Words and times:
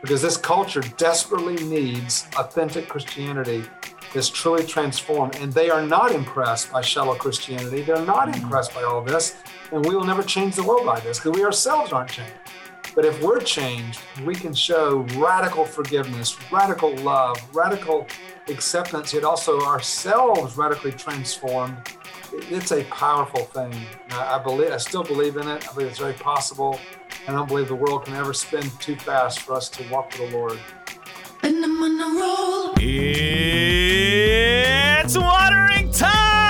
because 0.00 0.22
this 0.22 0.36
culture 0.36 0.82
desperately 0.96 1.56
needs 1.64 2.26
authentic 2.36 2.88
Christianity 2.88 3.64
that's 4.14 4.28
truly 4.28 4.64
transformed. 4.64 5.36
And 5.36 5.52
they 5.52 5.70
are 5.70 5.84
not 5.84 6.12
impressed 6.12 6.72
by 6.72 6.80
shallow 6.80 7.14
Christianity. 7.14 7.82
They're 7.82 8.04
not 8.04 8.28
mm-hmm. 8.28 8.42
impressed 8.42 8.74
by 8.74 8.82
all 8.84 9.02
this. 9.02 9.36
And 9.72 9.84
we 9.84 9.94
will 9.94 10.04
never 10.04 10.22
change 10.22 10.56
the 10.56 10.62
world 10.62 10.86
by 10.86 11.00
this 11.00 11.18
because 11.18 11.38
we 11.38 11.44
ourselves 11.44 11.92
aren't 11.92 12.10
changed. 12.10 12.32
But 12.94 13.04
if 13.04 13.22
we're 13.22 13.40
changed, 13.40 14.00
we 14.24 14.34
can 14.34 14.54
show 14.54 15.06
radical 15.16 15.64
forgiveness, 15.64 16.36
radical 16.50 16.96
love, 16.96 17.36
radical 17.54 18.06
acceptance, 18.48 19.12
yet 19.12 19.24
also 19.24 19.60
ourselves 19.60 20.56
radically 20.56 20.92
transformed. 20.92 21.76
It's 22.32 22.72
a 22.72 22.84
powerful 22.84 23.44
thing. 23.44 23.74
I 24.10 24.38
believe, 24.38 24.70
I 24.72 24.76
still 24.78 25.02
believe 25.02 25.36
in 25.36 25.48
it. 25.48 25.68
I 25.68 25.72
believe 25.72 25.88
it's 25.88 25.98
very 25.98 26.12
possible. 26.14 26.78
and 27.26 27.36
I 27.36 27.38
don't 27.38 27.48
believe 27.48 27.68
the 27.68 27.74
world 27.74 28.04
can 28.04 28.14
ever 28.14 28.32
spin 28.34 28.68
too 28.78 28.96
fast 28.96 29.40
for 29.40 29.54
us 29.54 29.68
to 29.70 29.82
walk 29.90 30.10
with 30.18 30.30
the 30.30 30.36
Lord. 30.36 30.58
It's 35.04 35.16
watering 35.16 35.90
time, 35.92 36.47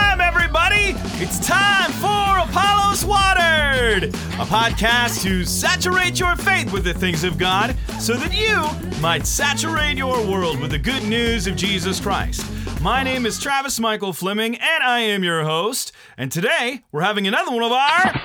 everybody! 0.71 1.23
It's 1.23 1.47
time 1.47 1.93
for 1.93 2.49
Apollos 2.49 3.05
Watered, 3.05 4.05
a 4.05 4.47
podcast 4.47 5.23
to 5.23 5.45
saturate 5.45 6.19
your 6.19 6.37
faith 6.37 6.73
with 6.73 6.85
the 6.85 6.95
things 6.95 7.25
of 7.25 7.39
God 7.39 7.77
so 7.99 8.15
that 8.15 8.35
you 8.35 9.01
might 9.01 9.27
saturate 9.27 9.97
your 9.97 10.25
world 10.27 10.61
with 10.61 10.71
the 10.71 10.79
good 10.79 11.03
news 11.05 11.47
of 11.47 11.57
Jesus 11.57 12.01
Christ. 12.01 12.45
My 12.83 13.03
name 13.03 13.27
is 13.27 13.39
Travis 13.39 13.81
Michael 13.81 14.13
Fleming, 14.13 14.57
and 14.57 14.83
I 14.83 15.01
am 15.01 15.25
your 15.25 15.45
host. 15.45 15.93
And 16.17 16.31
today 16.31 16.83
we're 16.93 17.03
having 17.03 17.27
another 17.27 17.51
one 17.51 17.63
of 17.63 17.73
our 17.73 18.21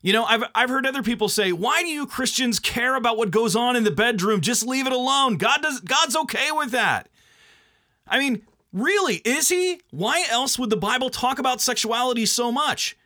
You 0.00 0.12
know, 0.12 0.22
I've, 0.24 0.44
I've 0.54 0.68
heard 0.68 0.86
other 0.86 1.02
people 1.02 1.28
say, 1.28 1.50
why 1.50 1.82
do 1.82 1.88
you 1.88 2.06
Christians 2.06 2.60
care 2.60 2.94
about 2.94 3.16
what 3.16 3.32
goes 3.32 3.56
on 3.56 3.74
in 3.74 3.82
the 3.82 3.90
bedroom? 3.90 4.40
Just 4.40 4.64
leave 4.64 4.86
it 4.86 4.92
alone. 4.92 5.38
God 5.38 5.60
does 5.60 5.80
God's 5.80 6.14
okay 6.14 6.52
with 6.52 6.70
that. 6.70 7.08
I 8.06 8.20
mean, 8.20 8.42
really, 8.72 9.16
is 9.16 9.48
he? 9.48 9.80
Why 9.90 10.24
else 10.30 10.56
would 10.56 10.70
the 10.70 10.76
Bible 10.76 11.10
talk 11.10 11.40
about 11.40 11.60
sexuality 11.60 12.26
so 12.26 12.52
much? 12.52 12.96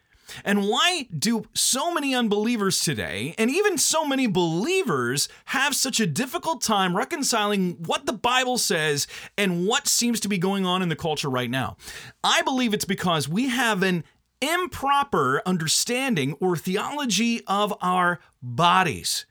And 0.44 0.68
why 0.68 1.08
do 1.16 1.44
so 1.54 1.92
many 1.92 2.14
unbelievers 2.14 2.80
today, 2.80 3.34
and 3.38 3.50
even 3.50 3.78
so 3.78 4.06
many 4.06 4.26
believers, 4.26 5.28
have 5.46 5.74
such 5.74 6.00
a 6.00 6.06
difficult 6.06 6.62
time 6.62 6.96
reconciling 6.96 7.76
what 7.84 8.06
the 8.06 8.12
Bible 8.12 8.58
says 8.58 9.06
and 9.38 9.66
what 9.66 9.86
seems 9.86 10.20
to 10.20 10.28
be 10.28 10.38
going 10.38 10.66
on 10.66 10.82
in 10.82 10.88
the 10.88 10.96
culture 10.96 11.30
right 11.30 11.50
now? 11.50 11.76
I 12.22 12.42
believe 12.42 12.74
it's 12.74 12.84
because 12.84 13.28
we 13.28 13.48
have 13.48 13.82
an 13.82 14.04
improper 14.40 15.42
understanding 15.46 16.34
or 16.40 16.56
theology 16.56 17.42
of 17.46 17.74
our 17.80 18.20
bodies. 18.42 19.26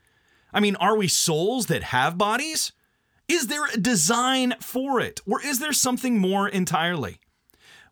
I 0.53 0.59
mean, 0.59 0.75
are 0.77 0.97
we 0.97 1.07
souls 1.07 1.67
that 1.67 1.83
have 1.83 2.17
bodies? 2.17 2.71
Is 3.27 3.47
there 3.47 3.66
a 3.66 3.77
design 3.77 4.53
for 4.61 4.99
it, 4.99 5.19
or 5.27 5.41
is 5.41 5.59
there 5.59 5.73
something 5.73 6.17
more 6.17 6.47
entirely? 6.47 7.19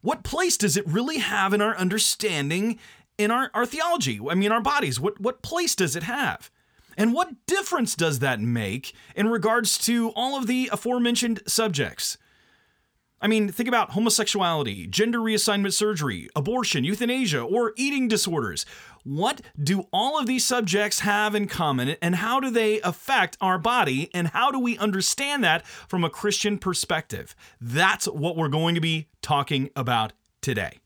What 0.03 0.23
place 0.23 0.57
does 0.57 0.75
it 0.75 0.85
really 0.85 1.19
have 1.19 1.53
in 1.53 1.61
our 1.61 1.75
understanding 1.77 2.77
in 3.17 3.31
our, 3.31 3.49
our 3.53 3.65
theology? 3.65 4.19
I 4.29 4.35
mean, 4.35 4.51
our 4.51 4.61
bodies, 4.61 4.99
what, 4.99 5.19
what 5.19 5.41
place 5.41 5.75
does 5.75 5.95
it 5.95 6.03
have? 6.03 6.51
And 6.97 7.13
what 7.13 7.45
difference 7.47 7.95
does 7.95 8.19
that 8.19 8.41
make 8.41 8.93
in 9.15 9.29
regards 9.29 9.77
to 9.85 10.09
all 10.09 10.37
of 10.37 10.45
the 10.45 10.69
aforementioned 10.73 11.41
subjects? 11.47 12.17
I 13.23 13.27
mean, 13.27 13.49
think 13.49 13.69
about 13.69 13.91
homosexuality, 13.91 14.85
gender 14.85 15.19
reassignment 15.19 15.71
surgery, 15.71 16.27
abortion, 16.35 16.83
euthanasia, 16.83 17.39
or 17.41 17.71
eating 17.77 18.09
disorders. 18.09 18.65
What 19.05 19.39
do 19.57 19.87
all 19.93 20.19
of 20.19 20.27
these 20.27 20.43
subjects 20.43 20.99
have 20.99 21.33
in 21.33 21.47
common, 21.47 21.95
and 22.01 22.15
how 22.15 22.41
do 22.41 22.49
they 22.49 22.81
affect 22.81 23.37
our 23.39 23.57
body, 23.57 24.09
and 24.13 24.27
how 24.27 24.51
do 24.51 24.59
we 24.59 24.77
understand 24.77 25.41
that 25.45 25.65
from 25.65 26.03
a 26.03 26.09
Christian 26.09 26.57
perspective? 26.57 27.33
That's 27.61 28.07
what 28.07 28.35
we're 28.35 28.49
going 28.49 28.75
to 28.75 28.81
be 28.81 29.07
talking 29.21 29.69
about 29.73 30.11
today. 30.41 30.82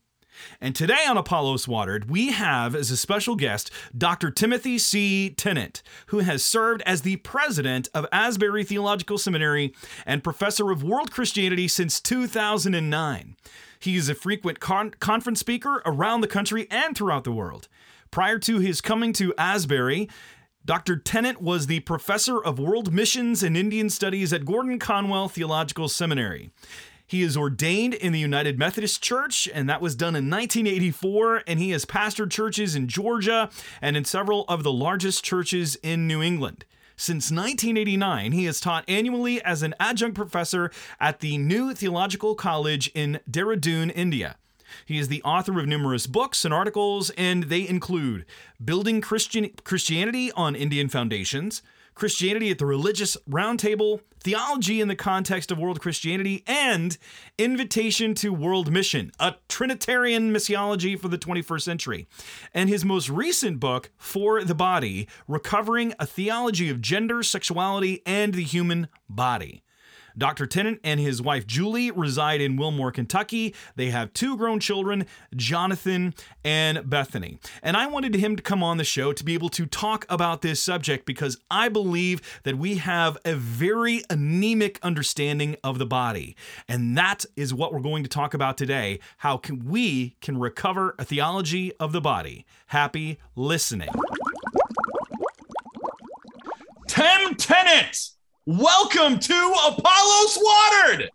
And 0.60 0.74
today 0.74 1.04
on 1.08 1.16
Apollos 1.16 1.68
Watered, 1.68 2.10
we 2.10 2.32
have 2.32 2.74
as 2.74 2.90
a 2.90 2.96
special 2.96 3.36
guest 3.36 3.70
Dr. 3.96 4.30
Timothy 4.30 4.78
C. 4.78 5.30
Tennant, 5.30 5.82
who 6.06 6.20
has 6.20 6.44
served 6.44 6.82
as 6.86 7.02
the 7.02 7.16
president 7.16 7.88
of 7.94 8.06
Asbury 8.12 8.64
Theological 8.64 9.18
Seminary 9.18 9.74
and 10.06 10.24
professor 10.24 10.70
of 10.70 10.82
world 10.82 11.10
Christianity 11.10 11.68
since 11.68 12.00
2009. 12.00 13.36
He 13.80 13.96
is 13.96 14.08
a 14.08 14.14
frequent 14.14 14.60
con- 14.60 14.94
conference 14.98 15.40
speaker 15.40 15.82
around 15.86 16.20
the 16.20 16.26
country 16.26 16.66
and 16.70 16.96
throughout 16.96 17.24
the 17.24 17.32
world. 17.32 17.68
Prior 18.10 18.38
to 18.40 18.58
his 18.58 18.80
coming 18.80 19.12
to 19.14 19.34
Asbury, 19.36 20.08
Dr. 20.64 20.96
Tennant 20.96 21.40
was 21.40 21.66
the 21.66 21.80
professor 21.80 22.42
of 22.44 22.58
world 22.58 22.92
missions 22.92 23.42
and 23.42 23.56
Indian 23.56 23.88
studies 23.88 24.32
at 24.32 24.44
Gordon 24.44 24.78
Conwell 24.78 25.28
Theological 25.28 25.88
Seminary. 25.88 26.50
He 27.08 27.22
is 27.22 27.38
ordained 27.38 27.94
in 27.94 28.12
the 28.12 28.18
United 28.18 28.58
Methodist 28.58 29.02
Church, 29.02 29.48
and 29.52 29.68
that 29.68 29.80
was 29.80 29.96
done 29.96 30.14
in 30.14 30.28
1984. 30.28 31.42
And 31.46 31.58
he 31.58 31.70
has 31.70 31.86
pastored 31.86 32.30
churches 32.30 32.76
in 32.76 32.86
Georgia 32.86 33.48
and 33.80 33.96
in 33.96 34.04
several 34.04 34.44
of 34.44 34.62
the 34.62 34.72
largest 34.72 35.24
churches 35.24 35.76
in 35.82 36.06
New 36.06 36.22
England. 36.22 36.66
Since 36.96 37.30
1989, 37.30 38.32
he 38.32 38.44
has 38.44 38.60
taught 38.60 38.84
annually 38.86 39.42
as 39.42 39.62
an 39.62 39.74
adjunct 39.80 40.16
professor 40.16 40.70
at 41.00 41.20
the 41.20 41.38
New 41.38 41.72
Theological 41.72 42.34
College 42.34 42.90
in 42.94 43.20
Dehradun, 43.30 43.90
India. 43.94 44.36
He 44.84 44.98
is 44.98 45.08
the 45.08 45.22
author 45.22 45.58
of 45.58 45.66
numerous 45.66 46.06
books 46.06 46.44
and 46.44 46.52
articles, 46.52 47.08
and 47.10 47.44
they 47.44 47.66
include 47.66 48.26
Building 48.62 49.00
Christian 49.00 49.48
Christianity 49.64 50.30
on 50.32 50.54
Indian 50.54 50.88
Foundations, 50.90 51.62
Christianity 51.98 52.50
at 52.52 52.58
the 52.58 52.64
Religious 52.64 53.16
Roundtable, 53.28 54.00
Theology 54.20 54.80
in 54.80 54.86
the 54.86 54.94
Context 54.94 55.50
of 55.50 55.58
World 55.58 55.80
Christianity, 55.80 56.44
and 56.46 56.96
Invitation 57.38 58.14
to 58.14 58.32
World 58.32 58.70
Mission, 58.70 59.10
a 59.18 59.34
Trinitarian 59.48 60.32
missiology 60.32 60.96
for 60.96 61.08
the 61.08 61.18
21st 61.18 61.62
century. 61.62 62.06
And 62.54 62.68
his 62.68 62.84
most 62.84 63.08
recent 63.08 63.58
book, 63.58 63.90
For 63.96 64.44
the 64.44 64.54
Body 64.54 65.08
Recovering 65.26 65.92
a 65.98 66.06
Theology 66.06 66.70
of 66.70 66.80
Gender, 66.80 67.24
Sexuality, 67.24 68.00
and 68.06 68.32
the 68.32 68.44
Human 68.44 68.86
Body. 69.08 69.64
Dr. 70.18 70.46
Tennant 70.46 70.80
and 70.82 70.98
his 70.98 71.22
wife 71.22 71.46
Julie 71.46 71.90
reside 71.90 72.40
in 72.40 72.56
Wilmore, 72.56 72.90
Kentucky. 72.92 73.54
They 73.76 73.90
have 73.90 74.12
two 74.12 74.36
grown 74.36 74.60
children, 74.60 75.06
Jonathan 75.34 76.14
and 76.44 76.88
Bethany. 76.90 77.38
And 77.62 77.76
I 77.76 77.86
wanted 77.86 78.14
him 78.16 78.36
to 78.36 78.42
come 78.42 78.62
on 78.62 78.76
the 78.76 78.84
show 78.84 79.12
to 79.12 79.24
be 79.24 79.34
able 79.34 79.48
to 79.50 79.66
talk 79.66 80.04
about 80.08 80.42
this 80.42 80.60
subject 80.60 81.06
because 81.06 81.38
I 81.50 81.68
believe 81.68 82.20
that 82.42 82.58
we 82.58 82.76
have 82.76 83.16
a 83.24 83.34
very 83.34 84.02
anemic 84.10 84.78
understanding 84.82 85.56
of 85.62 85.78
the 85.78 85.86
body. 85.86 86.36
And 86.68 86.98
that 86.98 87.24
is 87.36 87.54
what 87.54 87.72
we're 87.72 87.80
going 87.80 88.02
to 88.02 88.10
talk 88.10 88.34
about 88.34 88.58
today. 88.58 88.98
How 89.18 89.36
can 89.36 89.64
we 89.64 90.16
can 90.20 90.38
recover 90.38 90.94
a 90.98 91.04
theology 91.04 91.72
of 91.76 91.92
the 91.92 92.00
body? 92.00 92.44
Happy 92.66 93.18
listening. 93.36 93.90
Tim 96.88 97.36
Tennant! 97.36 98.17
Welcome 98.50 99.18
to 99.18 99.54
Apollos 99.66 100.38
Watered. 100.40 101.10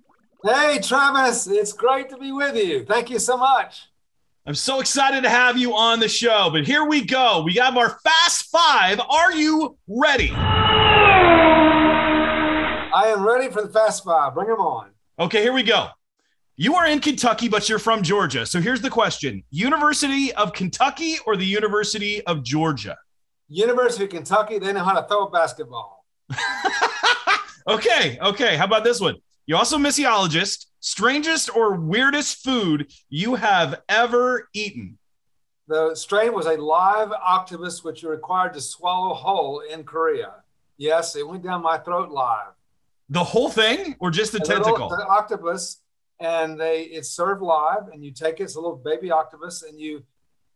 Hey, 0.45 0.77
Travis, 0.79 1.47
it's 1.47 1.73
great 1.73 2.07
to 2.09 2.17
be 2.17 2.31
with 2.31 2.55
you. 2.55 2.85
Thank 2.85 3.09
you 3.09 3.17
so 3.17 3.37
much. 3.37 3.87
I'm 4.45 4.53
so 4.53 4.79
excited 4.79 5.23
to 5.23 5.31
have 5.31 5.57
you 5.57 5.73
on 5.73 5.99
the 5.99 6.07
show, 6.07 6.51
but 6.51 6.63
here 6.67 6.83
we 6.85 7.03
go. 7.03 7.41
We 7.41 7.55
have 7.55 7.75
our 7.75 7.97
Fast 8.03 8.51
Five. 8.51 8.99
Are 8.99 9.31
you 9.31 9.79
ready? 9.87 10.29
I 10.29 10.75
am 13.07 13.25
ready 13.25 13.49
for 13.49 13.63
the 13.63 13.69
Fast 13.69 14.03
Five. 14.03 14.35
Bring 14.35 14.49
them 14.49 14.59
on. 14.59 14.91
Okay, 15.17 15.41
here 15.41 15.53
we 15.53 15.63
go. 15.63 15.87
You 16.55 16.75
are 16.75 16.85
in 16.85 16.99
Kentucky, 16.99 17.49
but 17.49 17.67
you're 17.67 17.79
from 17.79 18.03
Georgia. 18.03 18.45
So 18.45 18.61
here's 18.61 18.81
the 18.81 18.91
question 18.91 19.43
University 19.49 20.31
of 20.35 20.53
Kentucky 20.53 21.15
or 21.25 21.35
the 21.35 21.47
University 21.47 22.23
of 22.27 22.43
Georgia? 22.43 22.95
University 23.49 24.03
of 24.03 24.11
Kentucky, 24.11 24.59
they 24.59 24.71
know 24.71 24.83
how 24.83 24.93
to 24.93 25.07
throw 25.07 25.25
a 25.25 25.31
basketball. 25.31 26.05
Okay, 27.67 28.17
okay. 28.21 28.55
How 28.57 28.65
about 28.65 28.83
this 28.83 28.99
one? 28.99 29.15
You're 29.45 29.57
also 29.57 29.77
a 29.77 29.79
missiologist. 29.79 30.67
Strangest 30.79 31.55
or 31.55 31.75
weirdest 31.75 32.43
food 32.43 32.91
you 33.09 33.35
have 33.35 33.81
ever 33.87 34.49
eaten? 34.53 34.97
The 35.67 35.95
strain 35.95 36.33
was 36.33 36.45
a 36.45 36.57
live 36.57 37.11
octopus, 37.11 37.83
which 37.83 38.03
you're 38.03 38.11
required 38.11 38.53
to 38.53 38.61
swallow 38.61 39.13
whole 39.13 39.61
in 39.61 39.85
Korea. 39.85 40.33
Yes, 40.77 41.15
it 41.15 41.25
went 41.25 41.43
down 41.43 41.61
my 41.61 41.77
throat 41.77 42.09
live. 42.09 42.51
The 43.09 43.23
whole 43.23 43.49
thing, 43.49 43.95
or 43.99 44.11
just 44.11 44.33
the 44.33 44.39
a 44.39 44.41
tentacle? 44.41 44.73
Little, 44.73 44.89
the 44.89 45.07
octopus 45.07 45.83
and 46.19 46.59
they 46.59 46.83
it's 46.83 47.09
served 47.09 47.41
live, 47.41 47.87
and 47.91 48.03
you 48.03 48.11
take 48.11 48.39
it, 48.39 48.43
it's 48.43 48.55
a 48.55 48.59
little 48.59 48.77
baby 48.77 49.11
octopus, 49.11 49.63
and 49.63 49.79
you 49.79 50.03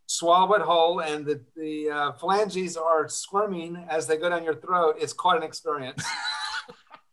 swallow 0.08 0.54
it 0.54 0.62
whole, 0.62 1.02
and 1.02 1.26
the 1.26 1.42
the 1.56 1.90
uh, 1.90 2.12
phalanges 2.14 2.78
are 2.78 3.08
squirming 3.08 3.86
as 3.90 4.08
they 4.08 4.18
go 4.18 4.30
down 4.30 4.44
your 4.44 4.56
throat. 4.56 4.96
It's 5.00 5.14
quite 5.14 5.38
an 5.38 5.44
experience. 5.44 6.04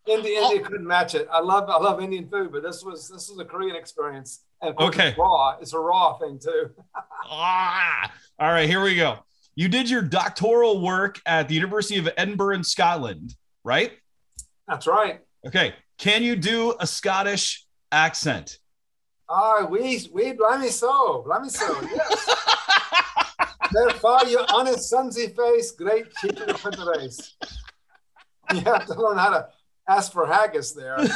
India, 0.07 0.41
India 0.41 0.61
couldn't 0.63 0.87
match 0.87 1.15
it. 1.15 1.27
I 1.31 1.41
love 1.41 1.69
I 1.69 1.79
love 1.79 2.01
Indian 2.03 2.29
food, 2.29 2.53
but 2.53 2.63
this 2.63 2.85
was 2.85 3.09
this 3.09 3.31
was 3.31 3.39
a 3.39 3.45
Korean 3.45 3.75
experience. 3.75 4.45
And 4.61 4.79
okay, 4.79 5.09
it's 5.09 5.19
raw. 5.19 5.57
It's 5.61 5.73
a 5.73 5.79
raw 5.79 6.19
thing 6.19 6.39
too. 6.39 6.71
ah, 7.27 8.13
all 8.39 8.53
right, 8.53 8.69
here 8.69 8.83
we 8.83 8.97
go. 8.97 9.19
You 9.55 9.69
did 9.69 9.89
your 9.89 10.03
doctoral 10.03 10.83
work 10.83 11.21
at 11.27 11.49
the 11.49 11.55
University 11.55 11.99
of 11.99 12.09
Edinburgh 12.17 12.57
in 12.57 12.65
Scotland, 12.65 13.35
right? 13.63 13.93
That's 14.67 14.87
right. 14.87 15.21
Okay. 15.47 15.75
Can 15.99 16.23
you 16.23 16.37
do 16.37 16.75
a 16.81 16.87
Scottish 16.87 17.65
accent? 17.93 18.59
Ah, 19.29 19.67
we 19.69 20.07
we 20.13 20.33
blimey 20.33 20.69
so, 20.69 21.23
blimey 21.27 21.49
so, 21.49 21.81
yes. 21.83 22.31
Therefore, 23.73 24.21
you 24.27 24.41
honest 24.53 24.93
sunsy 24.93 25.35
face, 25.35 25.71
great 25.71 26.13
chicken 26.17 26.51
of 26.51 26.63
the 26.63 26.95
race. 26.99 27.35
You 28.53 28.61
have 28.61 28.87
to 28.87 28.95
learn 28.95 29.17
how 29.17 29.31
to 29.31 29.49
ask 29.89 30.13
for 30.13 30.27
haggis 30.27 30.73
there. 30.73 30.97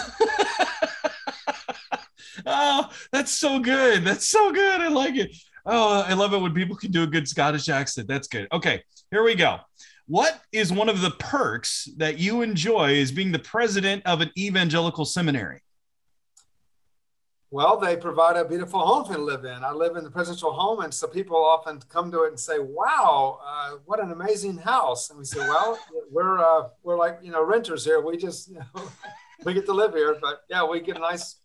oh, 2.47 2.91
that's 3.13 3.33
so 3.33 3.59
good. 3.59 4.05
That's 4.05 4.29
so 4.29 4.53
good. 4.53 4.81
I 4.81 4.89
like 4.89 5.17
it. 5.17 5.37
Oh, 5.67 6.03
I 6.03 6.15
love 6.15 6.33
it 6.33 6.41
when 6.41 6.55
people 6.55 6.77
can 6.77 6.91
do 6.91 7.03
a 7.03 7.07
good 7.07 7.29
Scottish 7.29 7.69
accent. 7.69 8.09
That's 8.09 8.29
good. 8.29 8.49
Okay, 8.53 8.83
here 9.11 9.23
we 9.23 9.35
go. 9.35 9.59
What 10.07 10.41
is 10.53 10.73
one 10.73 10.89
of 10.89 11.03
the 11.03 11.11
perks 11.11 11.89
that 11.99 12.19
you 12.19 12.41
enjoy 12.41 12.99
as 13.01 13.13
being 13.13 13.33
the 13.33 13.39
president 13.39 14.03
of 14.07 14.23
an 14.23 14.31
evangelical 14.39 15.05
seminary? 15.05 15.61
Well, 17.51 17.79
they 17.79 17.97
provide 17.97 18.37
a 18.37 18.45
beautiful 18.45 18.81
home 18.81 19.07
for 19.07 19.13
me 19.13 19.17
to 19.17 19.23
live 19.23 19.45
in. 19.45 19.65
I 19.65 19.73
live 19.73 19.97
in 19.97 20.05
the 20.05 20.11
presidential 20.11 20.53
home, 20.53 20.81
and 20.81 20.93
so 20.93 21.07
people 21.07 21.37
often 21.37 21.81
come 21.89 22.11
to 22.13 22.25
it 22.25 22.29
and 22.29 22.39
say, 22.39 22.59
"Wow, 22.59 23.41
uh, 23.43 23.77
what 23.87 24.01
an 24.01 24.13
amazing 24.13 24.59
house!" 24.59 25.09
And 25.09 25.19
we 25.19 25.25
say, 25.25 25.39
"Well, 25.39 25.79
we're 26.11 26.39
uh, 26.39 26.69
we're 26.83 26.99
like 26.99 27.19
you 27.23 27.33
know 27.33 27.43
renters 27.43 27.87
here. 27.87 28.03
We 28.03 28.19
just 28.19 28.49
you 28.49 28.57
know, 28.57 28.83
we 29.45 29.55
get 29.55 29.65
to 29.65 29.73
live 29.73 29.95
here, 29.95 30.17
but 30.21 30.43
yeah, 30.51 30.63
we 30.67 30.81
get 30.81 30.97
a 30.97 31.01
nice, 31.01 31.37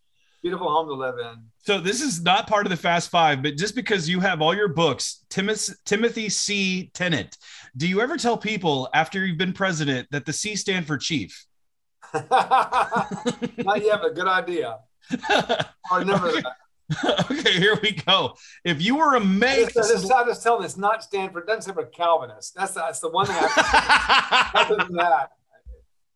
beautiful 0.42 0.70
home 0.70 0.88
to 0.88 0.94
live 0.94 1.20
in." 1.20 1.46
So 1.60 1.80
this 1.80 2.02
is 2.02 2.22
not 2.22 2.48
part 2.48 2.66
of 2.66 2.70
the 2.70 2.78
Fast 2.78 3.10
Five, 3.10 3.42
but 3.42 3.56
just 3.56 3.74
because 3.74 4.10
you 4.10 4.20
have 4.20 4.42
all 4.42 4.54
your 4.54 4.68
books, 4.68 5.24
Timothy, 5.30 5.72
Timothy 5.86 6.28
C. 6.28 6.92
Tennant, 6.94 7.38
do 7.78 7.88
you 7.88 8.02
ever 8.02 8.18
tell 8.18 8.38
people 8.38 8.90
after 8.94 9.26
you've 9.26 9.38
been 9.38 9.54
president 9.54 10.10
that 10.12 10.26
the 10.26 10.34
C 10.34 10.58
stand 10.58 10.86
for 10.86 10.98
chief? 10.98 11.46
not 12.14 13.82
yet, 13.82 14.02
but 14.02 14.16
good 14.16 14.28
idea. 14.28 14.80
I 15.30 15.66
remember 15.98 16.28
okay. 16.28 16.44
okay, 17.32 17.54
here 17.54 17.80
we 17.82 17.92
go. 17.92 18.36
If 18.64 18.82
you 18.82 18.98
were 18.98 19.16
a 19.16 19.20
make, 19.20 19.74
this, 19.74 19.90
this, 19.90 20.12
I 20.12 20.24
just 20.26 20.44
tell 20.44 20.62
this 20.62 20.78
not 20.78 21.04
Stanford. 21.04 21.48
Doesn't 21.48 21.64
stand 21.64 21.76
for 21.76 21.86
Calvinist. 21.86 22.56
That's 22.56 22.74
the, 22.74 22.82
that's 22.82 23.00
the 23.00 23.10
one 23.10 23.26
thing. 23.26 23.36
I, 23.40 24.52
other 24.56 24.84
than 24.84 24.96
that, 24.98 25.32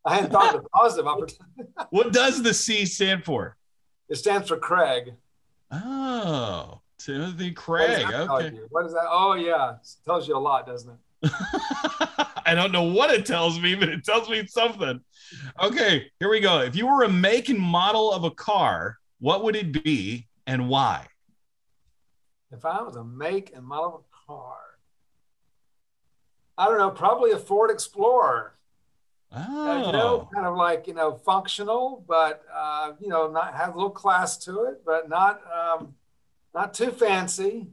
I 0.06 0.16
hadn't 0.16 0.32
thought 0.32 0.56
of 0.56 0.64
the 0.64 0.70
positive 0.70 1.08
opportunity. 1.08 1.44
what 1.90 2.14
does 2.14 2.42
the 2.44 2.54
C 2.54 2.86
stand 2.86 3.24
for? 3.24 3.58
It 4.10 4.16
stands 4.16 4.48
for 4.48 4.58
Craig. 4.58 5.14
Oh, 5.72 6.82
Timothy 6.98 7.52
Craig. 7.52 8.06
What 8.06 8.46
okay. 8.46 8.58
What 8.70 8.86
is 8.86 8.94
that? 8.94 9.08
Oh 9.10 9.34
yeah, 9.34 9.76
it 9.76 9.88
tells 10.06 10.28
you 10.28 10.38
a 10.38 10.40
lot, 10.40 10.66
doesn't 10.66 10.92
it? 10.92 11.28
I 12.48 12.56
don't 12.56 12.72
know 12.72 12.84
what 12.84 13.12
it 13.12 13.26
tells 13.26 13.60
me, 13.60 13.76
but 13.76 13.90
it 13.90 14.06
tells 14.06 14.30
me 14.30 14.48
something. 14.48 15.02
Okay, 15.62 16.10
here 16.18 16.30
we 16.30 16.40
go. 16.40 16.62
If 16.62 16.78
you 16.78 16.88
were 16.88 17.04
a 17.04 17.10
make 17.10 17.50
and 17.50 17.60
model 17.60 18.14
of 18.14 18.24
a 18.24 18.32
car, 18.32 19.00
what 19.20 19.44
would 19.44 19.58
it 19.58 19.84
be 19.84 20.28
and 20.46 20.70
why? 20.70 21.06
If 22.50 22.64
I 22.64 22.82
was 22.84 22.96
a 22.96 23.04
make 23.04 23.54
and 23.54 23.66
model 23.66 23.96
of 23.96 24.02
a 24.02 24.32
car, 24.32 24.56
I 26.58 26.70
don't 26.70 26.78
know, 26.78 26.90
probably 26.90 27.32
a 27.32 27.38
Ford 27.38 27.70
Explorer. 27.70 28.54
Oh. 29.34 29.70
Uh, 29.70 29.86
you 29.86 29.92
know, 29.92 30.30
kind 30.34 30.48
of 30.48 30.56
like 30.56 30.88
you 30.88 30.94
know, 30.94 31.16
functional, 31.16 32.06
but 32.08 32.46
uh, 32.56 32.94
you 33.02 33.10
know, 33.10 33.30
not 33.30 33.56
have 33.56 33.74
a 33.74 33.76
little 33.76 33.90
class 33.90 34.38
to 34.46 34.64
it, 34.64 34.84
but 34.86 35.10
not 35.10 35.42
um, 35.52 35.96
not 36.56 36.74
too 36.74 36.92
fancy. 36.92 37.68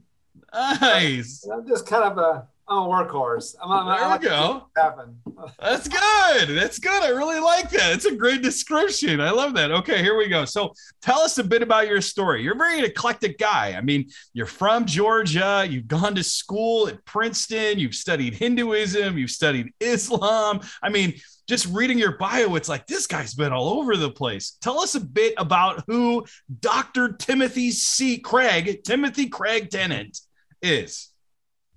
Nice. 0.52 1.46
I'm 1.46 1.64
just 1.66 1.86
kind 1.86 2.02
of 2.02 2.18
a 2.18 2.48
I'm 2.66 2.78
a 2.78 2.88
workhorse. 2.88 3.54
I'm, 3.62 3.70
I'm, 3.70 3.86
there 3.86 4.04
I 4.04 4.08
like 4.08 4.20
we 4.22 4.28
go. 4.28 4.68
Happen. 4.76 5.16
That's 5.60 5.86
good. 5.86 6.56
That's 6.56 6.78
good. 6.78 7.02
I 7.02 7.08
really 7.08 7.40
like 7.40 7.68
that. 7.70 7.92
It's 7.92 8.06
a 8.06 8.16
great 8.16 8.42
description. 8.42 9.20
I 9.20 9.30
love 9.30 9.54
that. 9.54 9.70
Okay, 9.70 10.02
here 10.02 10.16
we 10.16 10.28
go. 10.28 10.46
So 10.46 10.72
tell 11.02 11.20
us 11.20 11.36
a 11.36 11.44
bit 11.44 11.62
about 11.62 11.88
your 11.88 12.00
story. 12.00 12.42
You're 12.42 12.54
a 12.54 12.58
very 12.58 12.80
eclectic 12.80 13.38
guy. 13.38 13.74
I 13.76 13.82
mean, 13.82 14.08
you're 14.32 14.46
from 14.46 14.86
Georgia. 14.86 15.66
You've 15.68 15.88
gone 15.88 16.14
to 16.14 16.24
school 16.24 16.88
at 16.88 17.04
Princeton. 17.04 17.78
You've 17.78 17.94
studied 17.94 18.34
Hinduism. 18.34 19.18
You've 19.18 19.30
studied 19.30 19.72
Islam. 19.80 20.60
I 20.82 20.88
mean, 20.88 21.14
just 21.46 21.66
reading 21.66 21.98
your 21.98 22.16
bio, 22.16 22.54
it's 22.54 22.70
like 22.70 22.86
this 22.86 23.06
guy's 23.06 23.34
been 23.34 23.52
all 23.52 23.78
over 23.78 23.96
the 23.96 24.10
place. 24.10 24.56
Tell 24.62 24.80
us 24.80 24.94
a 24.94 25.00
bit 25.00 25.34
about 25.36 25.84
who 25.86 26.24
Dr. 26.60 27.12
Timothy 27.12 27.70
C. 27.70 28.18
Craig, 28.18 28.82
Timothy 28.84 29.28
Craig 29.28 29.68
Tennant 29.68 30.18
is. 30.62 31.10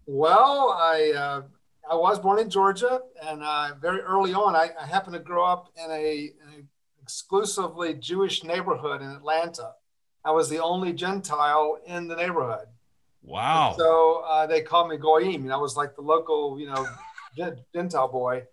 Well, 0.07 0.73
I 0.79 1.11
uh, 1.11 1.41
I 1.91 1.95
was 1.95 2.17
born 2.17 2.39
in 2.39 2.49
Georgia, 2.49 3.01
and 3.21 3.43
uh, 3.43 3.71
very 3.79 3.99
early 3.99 4.33
on, 4.33 4.55
I, 4.55 4.69
I, 4.79 4.85
happened 4.85 5.13
to 5.13 5.19
grow 5.19 5.45
up 5.45 5.69
in 5.75 5.91
a, 5.91 6.31
an 6.47 6.67
exclusively 7.01 7.93
Jewish 7.93 8.43
neighborhood 8.43 9.01
in 9.01 9.09
Atlanta. 9.09 9.73
I 10.23 10.31
was 10.31 10.49
the 10.49 10.63
only 10.63 10.93
Gentile 10.93 11.79
in 11.85 12.07
the 12.07 12.15
neighborhood. 12.15 12.67
Wow! 13.21 13.69
And 13.69 13.77
so 13.77 14.23
uh, 14.29 14.47
they 14.47 14.61
called 14.61 14.89
me 14.89 14.95
Goyim. 14.95 15.43
And 15.43 15.51
I 15.51 15.57
was 15.57 15.75
like 15.75 15.95
the 15.95 16.01
local, 16.01 16.57
you 16.57 16.67
know, 16.67 16.87
Gentile 17.73 18.07
boy. 18.07 18.43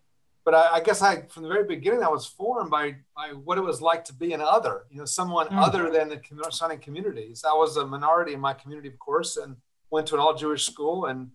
But 0.45 0.55
I, 0.55 0.75
I, 0.75 0.81
guess 0.81 1.03
I, 1.03 1.23
from 1.23 1.45
the 1.45 1.49
very 1.49 1.65
beginning, 1.65 2.03
I 2.03 2.09
was 2.09 2.27
formed 2.27 2.71
by 2.71 2.97
by 3.17 3.29
what 3.29 3.59
it 3.59 3.63
was 3.63 3.81
like 3.81 4.05
to 4.07 4.13
be 4.13 4.33
an 4.33 4.41
other. 4.41 4.87
You 4.91 4.99
know, 4.99 5.05
someone 5.05 5.47
mm. 5.47 5.57
other 5.57 5.89
than 5.91 6.09
the 6.09 6.21
surrounding 6.51 6.81
communities. 6.81 7.45
I 7.49 7.53
was 7.55 7.77
a 7.77 7.87
minority 7.87 8.35
in 8.35 8.41
my 8.41 8.55
community, 8.55 8.89
of 8.89 8.99
course, 8.99 9.37
and 9.37 9.57
went 9.91 10.09
to 10.09 10.15
an 10.15 10.21
all 10.21 10.35
Jewish 10.35 10.67
school 10.67 11.07
and 11.07 11.31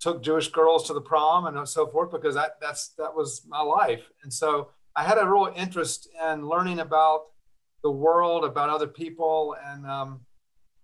took 0.00 0.22
Jewish 0.22 0.48
girls 0.48 0.86
to 0.86 0.94
the 0.94 1.00
prom 1.00 1.46
and 1.46 1.68
so 1.68 1.86
forth 1.86 2.10
because 2.10 2.34
that 2.34 2.60
that's 2.60 2.88
that 2.98 3.14
was 3.14 3.42
my 3.48 3.60
life. 3.60 4.10
And 4.22 4.32
so 4.32 4.70
I 4.94 5.04
had 5.04 5.18
a 5.18 5.26
real 5.26 5.52
interest 5.56 6.08
in 6.30 6.48
learning 6.48 6.80
about 6.80 7.26
the 7.82 7.90
world, 7.90 8.44
about 8.44 8.70
other 8.70 8.86
people, 8.86 9.56
and 9.64 9.86
um, 9.86 10.20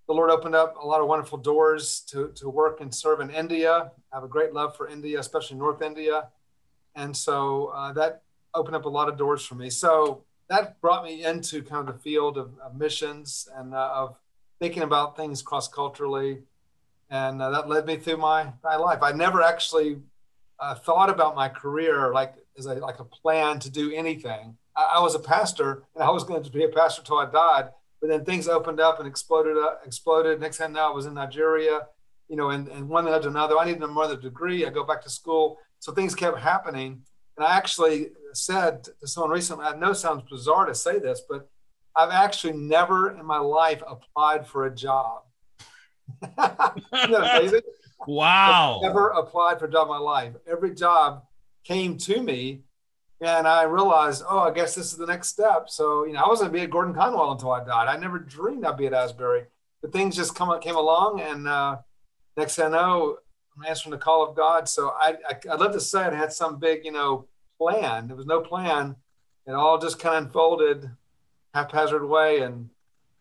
the 0.06 0.14
Lord 0.14 0.30
opened 0.30 0.54
up 0.54 0.76
a 0.76 0.86
lot 0.86 1.00
of 1.00 1.08
wonderful 1.08 1.38
doors 1.38 2.00
to 2.08 2.32
to 2.36 2.48
work 2.48 2.80
and 2.80 2.94
serve 2.94 3.20
in 3.20 3.30
India. 3.30 3.90
I 4.12 4.16
have 4.16 4.24
a 4.24 4.28
great 4.28 4.52
love 4.52 4.76
for 4.76 4.88
India, 4.88 5.18
especially 5.18 5.58
North 5.58 5.82
India, 5.82 6.28
and 6.94 7.16
so 7.16 7.72
uh, 7.74 7.92
that 7.94 8.22
opened 8.54 8.76
up 8.76 8.84
a 8.84 8.88
lot 8.88 9.08
of 9.08 9.16
doors 9.16 9.44
for 9.44 9.54
me. 9.54 9.70
So 9.70 10.24
that 10.48 10.80
brought 10.80 11.04
me 11.04 11.24
into 11.24 11.62
kind 11.62 11.88
of 11.88 11.94
the 11.94 12.00
field 12.02 12.36
of, 12.36 12.52
of 12.62 12.74
missions 12.74 13.48
and 13.56 13.74
uh, 13.74 13.90
of 13.94 14.16
thinking 14.60 14.82
about 14.82 15.16
things 15.16 15.40
cross 15.42 15.66
culturally 15.66 16.42
and 17.12 17.42
uh, 17.42 17.50
that 17.50 17.68
led 17.68 17.84
me 17.84 17.98
through 17.98 18.16
my, 18.16 18.50
my 18.64 18.74
life. 18.74 19.02
I 19.02 19.12
never 19.12 19.42
actually 19.42 19.98
uh, 20.58 20.74
thought 20.74 21.10
about 21.10 21.36
my 21.36 21.48
career 21.48 22.10
like 22.12 22.34
as 22.58 22.64
a 22.66 22.74
like 22.74 22.98
a 23.00 23.04
plan 23.04 23.60
to 23.60 23.70
do 23.70 23.92
anything. 23.92 24.56
I, 24.76 24.94
I 24.96 25.00
was 25.00 25.14
a 25.14 25.18
pastor, 25.20 25.84
and 25.94 26.02
I 26.02 26.10
was 26.10 26.24
going 26.24 26.42
to 26.42 26.50
be 26.50 26.64
a 26.64 26.68
pastor 26.68 27.02
till 27.02 27.18
I 27.18 27.30
died. 27.30 27.68
But 28.00 28.08
then 28.08 28.24
things 28.24 28.48
opened 28.48 28.80
up 28.80 28.98
and 28.98 29.06
exploded. 29.06 29.56
Uh, 29.58 29.74
exploded. 29.84 30.40
Next 30.40 30.56
thing 30.56 30.70
I 30.70 30.72
know, 30.72 30.90
I 30.90 30.94
was 30.94 31.04
in 31.04 31.14
Nigeria, 31.14 31.82
you 32.28 32.36
know, 32.36 32.48
and, 32.48 32.66
and 32.68 32.88
one 32.88 33.04
led 33.04 33.22
to 33.22 33.28
another. 33.28 33.58
I 33.58 33.66
needed 33.66 33.82
another 33.82 34.16
degree. 34.16 34.64
I 34.64 34.70
go 34.70 34.84
back 34.84 35.02
to 35.02 35.10
school, 35.10 35.58
so 35.80 35.92
things 35.92 36.14
kept 36.14 36.38
happening. 36.38 37.02
And 37.36 37.46
I 37.46 37.56
actually 37.56 38.08
said 38.32 38.84
to 38.84 39.06
someone 39.06 39.30
recently, 39.30 39.66
I 39.66 39.76
know 39.76 39.90
it 39.90 39.96
sounds 39.96 40.22
bizarre 40.30 40.64
to 40.64 40.74
say 40.74 40.98
this, 40.98 41.20
but 41.28 41.48
I've 41.94 42.10
actually 42.10 42.54
never 42.54 43.10
in 43.18 43.26
my 43.26 43.38
life 43.38 43.82
applied 43.86 44.46
for 44.46 44.64
a 44.64 44.74
job. 44.74 45.24
Wow. 48.06 48.76
I've 48.76 48.82
never 48.82 49.08
applied 49.10 49.58
for 49.58 49.66
a 49.66 49.70
job 49.70 49.86
in 49.86 49.90
my 49.90 49.98
life. 49.98 50.34
Every 50.46 50.74
job 50.74 51.24
came 51.64 51.96
to 51.98 52.22
me 52.22 52.62
and 53.22 53.46
I 53.46 53.62
realized, 53.62 54.24
oh, 54.28 54.40
I 54.40 54.50
guess 54.52 54.74
this 54.74 54.92
is 54.92 54.98
the 54.98 55.06
next 55.06 55.28
step. 55.28 55.68
So, 55.68 56.04
you 56.04 56.12
know, 56.12 56.20
I 56.20 56.28
wasn't 56.28 56.50
going 56.50 56.54
to 56.54 56.58
be 56.58 56.64
at 56.64 56.70
Gordon 56.70 56.94
Conwell 56.94 57.30
until 57.30 57.52
I 57.52 57.64
died. 57.64 57.86
I 57.86 57.96
never 57.96 58.18
dreamed 58.18 58.64
I'd 58.64 58.76
be 58.76 58.86
at 58.86 58.92
Asbury. 58.92 59.44
But 59.80 59.92
things 59.92 60.16
just 60.16 60.34
come 60.34 60.58
came 60.60 60.76
along, 60.76 61.20
and 61.20 61.48
uh, 61.48 61.78
next 62.36 62.56
thing 62.56 62.66
I 62.66 62.68
know, 62.68 63.18
I'm 63.56 63.64
answering 63.64 63.90
the 63.90 63.98
call 63.98 64.28
of 64.28 64.36
God. 64.36 64.68
So 64.68 64.92
I, 64.96 65.16
I, 65.28 65.50
would 65.50 65.60
love 65.60 65.72
to 65.72 65.80
say 65.80 66.02
I 66.02 66.14
had 66.14 66.32
some 66.32 66.58
big, 66.58 66.84
you 66.84 66.92
know, 66.92 67.26
plan. 67.58 68.06
There 68.06 68.16
was 68.16 68.26
no 68.26 68.40
plan. 68.40 68.96
It 69.46 69.52
all 69.52 69.78
just 69.78 69.98
kind 69.98 70.16
of 70.16 70.24
unfolded 70.26 70.88
haphazard 71.54 72.08
way, 72.08 72.40
and 72.40 72.70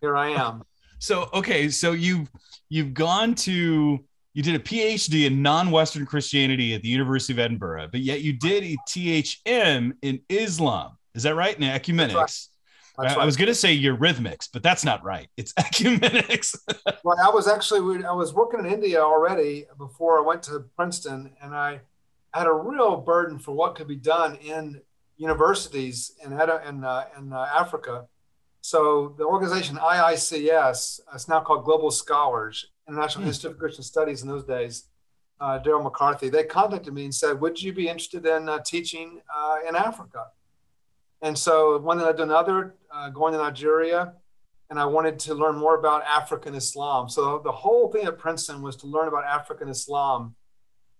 here 0.01 0.15
I 0.15 0.29
am. 0.29 0.63
So, 1.01 1.29
okay, 1.33 1.67
so 1.69 1.93
you've 1.93 2.29
you've 2.69 2.93
gone 2.93 3.33
to 3.35 3.99
you 4.33 4.43
did 4.43 4.55
a 4.55 4.59
PhD 4.59 5.25
in 5.25 5.41
non-Western 5.41 6.05
Christianity 6.05 6.75
at 6.75 6.83
the 6.83 6.87
University 6.87 7.33
of 7.33 7.39
Edinburgh, 7.39 7.89
but 7.91 8.01
yet 8.01 8.21
you 8.21 8.33
did 8.33 8.63
a 8.63 8.77
THM 8.87 9.93
in 10.03 10.21
Islam. 10.29 10.91
Is 11.15 11.23
that 11.23 11.35
right? 11.35 11.57
In 11.57 11.63
ecumenics. 11.63 12.49
Right. 12.97 13.17
I, 13.17 13.21
I 13.21 13.25
was 13.25 13.35
going 13.35 13.47
to 13.47 13.55
say 13.55 13.75
eurythmics, 13.75 14.47
but 14.53 14.61
that's 14.61 14.85
not 14.85 15.03
right. 15.03 15.27
It's 15.37 15.53
ecumenics. 15.59 16.55
well, 17.03 17.17
I 17.19 17.31
was 17.31 17.47
actually 17.47 18.05
I 18.05 18.11
was 18.11 18.35
working 18.35 18.59
in 18.59 18.67
India 18.67 19.01
already 19.01 19.65
before 19.79 20.19
I 20.19 20.21
went 20.21 20.43
to 20.43 20.59
Princeton, 20.75 21.31
and 21.41 21.55
I 21.55 21.81
had 22.31 22.45
a 22.45 22.53
real 22.53 22.97
burden 22.97 23.39
for 23.39 23.53
what 23.53 23.73
could 23.73 23.87
be 23.87 23.95
done 23.95 24.35
in 24.35 24.81
universities 25.17 26.13
in 26.23 26.31
in, 26.31 26.83
uh, 26.83 27.05
in 27.17 27.33
uh, 27.33 27.47
Africa. 27.53 28.05
So 28.61 29.15
the 29.17 29.25
organization 29.25 29.77
IICS, 29.77 31.01
it's 31.13 31.27
now 31.27 31.41
called 31.41 31.65
Global 31.65 31.89
Scholars, 31.89 32.67
International 32.87 33.25
mm. 33.25 33.27
Institute 33.27 33.51
of 33.51 33.57
Christian 33.57 33.83
Studies 33.83 34.21
in 34.21 34.27
those 34.27 34.43
days. 34.43 34.87
Uh, 35.39 35.59
Daryl 35.59 35.83
McCarthy, 35.83 36.29
they 36.29 36.43
contacted 36.43 36.93
me 36.93 37.05
and 37.05 37.13
said, 37.13 37.41
"Would 37.41 37.59
you 37.61 37.73
be 37.73 37.87
interested 37.87 38.23
in 38.27 38.47
uh, 38.47 38.59
teaching 38.59 39.21
uh, 39.35 39.57
in 39.67 39.75
Africa?" 39.75 40.27
And 41.23 41.35
so 41.37 41.79
one 41.79 41.97
thing 41.97 42.05
led 42.05 42.17
to 42.17 42.23
another, 42.23 42.75
uh, 42.93 43.09
going 43.09 43.33
to 43.33 43.39
Nigeria, 43.39 44.13
and 44.69 44.79
I 44.79 44.85
wanted 44.85 45.17
to 45.19 45.33
learn 45.33 45.55
more 45.57 45.77
about 45.77 46.03
African 46.03 46.53
Islam. 46.53 47.09
So 47.09 47.41
the 47.43 47.51
whole 47.51 47.91
thing 47.91 48.05
at 48.05 48.19
Princeton 48.19 48.61
was 48.61 48.75
to 48.77 48.87
learn 48.87 49.07
about 49.07 49.25
African 49.25 49.67
Islam. 49.67 50.35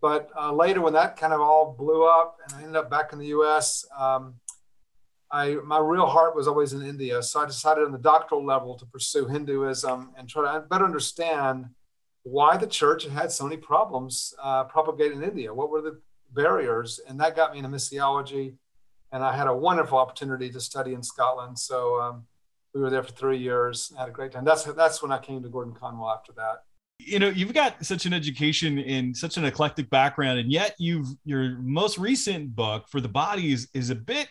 But 0.01 0.30
uh, 0.36 0.51
later, 0.51 0.82
when 0.82 0.94
that 0.94 1.15
kind 1.15 1.32
of 1.32 1.41
all 1.41 1.75
blew 1.77 2.06
up, 2.06 2.38
and 2.44 2.56
I 2.56 2.60
ended 2.63 2.75
up 2.75 2.89
back 2.89 3.13
in 3.13 3.20
the 3.20 3.27
U.S., 3.27 3.86
um, 3.98 4.34
I 5.31 5.55
my 5.65 5.79
real 5.79 6.07
heart 6.07 6.35
was 6.35 6.47
always 6.47 6.73
in 6.73 6.81
India. 6.81 7.21
So 7.23 7.41
I 7.41 7.45
decided 7.45 7.85
on 7.85 7.91
the 7.91 7.97
doctoral 7.97 8.45
level 8.45 8.77
to 8.77 8.85
pursue 8.85 9.27
Hinduism 9.27 10.11
and 10.17 10.27
try 10.27 10.53
to 10.53 10.61
better 10.61 10.85
understand 10.85 11.67
why 12.23 12.57
the 12.57 12.67
church 12.67 13.07
had 13.07 13.31
so 13.31 13.45
many 13.45 13.57
problems 13.57 14.33
uh, 14.41 14.65
propagating 14.65 15.23
in 15.23 15.29
India. 15.29 15.53
What 15.53 15.69
were 15.69 15.81
the 15.81 16.00
barriers? 16.31 17.00
And 17.07 17.19
that 17.19 17.35
got 17.35 17.53
me 17.53 17.59
into 17.59 17.69
missiology 17.69 18.55
and 19.11 19.23
I 19.23 19.35
had 19.35 19.47
a 19.47 19.55
wonderful 19.55 19.97
opportunity 19.97 20.50
to 20.51 20.59
study 20.59 20.93
in 20.93 21.03
Scotland. 21.03 21.59
So 21.59 22.00
um, 22.01 22.23
we 22.73 22.81
were 22.81 22.89
there 22.89 23.03
for 23.03 23.11
three 23.11 23.38
years. 23.38 23.91
Had 23.97 24.07
a 24.07 24.11
great 24.11 24.31
time. 24.31 24.45
That's 24.45 24.63
that's 24.63 25.01
when 25.01 25.11
I 25.11 25.17
came 25.17 25.43
to 25.43 25.50
Gordon 25.50 25.73
Conwell 25.73 26.09
after 26.09 26.31
that. 26.33 26.63
You 27.00 27.19
know, 27.19 27.29
you've 27.29 27.53
got 27.53 27.83
such 27.83 28.05
an 28.05 28.13
education 28.13 28.77
in 28.77 29.13
such 29.13 29.38
an 29.38 29.45
eclectic 29.45 29.89
background, 29.89 30.39
and 30.39 30.51
yet 30.51 30.75
you've 30.77 31.07
your 31.25 31.57
most 31.59 31.97
recent 31.97 32.55
book 32.55 32.88
for 32.89 33.01
the 33.01 33.09
bodies 33.09 33.67
is 33.73 33.89
a 33.89 33.95
bit. 33.95 34.29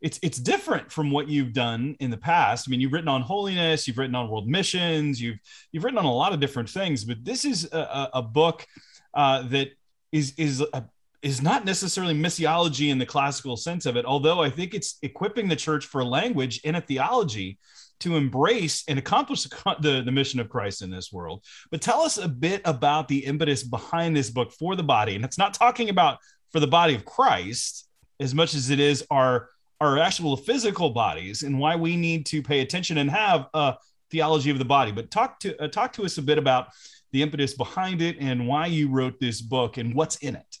It's 0.00 0.18
it's 0.22 0.38
different 0.38 0.92
from 0.92 1.10
what 1.10 1.28
you've 1.28 1.52
done 1.52 1.96
in 1.98 2.10
the 2.10 2.16
past. 2.16 2.68
I 2.68 2.70
mean, 2.70 2.80
you've 2.80 2.92
written 2.92 3.08
on 3.08 3.22
holiness, 3.22 3.86
you've 3.86 3.98
written 3.98 4.14
on 4.14 4.30
world 4.30 4.48
missions, 4.48 5.20
you've 5.20 5.38
you've 5.72 5.84
written 5.84 5.98
on 5.98 6.04
a 6.04 6.14
lot 6.14 6.32
of 6.32 6.40
different 6.40 6.68
things, 6.68 7.04
but 7.04 7.24
this 7.24 7.44
is 7.44 7.68
a, 7.72 8.10
a 8.14 8.22
book 8.22 8.66
uh, 9.14 9.42
that 9.48 9.70
is 10.12 10.34
is 10.36 10.60
a, 10.72 10.84
is 11.22 11.42
not 11.42 11.64
necessarily 11.64 12.14
missiology 12.14 12.90
in 12.90 12.98
the 12.98 13.06
classical 13.06 13.56
sense 13.56 13.86
of 13.86 13.96
it, 13.96 14.04
although 14.04 14.40
I 14.40 14.50
think 14.50 14.74
it's 14.74 14.98
equipping 15.02 15.48
the 15.48 15.56
church 15.56 15.86
for 15.86 16.04
language 16.04 16.60
and 16.64 16.76
a 16.76 16.80
theology 16.80 17.58
to 18.00 18.16
embrace 18.16 18.84
and 18.86 18.98
accomplish 18.98 19.42
the, 19.42 20.02
the 20.04 20.12
mission 20.12 20.38
of 20.38 20.48
Christ 20.48 20.82
in 20.82 20.90
this 20.90 21.12
world. 21.12 21.44
But 21.70 21.82
tell 21.82 22.02
us 22.02 22.16
a 22.16 22.28
bit 22.28 22.62
about 22.64 23.08
the 23.08 23.24
impetus 23.24 23.64
behind 23.64 24.16
this 24.16 24.30
book 24.30 24.52
for 24.52 24.76
the 24.76 24.84
body. 24.84 25.16
And 25.16 25.24
it's 25.24 25.38
not 25.38 25.54
talking 25.54 25.88
about 25.88 26.18
for 26.52 26.60
the 26.60 26.68
body 26.68 26.94
of 26.94 27.04
Christ 27.04 27.88
as 28.20 28.34
much 28.34 28.54
as 28.54 28.70
it 28.70 28.78
is 28.78 29.04
our 29.10 29.48
our 29.80 29.98
actual 29.98 30.36
physical 30.36 30.90
bodies 30.90 31.42
and 31.42 31.58
why 31.58 31.76
we 31.76 31.96
need 31.96 32.26
to 32.26 32.42
pay 32.42 32.60
attention 32.60 32.98
and 32.98 33.10
have 33.10 33.46
a 33.54 33.76
theology 34.10 34.50
of 34.50 34.58
the 34.58 34.64
body. 34.64 34.92
But 34.92 35.10
talk 35.10 35.38
to 35.40 35.56
uh, 35.62 35.68
talk 35.68 35.92
to 35.94 36.04
us 36.04 36.18
a 36.18 36.22
bit 36.22 36.38
about 36.38 36.68
the 37.12 37.22
impetus 37.22 37.54
behind 37.54 38.02
it 38.02 38.16
and 38.20 38.46
why 38.46 38.66
you 38.66 38.90
wrote 38.90 39.18
this 39.20 39.40
book 39.40 39.76
and 39.76 39.94
what's 39.94 40.16
in 40.16 40.36
it. 40.36 40.56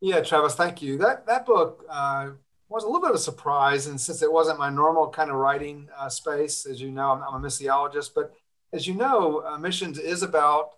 Yeah, 0.00 0.20
Travis, 0.20 0.54
thank 0.54 0.82
you. 0.82 0.98
That 0.98 1.26
that 1.26 1.46
book 1.46 1.84
uh, 1.88 2.30
was 2.68 2.84
a 2.84 2.86
little 2.86 3.00
bit 3.00 3.10
of 3.10 3.16
a 3.16 3.20
surprise, 3.20 3.86
and 3.86 4.00
since 4.00 4.22
it 4.22 4.32
wasn't 4.32 4.58
my 4.58 4.70
normal 4.70 5.08
kind 5.08 5.30
of 5.30 5.36
writing 5.36 5.88
uh, 5.96 6.08
space, 6.08 6.66
as 6.66 6.80
you 6.80 6.90
know, 6.90 7.12
I'm, 7.12 7.22
I'm, 7.22 7.44
a 7.44 7.46
missiologist, 7.46 8.10
but 8.14 8.32
as 8.72 8.86
you 8.86 8.94
know, 8.94 9.42
uh, 9.46 9.58
missions 9.58 9.98
is 9.98 10.22
about 10.22 10.70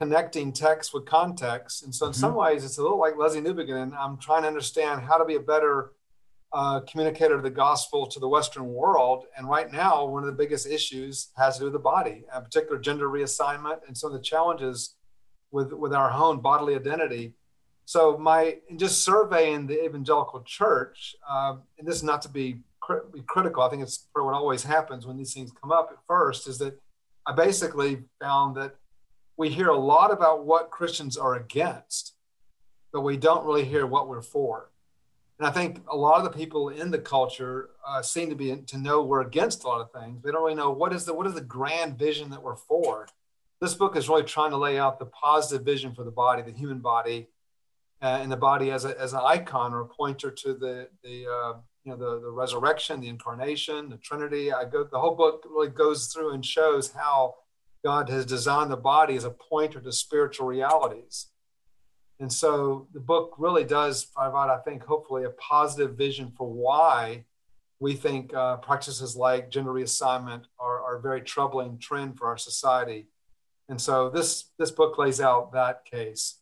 connecting 0.00 0.52
text 0.52 0.92
with 0.92 1.06
context, 1.06 1.84
and 1.84 1.94
so 1.94 2.06
in 2.06 2.12
mm-hmm. 2.12 2.20
some 2.20 2.34
ways, 2.34 2.64
it's 2.64 2.78
a 2.78 2.82
little 2.82 2.98
like 2.98 3.14
Lesslie 3.14 3.44
Newbigin. 3.44 3.96
I'm 3.96 4.18
trying 4.18 4.42
to 4.42 4.48
understand 4.48 5.02
how 5.02 5.16
to 5.16 5.24
be 5.24 5.36
a 5.36 5.40
better 5.40 5.92
uh, 6.52 6.80
communicator 6.80 7.34
of 7.34 7.42
the 7.42 7.50
gospel 7.50 8.06
to 8.06 8.20
the 8.20 8.28
Western 8.28 8.72
world. 8.72 9.24
And 9.36 9.48
right 9.48 9.72
now, 9.72 10.04
one 10.04 10.22
of 10.22 10.26
the 10.26 10.32
biggest 10.32 10.66
issues 10.66 11.28
has 11.36 11.54
to 11.54 11.60
do 11.60 11.64
with 11.66 11.72
the 11.72 11.78
body, 11.78 12.24
in 12.34 12.42
particular 12.42 12.78
gender 12.78 13.08
reassignment, 13.08 13.80
and 13.86 13.96
some 13.96 14.12
of 14.12 14.18
the 14.18 14.24
challenges 14.24 14.96
with 15.50 15.72
with 15.72 15.92
our 15.92 16.10
own 16.10 16.40
bodily 16.40 16.74
identity 16.74 17.34
so 17.84 18.16
my 18.16 18.58
just 18.76 19.02
surveying 19.02 19.66
the 19.66 19.84
evangelical 19.84 20.42
church, 20.42 21.16
uh, 21.28 21.56
and 21.78 21.86
this 21.86 21.96
is 21.96 22.02
not 22.02 22.22
to 22.22 22.28
be, 22.28 22.58
be 23.12 23.22
critical. 23.26 23.62
I 23.62 23.70
think 23.70 23.82
it's 23.82 24.08
what 24.12 24.34
always 24.34 24.62
happens 24.62 25.06
when 25.06 25.16
these 25.16 25.34
things 25.34 25.52
come 25.60 25.72
up 25.72 25.90
at 25.92 25.98
first. 26.06 26.48
Is 26.48 26.58
that 26.58 26.80
I 27.26 27.32
basically 27.34 28.04
found 28.20 28.56
that 28.56 28.76
we 29.36 29.48
hear 29.48 29.68
a 29.68 29.78
lot 29.78 30.12
about 30.12 30.46
what 30.46 30.70
Christians 30.70 31.16
are 31.16 31.34
against, 31.34 32.14
but 32.92 33.00
we 33.00 33.16
don't 33.16 33.44
really 33.44 33.64
hear 33.64 33.86
what 33.86 34.08
we're 34.08 34.22
for. 34.22 34.70
And 35.42 35.48
I 35.48 35.50
think 35.50 35.82
a 35.90 35.96
lot 35.96 36.18
of 36.18 36.22
the 36.22 36.38
people 36.38 36.68
in 36.68 36.92
the 36.92 37.00
culture 37.00 37.70
uh, 37.84 38.00
seem 38.00 38.30
to 38.30 38.36
be 38.36 38.54
to 38.58 38.78
know 38.78 39.02
we're 39.02 39.22
against 39.22 39.64
a 39.64 39.66
lot 39.66 39.80
of 39.80 39.90
things. 39.90 40.22
They 40.22 40.30
don't 40.30 40.44
really 40.44 40.54
know 40.54 40.70
what 40.70 40.92
is 40.92 41.04
the 41.04 41.14
what 41.14 41.26
is 41.26 41.34
the 41.34 41.40
grand 41.40 41.98
vision 41.98 42.30
that 42.30 42.40
we're 42.40 42.54
for. 42.54 43.08
This 43.60 43.74
book 43.74 43.96
is 43.96 44.08
really 44.08 44.22
trying 44.22 44.52
to 44.52 44.56
lay 44.56 44.78
out 44.78 45.00
the 45.00 45.06
positive 45.06 45.66
vision 45.66 45.96
for 45.96 46.04
the 46.04 46.12
body, 46.12 46.42
the 46.42 46.52
human 46.52 46.78
body, 46.78 47.26
uh, 48.00 48.20
in 48.22 48.30
the 48.30 48.36
body 48.36 48.70
as, 48.70 48.84
a, 48.84 48.96
as 49.00 49.14
an 49.14 49.20
icon 49.24 49.74
or 49.74 49.80
a 49.80 49.86
pointer 49.86 50.30
to 50.30 50.54
the, 50.54 50.88
the 51.02 51.26
uh, 51.28 51.54
you 51.82 51.90
know, 51.90 51.96
the, 51.96 52.20
the 52.20 52.30
resurrection, 52.30 53.00
the 53.00 53.08
incarnation, 53.08 53.88
the 53.88 53.96
Trinity. 53.96 54.52
I 54.52 54.64
go, 54.64 54.84
the 54.84 55.00
whole 55.00 55.16
book 55.16 55.44
really 55.50 55.70
goes 55.70 56.06
through 56.06 56.34
and 56.34 56.46
shows 56.46 56.92
how 56.92 57.34
God 57.84 58.08
has 58.10 58.24
designed 58.24 58.70
the 58.70 58.76
body 58.76 59.16
as 59.16 59.24
a 59.24 59.30
pointer 59.30 59.80
to 59.80 59.90
spiritual 59.90 60.46
realities. 60.46 61.31
And 62.22 62.32
so 62.32 62.86
the 62.94 63.00
book 63.00 63.34
really 63.36 63.64
does 63.64 64.04
provide, 64.04 64.48
I 64.48 64.58
think, 64.58 64.84
hopefully 64.84 65.24
a 65.24 65.30
positive 65.30 65.96
vision 65.96 66.30
for 66.36 66.48
why 66.48 67.24
we 67.80 67.94
think 67.94 68.32
uh, 68.32 68.58
practices 68.58 69.16
like 69.16 69.50
gender 69.50 69.72
reassignment 69.72 70.44
are, 70.60 70.80
are 70.82 70.98
a 70.98 71.02
very 71.02 71.20
troubling 71.20 71.78
trend 71.78 72.16
for 72.16 72.28
our 72.28 72.38
society. 72.38 73.08
And 73.68 73.80
so 73.80 74.08
this, 74.08 74.52
this 74.56 74.70
book 74.70 74.98
lays 74.98 75.20
out 75.20 75.52
that 75.52 75.84
case 75.84 76.38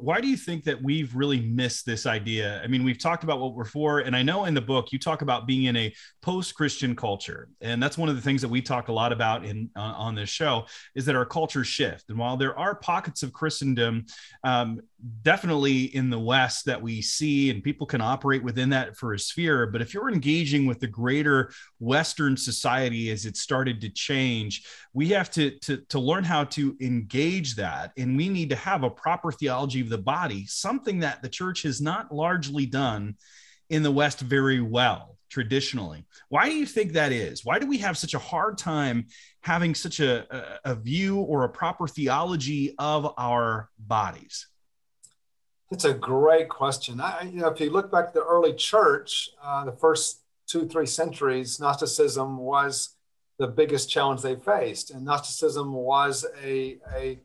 why 0.00 0.20
do 0.20 0.28
you 0.28 0.36
think 0.36 0.64
that 0.64 0.82
we've 0.82 1.14
really 1.14 1.40
missed 1.40 1.84
this 1.84 2.06
idea? 2.06 2.60
I 2.62 2.66
mean, 2.66 2.84
we've 2.84 2.98
talked 2.98 3.22
about 3.22 3.38
what 3.38 3.54
we're 3.54 3.64
for, 3.64 4.00
and 4.00 4.16
I 4.16 4.22
know 4.22 4.44
in 4.46 4.54
the 4.54 4.60
book 4.60 4.92
you 4.92 4.98
talk 4.98 5.22
about 5.22 5.46
being 5.46 5.64
in 5.64 5.76
a 5.76 5.94
post-Christian 6.22 6.96
culture, 6.96 7.48
and 7.60 7.82
that's 7.82 7.98
one 7.98 8.08
of 8.08 8.16
the 8.16 8.22
things 8.22 8.40
that 8.42 8.48
we 8.48 8.62
talk 8.62 8.88
a 8.88 8.92
lot 8.92 9.12
about 9.12 9.44
in 9.44 9.70
uh, 9.76 9.80
on 9.80 10.14
this 10.14 10.30
show 10.30 10.66
is 10.94 11.04
that 11.06 11.14
our 11.14 11.26
culture 11.26 11.64
shift. 11.64 12.08
And 12.08 12.18
while 12.18 12.36
there 12.36 12.58
are 12.58 12.74
pockets 12.74 13.22
of 13.22 13.32
Christendom, 13.32 14.06
um, 14.42 14.80
definitely 15.22 15.84
in 15.94 16.10
the 16.10 16.18
West 16.18 16.64
that 16.66 16.80
we 16.80 17.00
see, 17.00 17.50
and 17.50 17.62
people 17.62 17.86
can 17.86 18.00
operate 18.00 18.42
within 18.42 18.70
that 18.70 18.96
for 18.96 19.14
a 19.14 19.18
sphere, 19.18 19.66
but 19.66 19.82
if 19.82 19.94
you're 19.94 20.10
engaging 20.10 20.66
with 20.66 20.80
the 20.80 20.86
greater 20.86 21.50
Western 21.78 22.36
society 22.36 23.10
as 23.10 23.26
it 23.26 23.36
started 23.36 23.80
to 23.80 23.88
change, 23.90 24.64
we 24.92 25.08
have 25.08 25.30
to 25.30 25.58
to, 25.60 25.78
to 25.88 25.98
learn 25.98 26.24
how 26.24 26.44
to 26.44 26.76
engage 26.80 27.56
that, 27.56 27.92
and 27.96 28.16
we 28.16 28.28
need 28.28 28.50
to 28.50 28.56
have 28.56 28.82
a 28.82 28.90
proper 28.90 29.32
theology 29.32 29.80
of 29.80 29.88
the 29.88 29.98
body, 29.98 30.46
something 30.46 31.00
that 31.00 31.22
the 31.22 31.28
church 31.28 31.62
has 31.62 31.80
not 31.80 32.14
largely 32.14 32.66
done 32.66 33.16
in 33.68 33.82
the 33.82 33.90
West 33.90 34.20
very 34.20 34.60
well 34.60 35.16
traditionally. 35.30 36.04
Why 36.28 36.48
do 36.48 36.56
you 36.56 36.66
think 36.66 36.92
that 36.92 37.12
is? 37.12 37.44
Why 37.44 37.58
do 37.60 37.66
we 37.66 37.78
have 37.78 37.96
such 37.96 38.14
a 38.14 38.18
hard 38.18 38.58
time 38.58 39.06
having 39.42 39.76
such 39.76 40.00
a, 40.00 40.26
a, 40.34 40.72
a 40.72 40.74
view 40.74 41.20
or 41.20 41.44
a 41.44 41.48
proper 41.48 41.86
theology 41.86 42.74
of 42.78 43.14
our 43.16 43.70
bodies? 43.78 44.49
It's 45.70 45.84
a 45.84 45.94
great 45.94 46.48
question. 46.48 47.00
I, 47.00 47.22
you 47.22 47.40
know, 47.40 47.48
if 47.48 47.60
you 47.60 47.70
look 47.70 47.92
back 47.92 48.08
to 48.08 48.18
the 48.18 48.24
early 48.24 48.54
church, 48.54 49.30
uh, 49.42 49.64
the 49.64 49.72
first 49.72 50.22
two, 50.46 50.66
three 50.66 50.86
centuries, 50.86 51.60
Gnosticism 51.60 52.38
was 52.38 52.96
the 53.38 53.46
biggest 53.46 53.88
challenge 53.88 54.22
they 54.22 54.34
faced. 54.36 54.90
And 54.90 55.04
Gnosticism 55.04 55.72
was 55.72 56.26
a, 56.42 56.78
a 56.94 57.20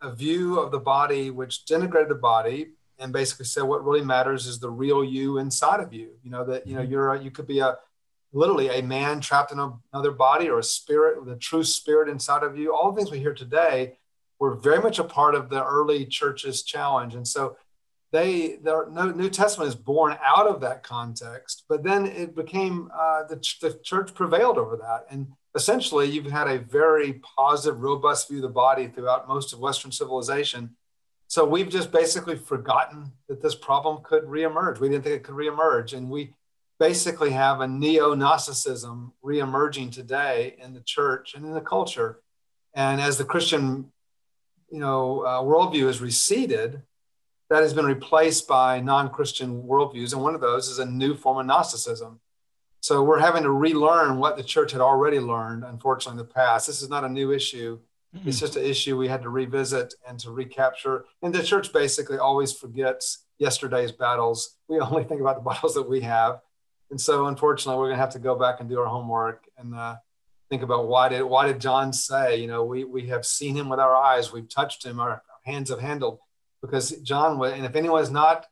a 0.00 0.12
view 0.12 0.58
of 0.58 0.70
the 0.70 0.78
body 0.78 1.30
which 1.30 1.64
denigrated 1.64 2.08
the 2.08 2.14
body 2.14 2.70
and 2.98 3.12
basically 3.12 3.44
said 3.44 3.62
what 3.62 3.84
really 3.84 4.04
matters 4.04 4.46
is 4.46 4.58
the 4.58 4.70
real 4.70 5.04
you 5.04 5.38
inside 5.38 5.80
of 5.80 5.92
you. 5.92 6.10
You 6.22 6.30
know 6.30 6.44
that 6.44 6.66
you 6.66 6.74
know 6.74 6.82
mm-hmm. 6.82 6.90
you're 6.90 7.14
a, 7.14 7.22
you 7.22 7.30
could 7.30 7.46
be 7.46 7.60
a 7.60 7.76
literally 8.32 8.68
a 8.68 8.82
man 8.82 9.20
trapped 9.20 9.52
in 9.52 9.58
a, 9.58 9.72
another 9.92 10.10
body 10.10 10.48
or 10.48 10.58
a 10.58 10.64
spirit 10.64 11.20
with 11.20 11.32
a 11.32 11.38
true 11.38 11.64
spirit 11.64 12.08
inside 12.08 12.42
of 12.42 12.58
you. 12.58 12.74
All 12.74 12.90
the 12.90 12.96
things 12.96 13.10
we 13.10 13.18
hear 13.18 13.34
today 13.34 13.98
were 14.38 14.54
very 14.54 14.80
much 14.80 14.98
a 14.98 15.04
part 15.04 15.34
of 15.34 15.48
the 15.48 15.64
early 15.64 16.04
church's 16.06 16.62
challenge, 16.62 17.14
and 17.14 17.26
so 17.26 17.56
they 18.10 18.56
the 18.62 19.12
New 19.14 19.30
Testament 19.30 19.68
is 19.68 19.74
born 19.74 20.16
out 20.24 20.46
of 20.46 20.60
that 20.62 20.82
context. 20.82 21.64
But 21.68 21.82
then 21.82 22.06
it 22.06 22.34
became 22.34 22.90
uh, 22.94 23.24
the, 23.24 23.36
the 23.60 23.78
church 23.82 24.14
prevailed 24.14 24.58
over 24.58 24.76
that 24.76 25.06
and 25.10 25.28
essentially 25.54 26.06
you've 26.06 26.30
had 26.30 26.46
a 26.46 26.58
very 26.58 27.14
positive, 27.36 27.80
robust 27.80 28.28
view 28.28 28.38
of 28.38 28.42
the 28.42 28.48
body 28.48 28.86
throughout 28.86 29.26
most 29.26 29.52
of 29.52 29.58
Western 29.58 29.90
civilization. 29.90 30.76
So 31.26 31.44
we've 31.44 31.68
just 31.68 31.90
basically 31.90 32.36
forgotten 32.36 33.12
that 33.28 33.42
this 33.42 33.54
problem 33.54 34.02
could 34.02 34.24
reemerge. 34.24 34.78
We 34.78 34.88
didn't 34.88 35.04
think 35.04 35.16
it 35.16 35.24
could 35.24 35.34
reemerge. 35.34 35.94
And 35.94 36.08
we 36.08 36.34
basically 36.78 37.30
have 37.30 37.60
a 37.60 37.68
neo 37.68 38.14
Gnosticism 38.14 39.12
reemerging 39.24 39.92
today 39.92 40.56
in 40.62 40.74
the 40.74 40.80
church 40.80 41.34
and 41.34 41.44
in 41.44 41.52
the 41.52 41.60
culture. 41.60 42.20
And 42.74 43.00
as 43.00 43.18
the 43.18 43.24
Christian, 43.24 43.92
you 44.70 44.78
know, 44.78 45.22
uh, 45.22 45.42
worldview 45.42 45.86
has 45.86 46.00
receded, 46.00 46.82
that 47.50 47.62
has 47.62 47.72
been 47.72 47.86
replaced 47.86 48.46
by 48.46 48.80
non-Christian 48.80 49.62
worldviews, 49.62 50.12
and 50.12 50.22
one 50.22 50.34
of 50.34 50.40
those 50.40 50.68
is 50.68 50.78
a 50.78 50.86
new 50.86 51.14
form 51.14 51.38
of 51.38 51.46
Gnosticism. 51.46 52.20
So 52.80 53.02
we're 53.02 53.18
having 53.18 53.42
to 53.42 53.50
relearn 53.50 54.18
what 54.18 54.36
the 54.36 54.42
church 54.42 54.72
had 54.72 54.80
already 54.80 55.18
learned, 55.18 55.64
unfortunately, 55.64 56.20
in 56.20 56.26
the 56.26 56.32
past. 56.32 56.66
This 56.66 56.82
is 56.82 56.88
not 56.88 57.04
a 57.04 57.08
new 57.08 57.32
issue. 57.32 57.78
Mm-hmm. 58.14 58.28
It's 58.28 58.40
just 58.40 58.56
an 58.56 58.64
issue 58.64 58.96
we 58.96 59.08
had 59.08 59.22
to 59.22 59.30
revisit 59.30 59.94
and 60.06 60.18
to 60.20 60.30
recapture. 60.30 61.04
And 61.22 61.34
the 61.34 61.42
church 61.42 61.72
basically 61.72 62.18
always 62.18 62.52
forgets 62.52 63.24
yesterday's 63.38 63.92
battles. 63.92 64.56
We 64.68 64.78
only 64.80 65.04
think 65.04 65.20
about 65.20 65.36
the 65.36 65.50
battles 65.50 65.74
that 65.74 65.88
we 65.88 66.02
have. 66.02 66.40
And 66.90 67.00
so, 67.00 67.26
unfortunately, 67.26 67.78
we're 67.78 67.88
going 67.88 67.96
to 67.96 68.02
have 68.02 68.12
to 68.12 68.18
go 68.18 68.34
back 68.34 68.60
and 68.60 68.68
do 68.68 68.78
our 68.78 68.86
homework 68.86 69.46
and 69.58 69.74
uh, 69.74 69.96
think 70.48 70.62
about 70.62 70.88
why 70.88 71.08
did 71.08 71.22
why 71.22 71.46
did 71.46 71.60
John 71.60 71.92
say, 71.92 72.40
you 72.40 72.46
know, 72.46 72.64
we 72.64 72.84
we 72.84 73.08
have 73.08 73.26
seen 73.26 73.54
him 73.54 73.68
with 73.68 73.80
our 73.80 73.94
eyes, 73.94 74.32
we've 74.32 74.48
touched 74.48 74.84
him, 74.84 75.00
our 75.00 75.22
hands 75.44 75.70
have 75.70 75.80
handled, 75.80 76.18
because 76.60 76.90
John 77.02 77.38
was, 77.38 77.52
and 77.52 77.64
if 77.64 77.76
anyone 77.76 78.02
is 78.02 78.10
not 78.10 78.46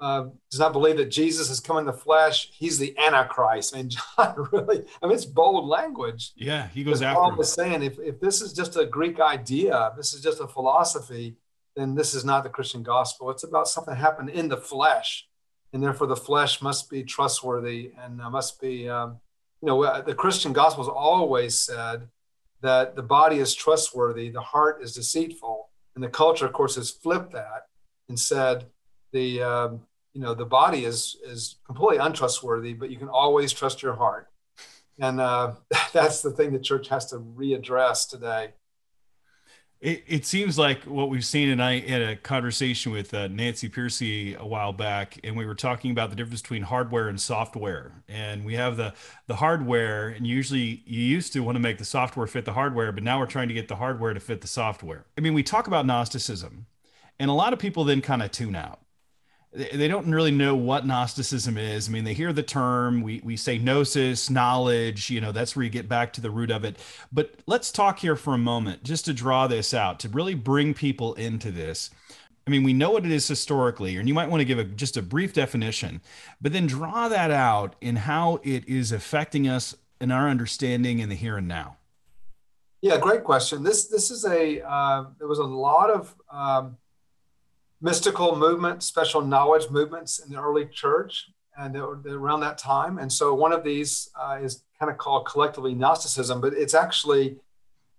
uh, 0.00 0.26
does 0.50 0.60
not 0.60 0.72
believe 0.72 0.96
that 0.96 1.10
Jesus 1.10 1.48
has 1.48 1.58
come 1.58 1.78
in 1.78 1.84
the 1.84 1.92
flesh, 1.92 2.50
he's 2.52 2.78
the 2.78 2.96
Antichrist. 2.98 3.74
I 3.74 3.78
mean, 3.78 3.90
John 4.16 4.48
really, 4.52 4.84
I 5.02 5.06
mean, 5.06 5.14
it's 5.14 5.24
bold 5.24 5.66
language. 5.68 6.32
Yeah, 6.36 6.68
he 6.68 6.84
goes 6.84 7.02
after. 7.02 7.18
Paul 7.18 7.36
was 7.36 7.52
saying, 7.52 7.82
if, 7.82 7.98
if 7.98 8.20
this 8.20 8.40
is 8.40 8.52
just 8.52 8.76
a 8.76 8.86
Greek 8.86 9.18
idea, 9.20 9.92
this 9.96 10.14
is 10.14 10.22
just 10.22 10.40
a 10.40 10.46
philosophy, 10.46 11.36
then 11.74 11.94
this 11.94 12.14
is 12.14 12.24
not 12.24 12.44
the 12.44 12.50
Christian 12.50 12.82
gospel. 12.82 13.30
It's 13.30 13.44
about 13.44 13.68
something 13.68 13.94
that 13.94 14.00
happened 14.00 14.30
in 14.30 14.48
the 14.48 14.56
flesh, 14.56 15.26
and 15.72 15.82
therefore 15.82 16.06
the 16.06 16.16
flesh 16.16 16.62
must 16.62 16.88
be 16.90 17.02
trustworthy 17.02 17.92
and 18.00 18.20
uh, 18.20 18.30
must 18.30 18.60
be, 18.60 18.88
um, 18.88 19.18
you 19.60 19.66
know, 19.66 19.82
uh, 19.82 20.00
the 20.00 20.14
Christian 20.14 20.52
gospel 20.52 20.84
has 20.84 20.92
always 20.92 21.58
said 21.58 22.08
that 22.60 22.96
the 22.96 23.02
body 23.02 23.38
is 23.38 23.54
trustworthy, 23.54 24.30
the 24.30 24.40
heart 24.40 24.82
is 24.82 24.92
deceitful, 24.92 25.67
and 25.98 26.04
the 26.04 26.08
culture, 26.08 26.46
of 26.46 26.52
course, 26.52 26.76
has 26.76 26.92
flipped 26.92 27.32
that 27.32 27.66
and 28.08 28.16
said 28.16 28.66
the 29.10 29.42
um, 29.42 29.80
you 30.14 30.20
know 30.20 30.32
the 30.32 30.44
body 30.44 30.84
is 30.84 31.16
is 31.24 31.56
completely 31.66 31.96
untrustworthy 31.96 32.72
but 32.72 32.88
you 32.88 32.96
can 32.96 33.08
always 33.08 33.52
trust 33.52 33.82
your 33.82 33.96
heart. 33.96 34.28
And 35.00 35.20
uh, 35.20 35.54
that's 35.92 36.22
the 36.22 36.30
thing 36.30 36.52
the 36.52 36.60
church 36.60 36.86
has 36.86 37.06
to 37.06 37.16
readdress 37.16 38.08
today 38.08 38.52
it, 39.80 40.02
it 40.06 40.26
seems 40.26 40.58
like 40.58 40.82
what 40.84 41.08
we've 41.08 41.24
seen 41.24 41.48
and 41.50 41.62
i 41.62 41.78
had 41.78 42.02
a 42.02 42.16
conversation 42.16 42.90
with 42.90 43.14
uh, 43.14 43.28
nancy 43.28 43.68
Pearcey 43.68 44.36
a 44.36 44.46
while 44.46 44.72
back 44.72 45.18
and 45.22 45.36
we 45.36 45.46
were 45.46 45.54
talking 45.54 45.90
about 45.90 46.10
the 46.10 46.16
difference 46.16 46.42
between 46.42 46.62
hardware 46.62 47.08
and 47.08 47.20
software. 47.20 47.92
And 48.08 48.44
we 48.44 48.54
have 48.54 48.76
the 48.76 48.94
the 49.26 49.36
hardware 49.36 50.08
and 50.08 50.26
usually 50.26 50.82
you 50.86 51.00
used 51.00 51.32
to 51.34 51.40
want 51.40 51.56
to 51.56 51.60
make 51.60 51.78
the 51.78 51.84
software 51.84 52.26
fit 52.26 52.44
the 52.44 52.52
hardware 52.52 52.92
but 52.92 53.02
now 53.02 53.18
we're 53.18 53.26
trying 53.26 53.48
to 53.48 53.54
get 53.54 53.68
the 53.68 53.76
hardware 53.76 54.14
to 54.14 54.20
fit 54.20 54.40
the 54.40 54.48
software. 54.48 55.04
I 55.16 55.20
mean 55.20 55.34
we 55.34 55.42
talk 55.42 55.66
about 55.66 55.86
gnosticism 55.86 56.66
and 57.18 57.30
a 57.30 57.34
lot 57.34 57.52
of 57.52 57.58
people 57.58 57.84
then 57.84 58.00
kind 58.00 58.22
of 58.22 58.30
tune 58.30 58.56
out 58.56 58.80
they 59.52 59.88
don't 59.88 60.10
really 60.10 60.30
know 60.30 60.54
what 60.54 60.86
Gnosticism 60.86 61.56
is. 61.56 61.88
I 61.88 61.92
mean, 61.92 62.04
they 62.04 62.12
hear 62.12 62.32
the 62.32 62.42
term, 62.42 63.00
we, 63.00 63.20
we 63.24 63.36
say 63.36 63.56
gnosis, 63.56 64.28
knowledge, 64.28 65.08
you 65.08 65.20
know, 65.20 65.32
that's 65.32 65.56
where 65.56 65.64
you 65.64 65.70
get 65.70 65.88
back 65.88 66.12
to 66.14 66.20
the 66.20 66.30
root 66.30 66.50
of 66.50 66.64
it. 66.64 66.76
But 67.10 67.34
let's 67.46 67.72
talk 67.72 68.00
here 68.00 68.14
for 68.14 68.34
a 68.34 68.38
moment, 68.38 68.84
just 68.84 69.06
to 69.06 69.14
draw 69.14 69.46
this 69.46 69.72
out, 69.72 70.00
to 70.00 70.08
really 70.10 70.34
bring 70.34 70.74
people 70.74 71.14
into 71.14 71.50
this. 71.50 71.90
I 72.46 72.50
mean, 72.50 72.62
we 72.62 72.72
know 72.72 72.90
what 72.90 73.04
it 73.04 73.10
is 73.10 73.26
historically, 73.26 73.96
and 73.96 74.06
you 74.06 74.14
might 74.14 74.30
want 74.30 74.40
to 74.40 74.44
give 74.44 74.58
a, 74.58 74.64
just 74.64 74.96
a 74.96 75.02
brief 75.02 75.32
definition, 75.32 76.00
but 76.40 76.52
then 76.52 76.66
draw 76.66 77.08
that 77.08 77.30
out 77.30 77.74
in 77.80 77.96
how 77.96 78.40
it 78.42 78.68
is 78.68 78.92
affecting 78.92 79.48
us 79.48 79.74
in 80.00 80.10
our 80.10 80.28
understanding 80.28 80.98
in 80.98 81.08
the 81.08 81.14
here 81.14 81.36
and 81.36 81.48
now. 81.48 81.76
Yeah, 82.80 82.96
great 82.98 83.24
question. 83.24 83.64
This 83.64 83.86
this 83.86 84.10
is 84.10 84.24
a 84.24 84.62
uh, 84.66 85.06
there 85.18 85.26
was 85.26 85.40
a 85.40 85.44
lot 85.44 85.90
of 85.90 86.14
um, 86.30 86.76
mystical 87.80 88.36
movements, 88.36 88.86
special 88.86 89.20
knowledge 89.20 89.70
movements 89.70 90.18
in 90.18 90.32
the 90.32 90.40
early 90.40 90.66
church, 90.66 91.30
and 91.56 91.76
around 91.76 92.40
that 92.40 92.56
time. 92.56 92.98
And 92.98 93.12
so 93.12 93.34
one 93.34 93.52
of 93.52 93.64
these 93.64 94.10
uh, 94.14 94.38
is 94.40 94.62
kind 94.78 94.90
of 94.90 94.98
called 94.98 95.26
collectively 95.26 95.74
Gnosticism, 95.74 96.40
but 96.40 96.52
it's 96.52 96.74
actually 96.74 97.36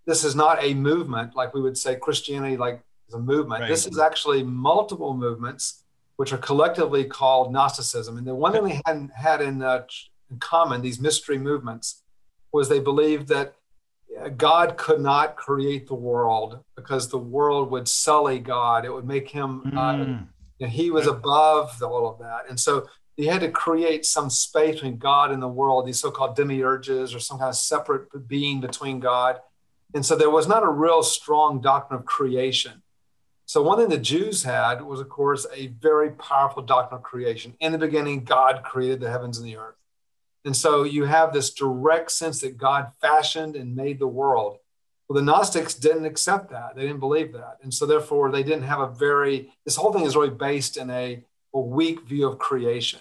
this 0.05 0.23
is 0.23 0.35
not 0.35 0.57
a 0.63 0.73
movement 0.73 1.35
like 1.35 1.53
we 1.53 1.61
would 1.61 1.77
say 1.77 1.95
Christianity 1.95 2.57
like 2.57 2.81
is 3.07 3.13
a 3.13 3.19
movement. 3.19 3.61
Right. 3.61 3.67
This 3.67 3.85
is 3.85 3.99
actually 3.99 4.43
multiple 4.43 5.13
movements 5.13 5.83
which 6.15 6.33
are 6.33 6.37
collectively 6.37 7.05
called 7.05 7.53
Gnosticism. 7.53 8.17
And 8.17 8.27
the 8.27 8.35
one 8.35 8.51
thing 8.51 8.63
they 8.63 8.81
had 8.85 9.09
had 9.15 9.41
in, 9.41 9.61
uh, 9.61 9.85
in 10.29 10.37
common, 10.39 10.81
these 10.81 10.99
mystery 10.99 11.37
movements, 11.37 12.03
was 12.51 12.67
they 12.67 12.79
believed 12.79 13.27
that 13.29 13.55
God 14.37 14.77
could 14.77 15.01
not 15.01 15.35
create 15.35 15.87
the 15.87 15.95
world 15.95 16.63
because 16.75 17.07
the 17.07 17.17
world 17.17 17.71
would 17.71 17.87
sully 17.87 18.39
God. 18.39 18.85
It 18.85 18.93
would 18.93 19.07
make 19.07 19.29
him, 19.29 19.63
mm. 19.65 20.27
uh, 20.61 20.67
he 20.67 20.91
was 20.91 21.07
above 21.07 21.81
all 21.81 22.07
of 22.07 22.19
that. 22.19 22.49
And 22.49 22.59
so 22.59 22.87
he 23.15 23.25
had 23.25 23.41
to 23.41 23.51
create 23.51 24.05
some 24.05 24.29
space 24.29 24.75
between 24.75 24.97
God 24.97 25.31
and 25.31 25.41
the 25.41 25.47
world, 25.47 25.85
these 25.85 25.99
so 25.99 26.11
called 26.11 26.37
demiurges 26.37 27.13
or 27.13 27.19
some 27.19 27.37
kind 27.37 27.49
of 27.49 27.55
separate 27.55 28.27
being 28.27 28.61
between 28.61 28.99
God. 28.99 29.39
And 29.93 30.05
so 30.05 30.15
there 30.15 30.29
was 30.29 30.47
not 30.47 30.63
a 30.63 30.69
real 30.69 31.03
strong 31.03 31.61
doctrine 31.61 31.99
of 31.99 32.05
creation. 32.05 32.81
So, 33.45 33.63
one 33.63 33.79
thing 33.79 33.89
the 33.89 33.97
Jews 33.97 34.43
had 34.43 34.79
was, 34.83 34.99
of 34.99 35.09
course, 35.09 35.47
a 35.55 35.67
very 35.67 36.11
powerful 36.11 36.61
doctrine 36.61 36.99
of 36.99 37.03
creation. 37.03 37.55
In 37.59 37.71
the 37.71 37.79
beginning, 37.79 38.23
God 38.23 38.61
created 38.63 38.99
the 38.99 39.09
heavens 39.09 39.39
and 39.39 39.47
the 39.47 39.57
earth. 39.57 39.78
And 40.45 40.55
so 40.55 40.83
you 40.83 41.05
have 41.05 41.33
this 41.33 41.53
direct 41.53 42.11
sense 42.11 42.41
that 42.41 42.57
God 42.57 42.91
fashioned 43.01 43.55
and 43.55 43.75
made 43.75 43.99
the 43.99 44.07
world. 44.07 44.57
Well, 45.07 45.17
the 45.17 45.25
Gnostics 45.25 45.73
didn't 45.73 46.05
accept 46.05 46.51
that. 46.51 46.75
They 46.75 46.83
didn't 46.83 46.99
believe 46.99 47.33
that. 47.33 47.57
And 47.63 47.73
so 47.73 47.85
therefore 47.85 48.31
they 48.31 48.43
didn't 48.43 48.63
have 48.63 48.79
a 48.79 48.87
very, 48.87 49.51
this 49.65 49.75
whole 49.75 49.91
thing 49.91 50.05
is 50.05 50.15
really 50.15 50.29
based 50.29 50.77
in 50.77 50.89
a, 50.89 51.23
a 51.53 51.59
weak 51.59 52.01
view 52.01 52.27
of 52.27 52.37
creation. 52.37 52.99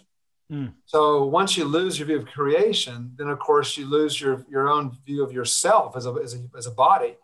Mm. 0.51 0.73
So 0.87 1.27
once 1.27 1.57
you 1.59 1.65
lose 1.65 1.99
your 1.99 2.07
view 2.07 2.17
of 2.17 2.27
creation, 2.27 3.13
then 3.17 3.29
of 3.29 3.39
course 3.39 3.77
you 3.77 3.85
lose 3.87 4.19
your, 4.19 4.45
your 4.51 4.69
own 4.71 4.97
view 5.05 5.23
of 5.23 5.33
yourself 5.33 5.97
as 5.97 6.07
a, 6.07 6.13
as 6.13 6.35
a, 6.35 6.39
as 6.57 6.67
a 6.67 6.71
body. 6.71 7.17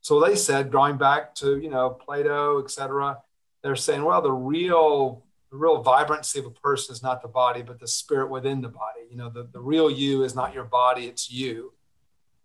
So 0.00 0.20
they 0.20 0.34
said, 0.34 0.72
going 0.72 0.98
back 0.98 1.34
to, 1.36 1.58
you 1.58 1.70
know, 1.70 1.90
Plato, 1.90 2.60
et 2.62 2.70
cetera, 2.70 3.18
they're 3.62 3.76
saying, 3.76 4.02
well, 4.02 4.20
the 4.20 4.32
real 4.32 5.22
the 5.52 5.58
real 5.58 5.82
vibrancy 5.82 6.38
of 6.38 6.46
a 6.46 6.50
person 6.50 6.94
is 6.94 7.02
not 7.02 7.20
the 7.20 7.28
body, 7.28 7.60
but 7.60 7.78
the 7.78 7.86
spirit 7.86 8.30
within 8.30 8.62
the 8.62 8.68
body. 8.68 9.02
You 9.10 9.18
know, 9.18 9.28
the, 9.28 9.46
the 9.52 9.60
real 9.60 9.90
you 9.90 10.24
is 10.24 10.34
not 10.34 10.54
your 10.54 10.64
body, 10.64 11.04
it's 11.04 11.30
you. 11.30 11.74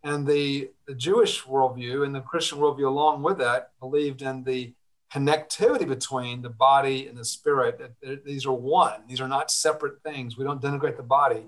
And 0.03 0.27
the, 0.27 0.71
the 0.87 0.93
Jewish 0.93 1.45
worldview 1.45 2.05
and 2.05 2.13
the 2.13 2.19
Christian 2.19 2.57
worldview, 2.57 2.85
along 2.85 3.23
with 3.23 3.37
that, 3.37 3.71
believed 3.79 4.21
in 4.21 4.43
the 4.43 4.73
connectivity 5.11 5.87
between 5.87 6.41
the 6.41 6.49
body 6.49 7.07
and 7.07 7.17
the 7.17 7.23
spirit. 7.23 7.79
That 7.79 8.25
these 8.25 8.45
are 8.45 8.51
one, 8.51 9.03
these 9.07 9.21
are 9.21 9.27
not 9.27 9.51
separate 9.51 10.03
things. 10.03 10.37
We 10.37 10.43
don't 10.43 10.61
denigrate 10.61 10.97
the 10.97 11.03
body. 11.03 11.47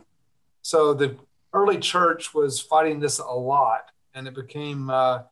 So 0.62 0.94
the 0.94 1.18
early 1.54 1.78
church 1.78 2.34
was 2.34 2.62
fighting 2.62 3.02
this 3.02 3.20
a 3.20 3.26
lot, 3.26 3.92
and 4.14 4.30
it 4.30 4.34
became 4.34 4.90
uh, 4.90 5.24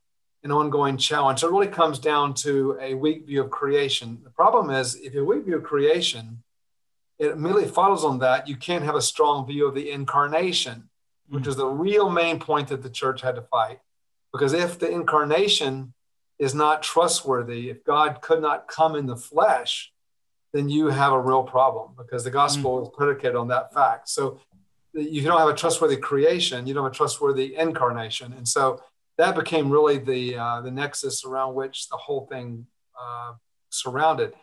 an 0.48 0.52
ongoing 0.54 0.96
challenge. 0.96 1.40
So 1.40 1.50
it 1.50 1.52
really 1.52 1.68
comes 1.68 2.00
down 2.00 2.34
to 2.36 2.78
a 2.82 2.94
weak 2.94 3.26
view 3.26 3.44
of 3.44 3.50
creation. 3.50 4.20
The 4.24 4.30
problem 4.30 4.70
is, 4.70 4.96
if 4.96 5.14
a 5.14 5.24
weak 5.24 5.44
view 5.44 5.58
of 5.58 5.64
creation, 5.64 6.42
it 7.20 7.32
immediately 7.32 7.68
follows 7.68 8.06
on 8.06 8.20
that 8.20 8.48
you 8.48 8.56
can't 8.56 8.86
have 8.86 8.96
a 8.96 9.02
strong 9.02 9.46
view 9.46 9.68
of 9.68 9.76
the 9.76 9.92
incarnation, 9.92 10.90
which 11.28 11.42
mm-hmm. 11.42 11.50
is 11.50 11.58
the 11.58 11.68
real 11.68 12.10
main 12.10 12.40
point 12.40 12.70
that 12.70 12.82
the 12.82 12.90
church 12.90 13.22
had 13.22 13.36
to 13.36 13.42
fight. 13.42 13.80
Because 14.32 14.54
if 14.54 14.80
the 14.80 14.90
incarnation 14.90 15.94
is 16.40 16.56
not 16.56 16.82
trustworthy, 16.82 17.70
if 17.70 17.84
God 17.84 18.22
could 18.22 18.42
not 18.42 18.70
come 18.70 18.96
in 18.96 19.06
the 19.06 19.18
flesh, 19.18 19.92
then 20.54 20.70
you 20.70 20.88
have 20.88 21.12
a 21.12 21.20
real 21.20 21.44
problem 21.44 21.92
because 21.98 22.24
the 22.24 22.32
gospel 22.32 22.78
mm-hmm. 22.78 22.84
is 22.84 22.90
predicated 22.96 23.36
on 23.36 23.50
that 23.50 23.74
fact. 23.74 24.08
So 24.08 24.40
you 24.94 25.22
don't 25.24 25.40
have 25.40 25.50
a 25.50 25.56
trustworthy 25.56 25.98
creation, 25.98 26.68
you 26.68 26.74
don't 26.74 26.86
have 26.86 26.94
a 26.94 26.96
trustworthy 26.96 27.56
incarnation. 27.56 28.32
And 28.32 28.48
so 28.48 28.82
that 29.18 29.36
became 29.36 29.70
really 29.70 29.98
the 29.98 30.38
uh, 30.38 30.62
the 30.62 30.72
nexus 30.72 31.26
around 31.26 31.56
which 31.56 31.90
the 31.90 31.98
whole 31.98 32.28
thing 32.28 32.68
uh, 33.00 33.34
surrounded. 33.70 34.34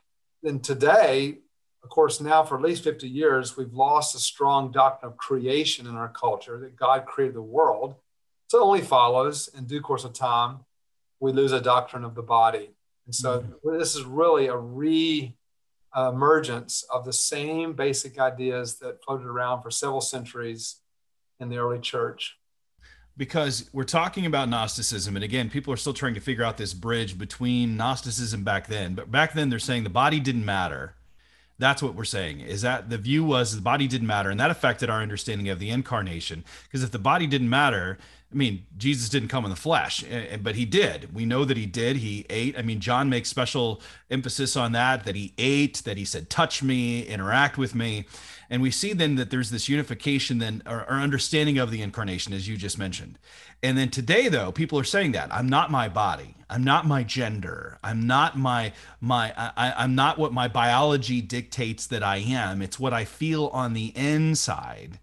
And 0.42 0.62
today, 0.62 1.38
of 1.82 1.90
course, 1.90 2.20
now 2.20 2.42
for 2.42 2.56
at 2.56 2.62
least 2.62 2.84
50 2.84 3.08
years, 3.08 3.56
we've 3.56 3.72
lost 3.72 4.14
a 4.14 4.18
strong 4.18 4.72
doctrine 4.72 5.12
of 5.12 5.18
creation 5.18 5.87
in 5.87 5.94
our 5.94 6.08
culture 6.08 6.58
that 6.60 6.76
God 6.76 7.06
created 7.06 7.37
the 7.37 7.42
world. 7.42 7.94
So 8.48 8.58
it 8.58 8.62
only 8.62 8.82
follows 8.82 9.48
in 9.56 9.64
due 9.64 9.80
course 9.80 10.04
of 10.04 10.12
time, 10.12 10.60
we 11.20 11.32
lose 11.32 11.52
a 11.52 11.60
doctrine 11.60 12.04
of 12.04 12.14
the 12.14 12.22
body. 12.22 12.70
And 13.06 13.14
so 13.14 13.40
mm-hmm. 13.40 13.78
this 13.78 13.96
is 13.96 14.02
really 14.02 14.46
a 14.46 14.56
re 14.56 15.34
emergence 15.96 16.84
of 16.92 17.04
the 17.04 17.12
same 17.12 17.72
basic 17.72 18.18
ideas 18.18 18.78
that 18.80 19.02
floated 19.04 19.26
around 19.26 19.62
for 19.62 19.70
several 19.70 20.00
centuries 20.00 20.80
in 21.38 21.48
the 21.48 21.56
early 21.56 21.78
church 21.78 22.37
because 23.16 23.68
we're 23.72 23.85
talking 23.85 24.27
about 24.27 24.48
Gnosticism. 24.48 25.16
And 25.16 25.24
again, 25.24 25.50
people 25.50 25.72
are 25.72 25.77
still 25.77 25.94
trying 25.94 26.14
to 26.14 26.20
figure 26.20 26.44
out 26.44 26.57
this 26.57 26.74
bridge 26.74 27.16
between 27.16 27.77
Gnosticism 27.77 28.42
back 28.44 28.66
then. 28.66 28.94
But 28.94 29.11
back 29.11 29.35
then, 29.35 29.50
they're 29.50 29.59
saying 29.59 29.85
the 29.85 29.90
body 29.90 30.20
didn't 30.20 30.44
matter. 30.44 30.94
That's 31.58 31.82
what 31.82 31.94
we're 31.94 32.04
saying 32.04 32.40
is 32.40 32.62
that 32.62 32.90
the 32.90 32.98
view 32.98 33.24
was 33.24 33.54
the 33.54 33.62
body 33.62 33.86
didn't 33.86 34.08
matter, 34.08 34.30
and 34.30 34.40
that 34.40 34.50
affected 34.50 34.90
our 34.90 35.00
understanding 35.00 35.48
of 35.48 35.58
the 35.58 35.70
incarnation. 35.70 36.44
Because 36.64 36.82
if 36.82 36.90
the 36.90 36.98
body 36.98 37.26
didn't 37.26 37.48
matter, 37.48 37.98
I 38.32 38.36
mean, 38.36 38.66
Jesus 38.76 39.08
didn't 39.08 39.28
come 39.28 39.44
in 39.44 39.50
the 39.50 39.56
flesh, 39.56 40.04
but 40.42 40.56
he 40.56 40.64
did. 40.64 41.14
We 41.14 41.24
know 41.24 41.44
that 41.44 41.56
he 41.56 41.66
did. 41.66 41.98
He 41.98 42.26
ate. 42.28 42.58
I 42.58 42.62
mean, 42.62 42.80
John 42.80 43.08
makes 43.08 43.28
special 43.28 43.80
emphasis 44.10 44.56
on 44.56 44.72
that, 44.72 45.04
that 45.04 45.14
he 45.14 45.32
ate, 45.38 45.82
that 45.84 45.96
he 45.96 46.04
said, 46.04 46.28
touch 46.28 46.60
me, 46.60 47.02
interact 47.02 47.56
with 47.56 47.76
me. 47.76 48.06
And 48.50 48.60
we 48.60 48.72
see 48.72 48.92
then 48.92 49.14
that 49.14 49.30
there's 49.30 49.50
this 49.50 49.68
unification, 49.68 50.38
then, 50.38 50.62
or, 50.66 50.80
or 50.80 50.94
understanding 50.94 51.58
of 51.58 51.70
the 51.70 51.80
incarnation, 51.80 52.32
as 52.32 52.48
you 52.48 52.56
just 52.56 52.76
mentioned. 52.76 53.20
And 53.62 53.78
then 53.78 53.88
today, 53.88 54.28
though, 54.28 54.50
people 54.50 54.80
are 54.80 54.84
saying 54.84 55.12
that 55.12 55.32
I'm 55.32 55.48
not 55.48 55.70
my 55.70 55.88
body. 55.88 56.34
I'm 56.54 56.64
not 56.64 56.86
my 56.86 57.02
gender. 57.02 57.78
I'm 57.82 58.06
not 58.06 58.38
my, 58.38 58.72
my, 59.00 59.32
I, 59.36 59.74
I'm 59.76 59.94
not 59.94 60.18
what 60.18 60.32
my 60.32 60.48
biology 60.48 61.20
dictates 61.20 61.86
that 61.88 62.02
I 62.02 62.18
am. 62.18 62.62
It's 62.62 62.78
what 62.78 62.92
I 62.92 63.04
feel 63.04 63.48
on 63.48 63.72
the 63.72 63.92
inside 63.96 64.98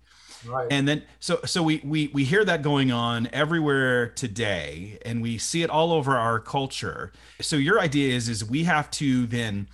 Right. 0.45 0.67
And 0.71 0.87
then 0.87 1.03
so 1.19 1.39
so 1.45 1.61
we 1.61 1.81
we 1.83 2.07
we 2.13 2.23
hear 2.23 2.43
that 2.45 2.61
going 2.61 2.91
on 2.91 3.29
everywhere 3.31 4.09
today 4.09 4.97
and 5.05 5.21
we 5.21 5.37
see 5.37 5.63
it 5.63 5.69
all 5.69 5.93
over 5.93 6.15
our 6.15 6.39
culture. 6.39 7.11
So 7.39 7.55
your 7.55 7.79
idea 7.79 8.15
is 8.15 8.27
is 8.27 8.43
we 8.43 8.63
have 8.63 8.89
to 8.91 9.27
then 9.27 9.67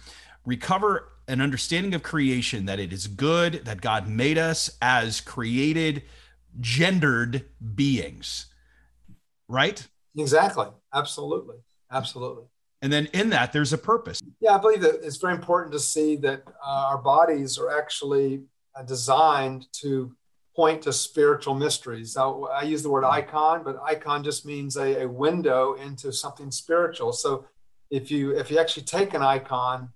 recover 0.45 1.09
an 1.27 1.41
understanding 1.41 1.93
of 1.93 2.03
creation 2.03 2.65
that 2.65 2.79
it 2.79 2.91
is 2.91 3.07
good 3.07 3.65
that 3.65 3.81
God 3.81 4.07
made 4.07 4.37
us 4.37 4.69
as 4.81 5.21
created 5.21 6.03
gendered 6.59 7.45
beings. 7.75 8.47
Right? 9.47 9.87
Exactly. 10.17 10.67
Absolutely. 10.93 11.57
Absolutely. 11.91 12.45
And 12.81 12.93
then 12.93 13.07
in 13.13 13.29
that, 13.31 13.53
there's 13.53 13.73
a 13.73 13.77
purpose. 13.77 14.21
Yeah, 14.39 14.55
I 14.55 14.59
believe 14.59 14.81
that 14.81 15.03
it's 15.03 15.17
very 15.17 15.33
important 15.33 15.73
to 15.73 15.79
see 15.79 16.15
that 16.17 16.43
uh, 16.63 16.87
our 16.89 16.99
bodies 16.99 17.57
are 17.57 17.75
actually 17.75 18.43
uh, 18.75 18.83
designed 18.83 19.65
to 19.81 20.15
point 20.55 20.81
to 20.83 20.93
spiritual 20.93 21.53
mysteries. 21.53 22.17
I, 22.17 22.27
I 22.27 22.61
use 22.63 22.83
the 22.83 22.89
word 22.89 23.03
mm-hmm. 23.03 23.13
icon, 23.13 23.63
but 23.63 23.77
icon 23.83 24.23
just 24.23 24.45
means 24.45 24.75
a, 24.75 25.03
a, 25.03 25.07
window 25.07 25.75
into 25.75 26.11
something 26.11 26.49
spiritual. 26.51 27.13
So 27.13 27.45
if 27.91 28.11
you 28.11 28.35
if 28.37 28.49
you 28.51 28.59
actually 28.59 28.83
take 28.83 29.13
an 29.13 29.21
icon, 29.21 29.89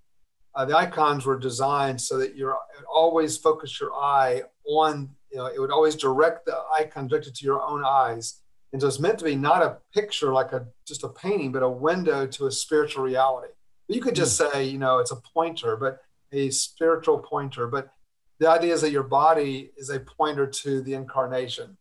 uh, 0.56 0.66
the 0.66 0.78
icons 0.78 1.26
were 1.26 1.38
designed 1.38 2.00
so 2.00 2.18
that 2.20 2.36
you're 2.36 2.58
always 2.92 3.38
focus 3.38 3.80
your 3.80 3.94
eye 3.94 4.44
on 4.68 5.10
you 5.32 5.38
know 5.38 5.48
it 5.48 5.60
would 5.60 5.72
always 5.72 5.96
direct 5.96 6.46
the 6.46 6.58
icon 6.78 7.08
directed 7.08 7.36
to 7.36 7.46
your 7.46 7.62
own 7.62 7.84
eyes. 7.84 8.42
And 8.74 8.82
so 8.82 8.88
it's 8.88 9.00
meant 9.00 9.20
to 9.20 9.26
be 9.26 9.36
not 9.36 9.62
a 9.62 9.78
picture 9.94 10.32
like 10.32 10.54
a 10.54 10.66
just 10.88 11.04
a 11.04 11.10
painting, 11.10 11.52
but 11.52 11.64
a 11.64 11.70
window 11.70 12.26
to 12.28 12.48
a 12.48 12.52
spiritual 12.52 13.04
reality. 13.04 13.54
You 13.88 14.02
could 14.02 14.16
just 14.16 14.40
mm. 14.40 14.52
say, 14.52 14.66
you 14.66 14.78
know, 14.78 15.00
it's 15.00 15.12
a 15.12 15.22
pointer, 15.34 15.76
but 15.76 16.00
a 16.32 16.50
spiritual 16.52 17.20
pointer. 17.20 17.68
But 17.68 17.92
the 18.40 18.50
idea 18.50 18.74
is 18.74 18.82
that 18.82 18.92
your 18.92 19.04
body 19.04 19.72
is 19.78 19.90
a 19.90 20.00
pointer 20.00 20.48
to 20.48 20.82
the 20.82 20.94
incarnation. 20.94 21.78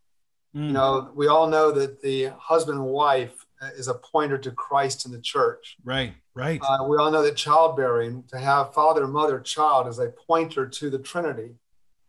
Mm. 0.55 0.67
You 0.67 0.73
know, 0.73 1.11
we 1.15 1.29
all 1.29 1.47
know 1.47 1.71
that 1.71 2.03
the 2.03 2.33
husband 2.39 2.79
and 2.79 2.89
wife 2.89 3.47
is 3.77 3.89
a 3.89 3.95
pointer 3.95 4.39
to 4.39 4.51
Christ 4.51 5.07
in 5.07 5.13
the 5.13 5.21
church. 5.21 5.77
Right, 5.85 6.15
right. 6.35 6.61
Uh, 6.67 6.87
we 6.89 6.97
all 6.97 7.11
know 7.11 7.23
that 7.23 7.37
childbearing, 7.37 8.25
to 8.29 8.39
have 8.39 8.73
father, 8.73 9.07
mother, 9.07 9.39
child, 9.39 9.87
is 9.87 9.99
a 9.99 10.13
pointer 10.27 10.67
to 10.67 10.91
the 10.91 10.99
Trinity. 10.99 11.57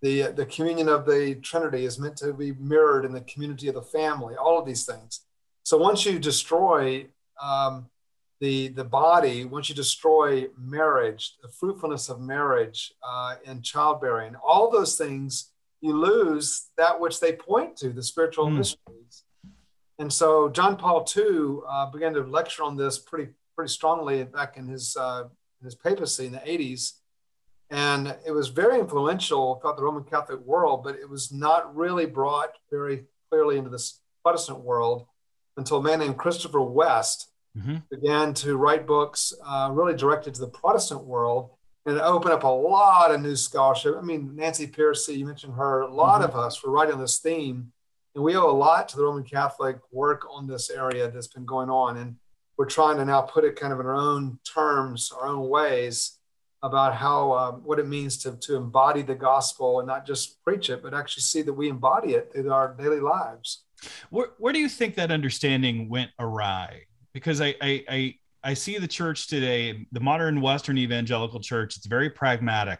The, 0.01 0.33
the 0.35 0.47
communion 0.47 0.89
of 0.89 1.05
the 1.05 1.35
Trinity 1.43 1.85
is 1.85 1.99
meant 1.99 2.17
to 2.17 2.33
be 2.33 2.53
mirrored 2.53 3.05
in 3.05 3.11
the 3.11 3.21
community 3.21 3.67
of 3.67 3.75
the 3.75 3.83
family, 3.83 4.35
all 4.35 4.59
of 4.59 4.65
these 4.65 4.85
things. 4.85 5.21
So 5.63 5.77
once 5.77 6.05
you 6.05 6.17
destroy 6.17 7.05
um, 7.41 7.89
the 8.41 8.69
the 8.69 8.83
body 8.83 9.45
once 9.45 9.69
you 9.69 9.75
destroy 9.75 10.47
marriage 10.57 11.37
the 11.41 11.47
fruitfulness 11.47 12.09
of 12.09 12.19
marriage 12.19 12.93
uh, 13.07 13.35
and 13.45 13.63
childbearing 13.63 14.35
all 14.43 14.69
those 14.69 14.97
things 14.97 15.51
you 15.79 15.95
lose 15.95 16.69
that 16.75 16.99
which 16.99 17.19
they 17.19 17.33
point 17.33 17.77
to 17.77 17.89
the 17.89 18.03
spiritual 18.03 18.47
mm. 18.47 18.57
mysteries 18.57 19.23
and 19.99 20.11
so 20.11 20.49
john 20.49 20.75
paul 20.75 21.07
ii 21.15 21.59
uh, 21.69 21.85
began 21.91 22.13
to 22.13 22.21
lecture 22.21 22.63
on 22.63 22.75
this 22.75 22.97
pretty 22.97 23.31
pretty 23.55 23.69
strongly 23.69 24.23
back 24.23 24.57
in 24.57 24.67
his 24.67 24.97
uh, 24.99 25.23
in 25.61 25.65
his 25.65 25.75
papacy 25.75 26.25
in 26.25 26.31
the 26.31 26.39
80s 26.39 26.93
and 27.71 28.15
it 28.25 28.31
was 28.31 28.49
very 28.49 28.79
influential 28.79 29.55
throughout 29.55 29.77
the 29.77 29.83
roman 29.83 30.03
catholic 30.03 30.39
world 30.41 30.83
but 30.83 30.95
it 30.95 31.09
was 31.09 31.31
not 31.31 31.75
really 31.75 32.05
brought 32.05 32.51
very 32.69 33.05
clearly 33.29 33.57
into 33.57 33.69
the 33.69 33.91
protestant 34.23 34.59
world 34.59 35.07
until 35.57 35.77
a 35.77 35.83
man 35.83 35.99
named 35.99 36.17
christopher 36.17 36.61
west 36.61 37.31
mm-hmm. 37.57 37.77
began 37.89 38.33
to 38.33 38.57
write 38.57 38.85
books 38.85 39.33
uh, 39.45 39.69
really 39.71 39.95
directed 39.95 40.33
to 40.33 40.41
the 40.41 40.47
Protestant 40.47 41.03
world 41.03 41.51
and 41.85 41.97
it 41.97 42.03
opened 42.03 42.33
up 42.33 42.43
a 42.43 42.47
lot 42.47 43.11
of 43.11 43.21
new 43.21 43.35
scholarship. 43.35 43.95
I 43.97 44.01
mean, 44.01 44.35
Nancy 44.35 44.67
Pearcey, 44.67 45.17
you 45.17 45.25
mentioned 45.25 45.55
her, 45.55 45.81
a 45.81 45.93
lot 45.93 46.21
mm-hmm. 46.21 46.37
of 46.37 46.45
us 46.45 46.63
were 46.63 46.71
writing 46.71 46.93
on 46.93 47.01
this 47.01 47.17
theme. 47.17 47.71
And 48.13 48.23
we 48.23 48.35
owe 48.35 48.49
a 48.49 48.51
lot 48.51 48.89
to 48.89 48.97
the 48.97 49.03
Roman 49.03 49.23
Catholic 49.23 49.77
work 49.91 50.27
on 50.29 50.45
this 50.45 50.69
area 50.69 51.09
that's 51.09 51.27
been 51.27 51.45
going 51.45 51.69
on. 51.69 51.97
And 51.97 52.17
we're 52.57 52.65
trying 52.65 52.97
to 52.97 53.05
now 53.05 53.21
put 53.21 53.45
it 53.45 53.55
kind 53.55 53.73
of 53.73 53.79
in 53.79 53.85
our 53.85 53.95
own 53.95 54.37
terms, 54.43 55.11
our 55.11 55.27
own 55.27 55.49
ways 55.49 56.19
about 56.63 56.95
how 56.95 57.33
um, 57.33 57.55
what 57.63 57.79
it 57.79 57.87
means 57.87 58.17
to, 58.17 58.33
to 58.37 58.55
embody 58.55 59.01
the 59.01 59.15
gospel 59.15 59.79
and 59.79 59.87
not 59.87 60.05
just 60.05 60.43
preach 60.43 60.69
it, 60.69 60.83
but 60.83 60.93
actually 60.93 61.21
see 61.21 61.41
that 61.41 61.53
we 61.53 61.69
embody 61.69 62.13
it 62.13 62.31
in 62.35 62.51
our 62.51 62.75
daily 62.75 62.99
lives. 62.99 63.63
Where, 64.09 64.27
where 64.37 64.53
do 64.53 64.59
you 64.59 64.69
think 64.69 64.95
that 64.95 65.11
understanding 65.11 65.89
went 65.89 66.11
awry? 66.19 66.83
because 67.13 67.41
I, 67.41 67.55
I 67.61 67.83
I 67.89 68.15
I 68.43 68.53
see 68.53 68.77
the 68.77 68.87
church 68.87 69.27
today, 69.27 69.85
the 69.91 69.99
modern 69.99 70.41
Western 70.41 70.77
evangelical 70.77 71.39
church. 71.39 71.77
It's 71.77 71.85
very 71.85 72.09
pragmatic, 72.09 72.79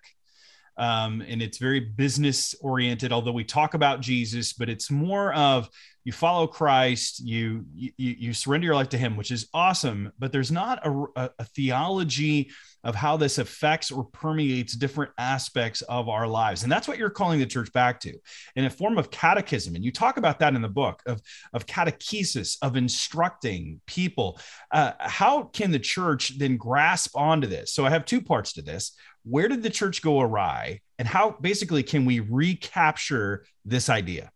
um, 0.81 1.21
and 1.21 1.43
it's 1.43 1.59
very 1.59 1.79
business 1.79 2.55
oriented. 2.59 3.13
Although 3.13 3.31
we 3.31 3.43
talk 3.43 3.75
about 3.75 4.01
Jesus, 4.01 4.51
but 4.51 4.67
it's 4.67 4.89
more 4.89 5.31
of 5.35 5.69
you 6.03 6.11
follow 6.11 6.47
Christ, 6.47 7.19
you 7.23 7.65
you, 7.71 7.91
you 7.97 8.33
surrender 8.33 8.65
your 8.65 8.73
life 8.75 8.89
to 8.89 8.97
Him, 8.97 9.15
which 9.15 9.29
is 9.29 9.47
awesome. 9.53 10.11
But 10.17 10.31
there's 10.31 10.51
not 10.51 10.85
a, 10.85 11.05
a, 11.15 11.29
a 11.37 11.45
theology 11.45 12.49
of 12.83 12.95
how 12.95 13.15
this 13.15 13.37
affects 13.37 13.91
or 13.91 14.05
permeates 14.05 14.73
different 14.73 15.11
aspects 15.19 15.83
of 15.83 16.09
our 16.09 16.27
lives. 16.27 16.63
And 16.63 16.71
that's 16.71 16.87
what 16.87 16.97
you're 16.97 17.11
calling 17.11 17.39
the 17.39 17.45
church 17.45 17.71
back 17.73 17.99
to 17.99 18.17
in 18.55 18.65
a 18.65 18.69
form 18.71 18.97
of 18.97 19.11
catechism. 19.11 19.75
And 19.75 19.85
you 19.85 19.91
talk 19.91 20.17
about 20.17 20.39
that 20.39 20.55
in 20.55 20.63
the 20.63 20.67
book 20.67 21.01
of, 21.05 21.21
of 21.53 21.67
catechesis, 21.67 22.57
of 22.63 22.75
instructing 22.75 23.81
people. 23.85 24.39
Uh, 24.71 24.93
how 24.99 25.43
can 25.43 25.69
the 25.69 25.77
church 25.77 26.39
then 26.39 26.57
grasp 26.57 27.15
onto 27.15 27.47
this? 27.47 27.71
So 27.71 27.85
I 27.85 27.91
have 27.91 28.05
two 28.05 28.21
parts 28.21 28.53
to 28.53 28.63
this. 28.63 28.93
Where 29.23 29.47
did 29.47 29.63
the 29.63 29.69
church 29.69 30.01
go 30.01 30.21
awry? 30.21 30.81
And 30.97 31.07
how 31.07 31.35
basically 31.41 31.83
can 31.83 32.05
we 32.05 32.19
recapture 32.19 33.45
this 33.65 33.89
idea? 33.89 34.31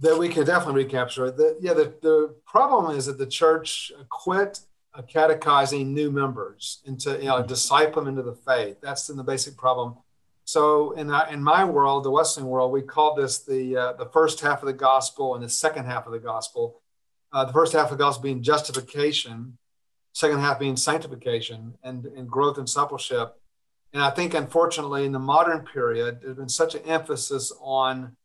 That 0.00 0.18
we 0.18 0.28
can 0.28 0.44
definitely 0.44 0.84
recapture 0.84 1.26
it. 1.26 1.36
The, 1.36 1.56
yeah, 1.60 1.72
the, 1.72 1.94
the 2.02 2.36
problem 2.46 2.96
is 2.96 3.06
that 3.06 3.18
the 3.18 3.26
church 3.26 3.92
quit 4.10 4.60
catechizing 5.02 5.92
new 5.92 6.10
members 6.10 6.80
into 6.84 7.18
you 7.18 7.24
know 7.24 7.42
disciple 7.42 8.02
them 8.02 8.08
into 8.08 8.22
the 8.22 8.34
faith. 8.34 8.78
That's 8.80 9.08
in 9.08 9.16
the 9.16 9.24
basic 9.24 9.56
problem. 9.56 9.96
So 10.44 10.92
in 10.92 11.10
in 11.30 11.42
my 11.42 11.64
world, 11.64 12.04
the 12.04 12.10
Western 12.10 12.46
world, 12.46 12.72
we 12.72 12.82
call 12.82 13.14
this 13.14 13.38
the 13.38 13.76
uh, 13.76 13.92
the 13.94 14.06
first 14.06 14.40
half 14.40 14.62
of 14.62 14.66
the 14.66 14.72
gospel 14.72 15.34
and 15.34 15.44
the 15.44 15.48
second 15.48 15.86
half 15.86 16.06
of 16.06 16.12
the 16.12 16.18
gospel. 16.18 16.80
Uh, 17.32 17.44
the 17.44 17.52
first 17.52 17.72
half 17.72 17.90
of 17.90 17.98
the 17.98 18.02
gospel 18.02 18.22
being 18.22 18.42
justification, 18.42 19.58
second 20.16 20.38
half 20.38 20.58
being 20.58 20.78
sanctification 20.78 21.74
and, 21.82 22.06
and 22.06 22.26
growth 22.26 22.56
and 22.56 22.64
discipleship. 22.66 23.38
And 23.92 24.02
I 24.02 24.08
think, 24.08 24.32
unfortunately, 24.32 25.04
in 25.04 25.12
the 25.12 25.18
modern 25.18 25.60
period, 25.60 26.20
there's 26.22 26.38
been 26.38 26.48
such 26.48 26.74
an 26.74 26.80
emphasis 26.86 27.52
on 27.60 28.16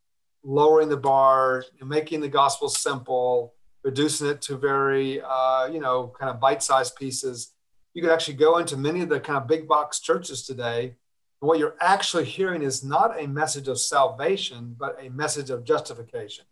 lowering 0.42 0.88
the 0.88 0.96
bar, 0.96 1.66
making 1.84 2.22
the 2.22 2.30
gospel 2.30 2.70
simple, 2.70 3.56
reducing 3.84 4.28
it 4.28 4.42
to 4.44 4.56
very, 4.56 5.22
uh, 5.22 5.68
you 5.68 5.82
know, 5.82 6.14
kind 6.18 6.30
of 6.30 6.40
bite-sized 6.40 6.96
pieces. 6.96 7.52
You 7.94 8.02
could 8.02 8.12
actually 8.12 8.36
go 8.36 8.60
into 8.60 8.78
many 8.78 9.02
of 9.02 9.10
the 9.10 9.20
kind 9.20 9.38
of 9.38 9.46
big 9.50 9.68
box 9.68 10.00
churches 10.00 10.46
today. 10.48 10.96
And 11.42 11.48
what 11.50 11.60
you're 11.60 11.76
actually 11.82 12.24
hearing 12.24 12.62
is 12.62 12.86
not 12.86 13.22
a 13.22 13.28
message 13.28 13.68
of 13.68 13.78
salvation, 13.78 14.78
but 14.80 14.98
a 15.06 15.10
message 15.10 15.50
of 15.50 15.66
justification. 15.66 16.46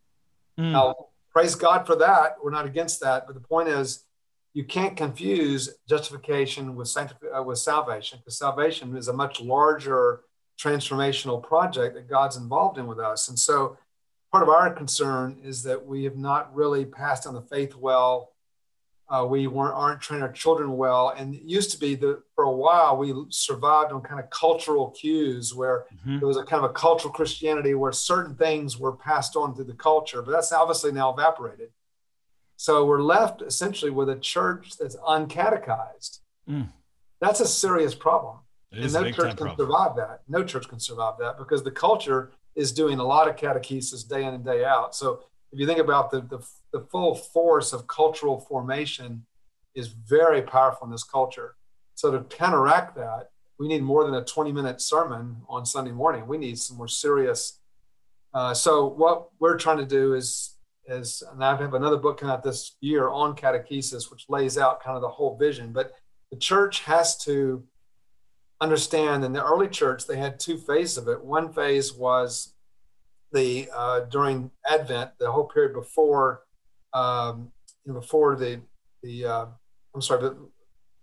Mm. 0.60 0.74
Now, 0.74 0.96
praise 1.32 1.56
God 1.56 1.88
for 1.88 1.96
that. 1.96 2.36
We're 2.44 2.52
not 2.52 2.66
against 2.66 3.00
that. 3.00 3.26
But 3.26 3.36
the 3.36 3.48
point 3.54 3.70
is, 3.70 4.04
you 4.54 4.64
can't 4.64 4.98
confuse 4.98 5.70
justification 5.88 6.76
with, 6.76 6.88
sanctif- 6.88 7.38
uh, 7.38 7.44
with 7.44 7.60
salvation 7.60 8.20
because 8.20 8.38
salvation 8.38 8.96
is 8.96 9.08
a 9.08 9.14
much 9.14 9.40
larger 9.42 10.22
transformational 10.60 11.42
project 11.42 11.96
that 11.96 12.10
God's 12.10 12.36
involved 12.36 12.78
in 12.78 12.88
with 12.88 13.00
us. 13.00 13.30
And 13.30 13.38
so 13.38 13.78
part 14.32 14.44
of 14.44 14.50
our 14.50 14.70
concern 14.72 15.38
is 15.44 15.64
that 15.64 15.86
we 15.86 16.04
have 16.04 16.18
not 16.18 16.54
really 16.54 16.86
passed 16.86 17.26
on 17.26 17.34
the 17.34 17.42
faith 17.42 17.76
well. 17.76 18.34
Uh, 19.08 19.26
we 19.26 19.48
weren't 19.48 19.74
aren't 19.74 20.02
training 20.02 20.22
our 20.22 20.32
children 20.32 20.78
well, 20.78 21.10
and 21.18 21.34
it 21.34 21.42
used 21.42 21.72
to 21.72 21.80
be 21.80 21.96
that 21.96 22.22
for 22.36 22.44
a 22.44 22.52
while 22.52 22.96
we 22.96 23.12
survived 23.30 23.92
on 23.92 24.02
kind 24.02 24.20
of 24.20 24.30
cultural 24.30 24.92
cues 24.92 25.52
where 25.52 25.86
mm-hmm. 25.96 26.20
there 26.20 26.28
was 26.28 26.38
a 26.38 26.44
kind 26.44 26.64
of 26.64 26.70
a 26.70 26.74
cultural 26.74 27.12
Christianity 27.12 27.74
where 27.74 27.92
certain 27.92 28.36
things 28.36 28.78
were 28.78 28.96
passed 28.96 29.36
on 29.36 29.56
through 29.56 29.64
the 29.64 29.74
culture, 29.74 30.22
but 30.22 30.30
that's 30.30 30.52
obviously 30.52 30.92
now 30.92 31.12
evaporated. 31.12 31.70
So 32.60 32.84
we're 32.84 33.02
left 33.02 33.42
essentially 33.42 33.90
with 33.90 34.10
a 34.10 34.18
church 34.18 34.74
that's 34.78 34.98
uncatechized. 34.98 36.20
Mm. 36.50 36.68
That's 37.22 37.40
a 37.40 37.48
serious 37.48 37.96
problem. 37.96 38.40
and 38.74 38.92
no 38.92 39.12
church 39.12 39.38
can 39.38 39.48
problem. 39.48 39.58
survive 39.58 39.96
that. 39.96 40.24
No 40.28 40.44
church 40.44 40.68
can 40.68 40.78
survive 40.78 41.14
that 41.22 41.38
because 41.38 41.64
the 41.64 41.72
culture 41.72 42.32
is 42.56 42.74
doing 42.74 43.00
a 43.00 43.04
lot 43.06 43.30
of 43.30 43.38
catechesis 43.38 44.06
day 44.06 44.26
in 44.26 44.34
and 44.34 44.44
day 44.44 44.66
out. 44.66 44.94
So 44.94 45.24
if 45.54 45.60
you 45.60 45.66
think 45.66 45.80
about 45.80 46.12
the, 46.12 46.20
the, 46.20 46.46
the 46.74 46.82
full 46.82 47.16
force 47.16 47.72
of 47.72 47.88
cultural 47.88 48.42
formation 48.42 49.26
is 49.74 49.88
very 49.88 50.42
powerful 50.42 50.86
in 50.86 50.92
this 50.92 51.06
culture. 51.06 51.56
So 51.96 52.12
to 52.12 52.26
counteract 52.26 52.94
that, 52.98 53.30
we 53.58 53.70
need 53.70 53.84
more 53.84 54.04
than 54.04 54.16
a 54.16 54.26
20 54.26 54.52
minute 54.52 54.82
sermon 54.82 55.44
on 55.48 55.66
Sunday 55.66 55.92
morning. 55.92 56.28
We 56.28 56.38
need 56.38 56.60
some 56.60 56.76
more 56.76 56.90
serious. 56.90 57.62
Uh, 58.34 58.54
so 58.54 58.86
what 58.86 59.30
we're 59.40 59.58
trying 59.58 59.78
to 59.78 59.86
do 59.86 60.14
is, 60.14 60.58
is, 60.90 61.24
and 61.32 61.44
I 61.44 61.56
have 61.56 61.74
another 61.74 61.98
book 61.98 62.20
coming 62.20 62.34
out 62.34 62.44
this 62.44 62.76
year 62.82 63.10
on 63.10 63.36
catechesis, 63.36 64.12
which 64.12 64.26
lays 64.30 64.58
out 64.58 64.84
kind 64.84 64.96
of 64.96 65.02
the 65.02 65.10
whole 65.10 65.38
vision. 65.38 65.72
But 65.72 65.94
the 66.32 66.38
church 66.38 66.82
has 66.82 67.18
to 67.26 67.64
understand 68.62 69.24
in 69.24 69.32
the 69.34 69.44
early 69.44 69.68
church 69.68 70.06
they 70.06 70.18
had 70.18 70.40
two 70.40 70.58
phases 70.58 70.98
of 70.98 71.08
it. 71.08 71.24
One 71.24 71.54
phase 71.54 71.94
was 71.94 72.54
the 73.32 73.70
uh, 73.74 74.02
during 74.02 74.52
Advent, 74.70 75.12
the 75.20 75.32
whole 75.32 75.46
period 75.46 75.74
before 75.74 76.44
um, 76.94 77.52
before 77.86 78.36
the 78.36 78.62
the 79.04 79.26
uh, 79.26 79.46
I'm 79.94 80.02
sorry, 80.02 80.22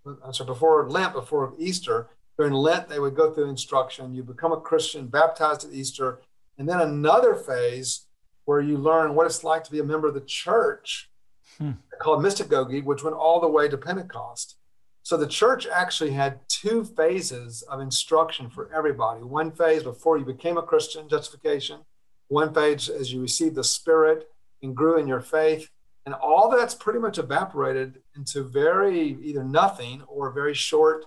but 0.05 0.17
I'm 0.23 0.33
sorry, 0.33 0.47
before 0.47 0.89
Lent, 0.89 1.13
before 1.13 1.53
Easter. 1.57 2.09
During 2.37 2.53
Lent, 2.53 2.87
they 2.87 2.99
would 2.99 3.15
go 3.15 3.33
through 3.33 3.49
instruction. 3.49 4.13
You 4.13 4.21
become 4.21 4.51
a 4.51 4.61
Christian, 4.61 5.07
baptized 5.07 5.65
at 5.65 5.73
Easter, 5.73 6.21
and 6.57 6.69
then 6.69 6.81
another 6.81 7.33
phase 7.33 8.06
where 8.47 8.61
you 8.61 8.77
learn 8.77 9.13
what 9.13 9.25
it's 9.25 9.43
like 9.43 9.65
to 9.65 9.71
be 9.71 9.79
a 9.79 9.83
member 9.83 10.07
of 10.07 10.13
the 10.13 10.21
church, 10.21 11.09
hmm. 11.57 11.71
called 11.99 12.23
mystagogy, 12.23 12.81
which 12.81 13.03
went 13.03 13.15
all 13.15 13.41
the 13.41 13.47
way 13.47 13.67
to 13.67 13.77
Pentecost. 13.77 14.55
So 15.03 15.17
the 15.17 15.27
church 15.27 15.67
actually 15.67 16.11
had 16.11 16.39
two 16.47 16.85
phases 16.85 17.61
of 17.63 17.81
instruction 17.81 18.49
for 18.49 18.73
everybody. 18.73 19.21
One 19.21 19.51
phase 19.51 19.83
before 19.83 20.17
you 20.17 20.23
became 20.23 20.57
a 20.57 20.61
Christian, 20.61 21.09
justification. 21.09 21.81
One 22.29 22.53
phase 22.53 22.87
as 22.87 23.11
you 23.11 23.21
received 23.21 23.55
the 23.55 23.65
Spirit 23.65 24.29
and 24.63 24.73
grew 24.73 24.97
in 24.97 25.09
your 25.09 25.21
faith. 25.21 25.69
And 26.05 26.15
all 26.15 26.49
that's 26.49 26.73
pretty 26.73 26.99
much 26.99 27.17
evaporated 27.17 28.01
into 28.15 28.43
very 28.43 29.17
either 29.21 29.43
nothing 29.43 30.03
or 30.07 30.31
very 30.31 30.53
short 30.53 31.05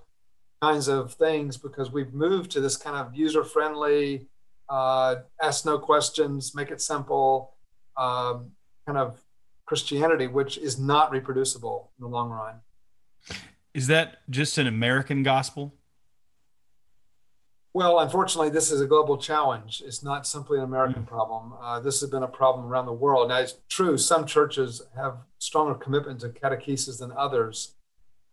kinds 0.60 0.88
of 0.88 1.14
things 1.14 1.56
because 1.56 1.90
we've 1.90 2.12
moved 2.12 2.50
to 2.50 2.60
this 2.60 2.76
kind 2.76 2.96
of 2.96 3.14
user 3.14 3.44
friendly, 3.44 4.28
uh, 4.70 5.16
ask 5.42 5.66
no 5.66 5.78
questions, 5.78 6.54
make 6.54 6.70
it 6.70 6.80
simple 6.80 7.56
um, 7.96 8.52
kind 8.86 8.96
of 8.96 9.20
Christianity, 9.66 10.26
which 10.26 10.56
is 10.58 10.78
not 10.78 11.10
reproducible 11.10 11.90
in 11.98 12.02
the 12.04 12.08
long 12.08 12.30
run. 12.30 12.60
Is 13.74 13.88
that 13.88 14.18
just 14.30 14.58
an 14.58 14.66
American 14.66 15.22
gospel? 15.22 15.74
Well, 17.72 18.00
unfortunately, 18.00 18.50
this 18.50 18.72
is 18.72 18.80
a 18.80 18.86
global 18.86 19.16
challenge. 19.16 19.80
It's 19.84 20.02
not 20.02 20.26
simply 20.26 20.58
an 20.58 20.64
American 20.64 21.02
mm-hmm. 21.02 21.14
problem. 21.14 21.52
Uh, 21.60 21.78
this 21.78 22.00
has 22.00 22.10
been 22.10 22.24
a 22.24 22.28
problem 22.28 22.66
around 22.66 22.86
the 22.86 22.92
world. 22.92 23.28
Now, 23.28 23.38
it's 23.38 23.56
true, 23.68 23.96
some 23.96 24.26
churches 24.26 24.82
have 24.96 25.18
stronger 25.38 25.74
commitment 25.74 26.20
to 26.20 26.30
catechesis 26.30 26.98
than 26.98 27.12
others, 27.12 27.74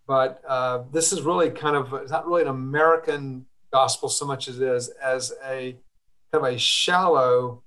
but 0.08 0.41
uh, 0.47 0.84
this 0.91 1.12
is 1.12 1.21
really 1.21 1.52
kind 1.52 1.76
of, 1.76 1.93
it's 1.93 2.12
not 2.12 2.26
really 2.26 2.43
an 2.43 2.47
American 2.47 3.45
gospel 3.71 4.10
so 4.10 4.26
much 4.26 4.47
as 4.47 4.60
it 4.60 4.67
is 4.67 4.89
as 5.04 5.34
a 5.45 5.78
kind 6.38 6.45
of 6.45 6.56
a 6.56 6.60
shallow 6.60 7.63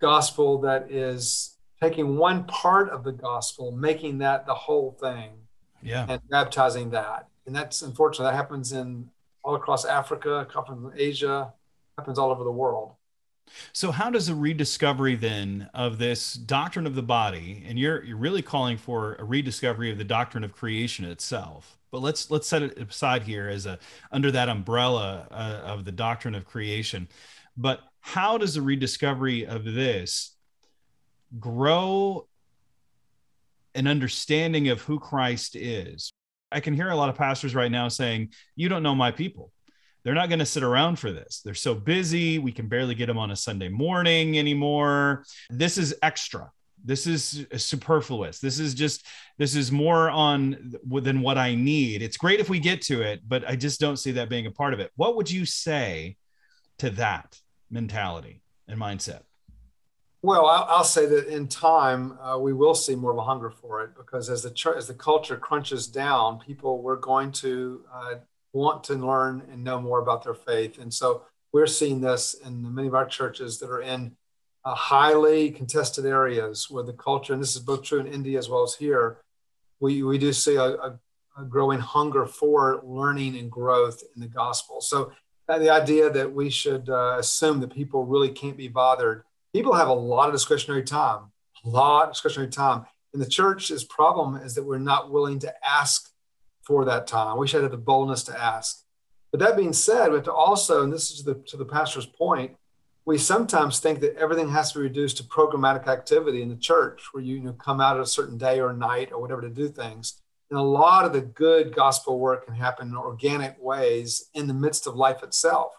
gospel 0.00 0.60
that 0.60 0.90
is 0.90 1.56
taking 1.82 2.16
one 2.16 2.44
part 2.44 2.90
of 2.90 3.04
the 3.04 3.12
gospel, 3.12 3.72
making 3.72 4.18
that 4.18 4.46
the 4.46 4.54
whole 4.54 4.96
thing 5.00 5.30
yeah. 5.82 6.06
and 6.08 6.20
baptizing 6.28 6.90
that. 6.90 7.28
And 7.46 7.54
that's 7.54 7.82
unfortunate. 7.82 8.24
That 8.24 8.34
happens 8.34 8.72
in 8.72 9.08
all 9.42 9.54
across 9.54 9.84
Africa, 9.84 10.46
happens 10.52 10.92
in 10.92 11.00
Asia, 11.00 11.52
happens 11.96 12.18
all 12.18 12.30
over 12.30 12.44
the 12.44 12.50
world. 12.50 12.92
So 13.72 13.92
how 13.92 14.10
does 14.10 14.28
a 14.28 14.34
rediscovery 14.34 15.14
then 15.14 15.70
of 15.72 15.98
this 15.98 16.34
doctrine 16.34 16.84
of 16.84 16.96
the 16.96 17.02
body, 17.02 17.62
and 17.68 17.78
you're 17.78 18.02
you're 18.02 18.16
really 18.16 18.42
calling 18.42 18.76
for 18.76 19.14
a 19.20 19.24
rediscovery 19.24 19.88
of 19.92 19.98
the 19.98 20.04
doctrine 20.04 20.42
of 20.42 20.52
creation 20.52 21.04
itself, 21.04 21.78
but 21.92 22.02
let's 22.02 22.28
let's 22.28 22.48
set 22.48 22.64
it 22.64 22.76
aside 22.76 23.22
here 23.22 23.48
as 23.48 23.64
a 23.64 23.78
under 24.10 24.32
that 24.32 24.48
umbrella 24.48 25.28
uh, 25.30 25.60
of 25.64 25.84
the 25.84 25.92
doctrine 25.92 26.34
of 26.34 26.44
creation. 26.44 27.06
But 27.56 27.80
how 28.06 28.38
does 28.38 28.54
the 28.54 28.62
rediscovery 28.62 29.46
of 29.46 29.64
this 29.64 30.36
grow 31.40 32.26
an 33.76 33.86
understanding 33.86 34.68
of 34.68 34.80
who 34.80 34.98
Christ 34.98 35.54
is. 35.54 36.12
I 36.50 36.60
can 36.60 36.74
hear 36.74 36.88
a 36.88 36.96
lot 36.96 37.10
of 37.10 37.16
pastors 37.16 37.54
right 37.54 37.70
now 37.70 37.88
saying, 37.88 38.30
You 38.56 38.68
don't 38.68 38.82
know 38.82 38.94
my 38.94 39.10
people. 39.10 39.52
They're 40.02 40.14
not 40.14 40.28
going 40.28 40.38
to 40.38 40.46
sit 40.46 40.62
around 40.62 40.98
for 40.98 41.10
this. 41.10 41.42
They're 41.44 41.54
so 41.54 41.74
busy. 41.74 42.38
We 42.38 42.52
can 42.52 42.68
barely 42.68 42.94
get 42.94 43.06
them 43.06 43.18
on 43.18 43.32
a 43.32 43.36
Sunday 43.36 43.68
morning 43.68 44.38
anymore. 44.38 45.24
This 45.50 45.78
is 45.78 45.96
extra. 46.00 46.50
This 46.84 47.08
is 47.08 47.44
superfluous. 47.56 48.38
This 48.38 48.60
is 48.60 48.72
just, 48.72 49.04
this 49.36 49.56
is 49.56 49.72
more 49.72 50.08
on 50.08 50.74
than 50.84 51.20
what 51.20 51.38
I 51.38 51.56
need. 51.56 52.02
It's 52.02 52.16
great 52.16 52.38
if 52.38 52.48
we 52.48 52.60
get 52.60 52.82
to 52.82 53.02
it, 53.02 53.22
but 53.26 53.46
I 53.48 53.56
just 53.56 53.80
don't 53.80 53.96
see 53.96 54.12
that 54.12 54.30
being 54.30 54.46
a 54.46 54.52
part 54.52 54.72
of 54.72 54.78
it. 54.78 54.92
What 54.94 55.16
would 55.16 55.28
you 55.28 55.44
say 55.44 56.16
to 56.78 56.90
that 56.90 57.36
mentality 57.70 58.42
and 58.68 58.80
mindset? 58.80 59.22
Well, 60.22 60.46
I'll, 60.46 60.82
say 60.82 61.06
that 61.06 61.28
in 61.28 61.46
time 61.46 62.18
uh, 62.20 62.36
we 62.38 62.52
will 62.52 62.74
see 62.74 62.96
more 62.96 63.12
of 63.12 63.18
a 63.18 63.22
hunger 63.22 63.50
for 63.50 63.84
it 63.84 63.90
because 63.96 64.28
as 64.28 64.42
the 64.42 64.74
as 64.76 64.88
the 64.88 64.94
culture 64.94 65.36
crunches 65.36 65.86
down, 65.86 66.40
people 66.40 66.82
we're 66.82 66.96
going 66.96 67.30
to 67.32 67.84
uh, 67.94 68.14
want 68.52 68.82
to 68.84 68.94
learn 68.94 69.44
and 69.52 69.62
know 69.62 69.80
more 69.80 70.00
about 70.00 70.24
their 70.24 70.34
faith, 70.34 70.78
and 70.78 70.92
so 70.92 71.22
we're 71.52 71.68
seeing 71.68 72.00
this 72.00 72.34
in 72.44 72.74
many 72.74 72.88
of 72.88 72.94
our 72.94 73.06
churches 73.06 73.58
that 73.60 73.70
are 73.70 73.82
in 73.82 74.16
uh, 74.64 74.74
highly 74.74 75.50
contested 75.50 76.04
areas 76.04 76.68
where 76.68 76.82
the 76.82 76.92
culture, 76.92 77.32
and 77.32 77.40
this 77.40 77.54
is 77.54 77.62
both 77.62 77.84
true 77.84 78.00
in 78.00 78.08
India 78.08 78.36
as 78.36 78.48
well 78.48 78.64
as 78.64 78.74
here, 78.74 79.18
we 79.78 80.02
we 80.02 80.18
do 80.18 80.32
see 80.32 80.56
a, 80.56 80.64
a, 80.64 80.98
a 81.38 81.44
growing 81.44 81.78
hunger 81.78 82.26
for 82.26 82.80
learning 82.84 83.38
and 83.38 83.48
growth 83.48 84.02
in 84.16 84.20
the 84.20 84.28
gospel. 84.28 84.80
So 84.80 85.12
the 85.48 85.70
idea 85.70 86.10
that 86.10 86.32
we 86.32 86.50
should 86.50 86.88
uh, 86.88 87.16
assume 87.18 87.60
that 87.60 87.72
people 87.72 88.04
really 88.04 88.30
can't 88.30 88.56
be 88.56 88.68
bothered 88.68 89.24
people 89.56 89.72
have 89.72 89.88
a 89.88 89.94
lot 89.94 90.28
of 90.28 90.34
discretionary 90.34 90.82
time, 90.82 91.32
a 91.64 91.68
lot 91.68 92.08
of 92.08 92.12
discretionary 92.12 92.50
time. 92.50 92.84
And 93.14 93.22
the 93.22 93.28
church's 93.28 93.84
problem 93.84 94.36
is 94.36 94.54
that 94.54 94.64
we're 94.64 94.76
not 94.76 95.10
willing 95.10 95.38
to 95.38 95.54
ask 95.66 96.10
for 96.62 96.84
that 96.84 97.06
time. 97.06 97.38
We 97.38 97.48
should 97.48 97.62
have 97.62 97.70
the 97.70 97.78
boldness 97.78 98.22
to 98.24 98.38
ask. 98.38 98.84
But 99.30 99.40
that 99.40 99.56
being 99.56 99.72
said, 99.72 100.08
we 100.08 100.16
have 100.16 100.24
to 100.24 100.32
also, 100.32 100.82
and 100.82 100.92
this 100.92 101.10
is 101.10 101.24
the, 101.24 101.36
to 101.46 101.56
the 101.56 101.64
pastor's 101.64 102.04
point, 102.04 102.54
we 103.06 103.16
sometimes 103.16 103.78
think 103.80 104.00
that 104.00 104.16
everything 104.16 104.50
has 104.50 104.72
to 104.72 104.78
be 104.78 104.82
reduced 104.82 105.16
to 105.18 105.22
programmatic 105.22 105.86
activity 105.86 106.42
in 106.42 106.50
the 106.50 106.56
church, 106.56 107.02
where 107.12 107.22
you, 107.22 107.36
you 107.36 107.44
know, 107.44 107.52
come 107.52 107.80
out 107.80 107.96
at 107.96 108.02
a 108.02 108.06
certain 108.06 108.36
day 108.36 108.60
or 108.60 108.74
night 108.74 109.10
or 109.10 109.22
whatever 109.22 109.40
to 109.40 109.48
do 109.48 109.68
things. 109.68 110.20
And 110.50 110.58
a 110.58 110.62
lot 110.62 111.04
of 111.04 111.12
the 111.12 111.22
good 111.22 111.74
gospel 111.74 112.20
work 112.20 112.46
can 112.46 112.54
happen 112.54 112.88
in 112.88 112.96
organic 112.96 113.56
ways 113.60 114.30
in 114.34 114.46
the 114.46 114.54
midst 114.54 114.86
of 114.86 114.94
life 114.94 115.22
itself. 115.22 115.72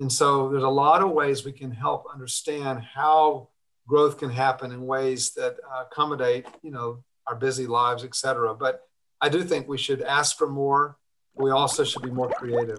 And 0.00 0.12
so 0.12 0.50
there's 0.50 0.62
a 0.62 0.68
lot 0.68 1.02
of 1.02 1.10
ways 1.10 1.44
we 1.44 1.52
can 1.52 1.70
help 1.70 2.04
understand 2.12 2.82
how 2.82 3.48
growth 3.88 4.18
can 4.18 4.30
happen 4.30 4.70
in 4.72 4.84
ways 4.84 5.32
that 5.34 5.56
uh, 5.72 5.84
accommodate, 5.90 6.46
you 6.62 6.70
know, 6.70 7.02
our 7.26 7.34
busy 7.34 7.66
lives, 7.66 8.04
et 8.04 8.14
cetera. 8.14 8.54
But 8.54 8.82
I 9.20 9.30
do 9.30 9.42
think 9.42 9.66
we 9.66 9.78
should 9.78 10.02
ask 10.02 10.36
for 10.36 10.46
more. 10.46 10.98
We 11.34 11.50
also 11.50 11.82
should 11.82 12.02
be 12.02 12.10
more 12.10 12.28
creative. 12.28 12.78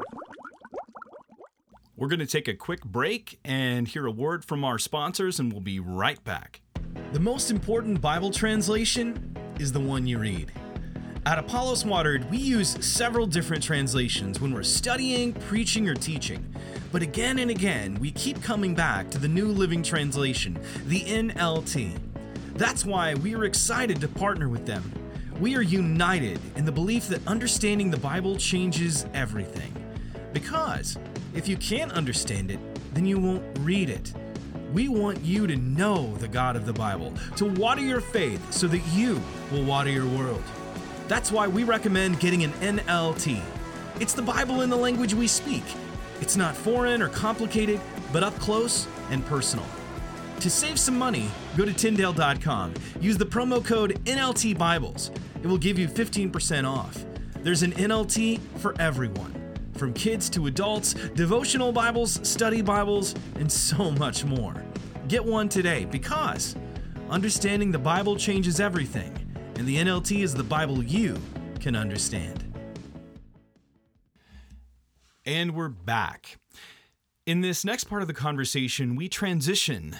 We're 1.95 2.10
going 2.10 2.19
to 2.19 2.27
take 2.27 2.47
a 2.47 2.53
quick 2.53 2.86
break 2.86 3.39
and 3.43 3.88
hear 3.88 4.06
a 4.06 4.12
word 4.12 4.45
from 4.45 4.63
our 4.63 4.77
sponsors, 4.77 5.39
and 5.39 5.51
we'll 5.51 5.62
be 5.62 5.80
right 5.80 6.23
back. 6.23 6.62
The 7.13 7.19
most 7.19 7.49
important 7.49 8.01
Bible 8.01 8.30
translation 8.30 9.36
is 9.58 9.71
the 9.71 9.80
one 9.80 10.06
you 10.06 10.19
read. 10.19 10.51
At 11.28 11.38
Apollos 11.38 11.84
Watered, 11.84 12.32
we 12.32 12.38
use 12.38 12.78
several 12.80 13.28
different 13.28 13.62
translations 13.62 14.40
when 14.40 14.54
we're 14.54 14.63
studying, 14.63 15.34
preaching, 15.34 15.90
or 15.90 15.94
teaching. 15.94 16.56
But 16.90 17.02
again 17.02 17.40
and 17.40 17.52
again, 17.52 17.96
we 17.96 18.12
keep 18.12 18.42
coming 18.42 18.74
back 18.74 19.10
to 19.10 19.18
the 19.18 19.28
New 19.28 19.48
Living 19.48 19.84
Translation, 19.84 20.58
the 20.86 21.02
NLT. 21.02 22.00
That's 22.56 22.86
why 22.86 23.13
we 23.16 23.36
are 23.36 23.44
excited 23.44 24.00
to 24.00 24.08
partner 24.08 24.48
with 24.48 24.66
them. 24.66 24.90
We 25.38 25.58
are 25.58 25.62
united 25.62 26.40
in 26.56 26.63
the 26.63 26.72
belief 26.72 27.10
that 27.10 27.28
understanding 27.28 27.92
the 27.92 27.98
Bible 27.98 28.38
changes 28.38 29.06
everything. 29.13 29.74
Because 30.32 30.98
if 31.36 31.50
you 31.50 31.58
can't 31.58 31.92
understand 31.92 32.52
it, 32.52 32.60
then 32.94 33.06
you 33.06 33.20
won't 33.20 33.44
read 33.60 33.90
it. 33.90 34.13
We 34.72 34.88
want 34.88 35.26
you 35.26 35.46
to 35.46 35.58
know 35.58 36.16
the 36.20 36.30
God 36.30 36.56
of 36.56 36.66
the 36.66 36.72
Bible, 36.72 37.13
to 37.36 37.44
water 37.44 37.82
your 37.82 38.00
faith 38.00 38.54
so 38.54 38.66
that 38.68 38.82
you 38.94 39.22
will 39.52 39.63
water 39.63 39.90
your 39.90 40.08
world. 40.08 40.44
That's 41.08 41.32
why 41.32 41.48
we 41.48 41.63
recommend 41.63 42.20
getting 42.20 42.43
an 42.43 42.52
NLT. 42.54 43.41
It's 44.00 44.13
the 44.13 44.22
Bible 44.22 44.62
in 44.62 44.70
the 44.70 44.78
language 44.78 45.13
we 45.13 45.28
speak 45.28 45.63
it's 46.22 46.36
not 46.36 46.56
foreign 46.56 47.02
or 47.02 47.10
complicated, 47.10 47.80
but 48.12 48.24
up 48.24 48.34
close 48.39 48.88
and 49.12 49.26
personal. 49.26 49.65
To 50.39 50.50
save 50.50 50.80
some 50.80 50.98
money, 50.98 51.30
go 51.56 51.65
to 51.65 51.74
Tyndale.com. 51.74 52.74
Use 53.00 53.17
the 53.17 53.26
promo 53.26 53.63
code 53.63 54.04
NLT 54.06 54.58
Bibles. 54.58 55.12
It 55.41 55.48
will 55.48 55.58
give 55.58 55.78
you 55.78 55.88
15% 55.88 56.67
off. 56.67 57.06
There's 57.41 57.63
an 57.63 57.72
NLT 57.74 58.39
for 58.58 58.76
everyone. 58.80 59.34
from 59.76 59.93
kids 59.93 60.28
to 60.28 60.48
adults, 60.48 60.96
devotional 61.13 61.72
Bibles, 61.72 62.28
study 62.28 62.63
Bibles, 62.63 63.13
and 63.36 63.52
so 63.52 63.91
much 63.91 64.26
more. 64.26 64.65
Get 65.08 65.24
one 65.24 65.48
today 65.50 65.86
because 65.86 66.56
understanding 67.12 67.72
the 67.72 67.78
Bible 67.78 68.15
changes 68.15 68.60
everything, 68.60 69.15
and 69.58 69.67
the 69.67 69.78
NLT 69.78 70.22
is 70.22 70.36
the 70.36 70.43
Bible 70.43 70.84
you 70.84 71.17
can 71.60 71.76
understand. 71.76 72.54
And 75.26 75.56
we're 75.56 75.67
back. 75.67 76.38
In 77.26 77.41
this 77.41 77.65
next 77.65 77.86
part 77.86 78.04
of 78.04 78.08
the 78.08 78.13
conversation, 78.13 78.96
we 78.96 79.10
transition 79.10 79.96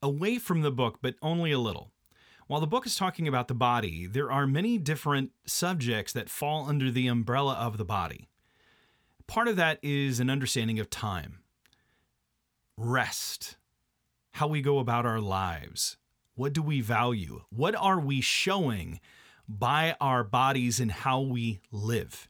away 0.00 0.38
from 0.38 0.62
the 0.62 0.70
book, 0.70 0.98
but 1.02 1.16
only 1.20 1.50
a 1.50 1.58
little. 1.58 1.90
While 2.46 2.60
the 2.60 2.68
book 2.68 2.86
is 2.86 2.94
talking 2.94 3.26
about 3.26 3.48
the 3.48 3.54
body, 3.54 4.06
there 4.06 4.30
are 4.30 4.46
many 4.46 4.78
different 4.78 5.32
subjects 5.44 6.12
that 6.12 6.30
fall 6.30 6.68
under 6.68 6.92
the 6.92 7.08
umbrella 7.08 7.54
of 7.54 7.76
the 7.76 7.84
body. 7.84 8.28
Part 9.26 9.48
of 9.48 9.56
that 9.56 9.80
is 9.82 10.20
an 10.20 10.30
understanding 10.30 10.78
of 10.78 10.88
time, 10.88 11.40
rest, 12.76 13.56
how 14.34 14.46
we 14.46 14.62
go 14.62 14.78
about 14.78 15.04
our 15.04 15.20
lives. 15.20 15.96
What 16.38 16.52
do 16.52 16.62
we 16.62 16.80
value? 16.80 17.42
What 17.50 17.74
are 17.74 17.98
we 17.98 18.20
showing 18.20 19.00
by 19.48 19.96
our 20.00 20.22
bodies 20.22 20.78
and 20.78 20.92
how 20.92 21.20
we 21.20 21.58
live? 21.72 22.28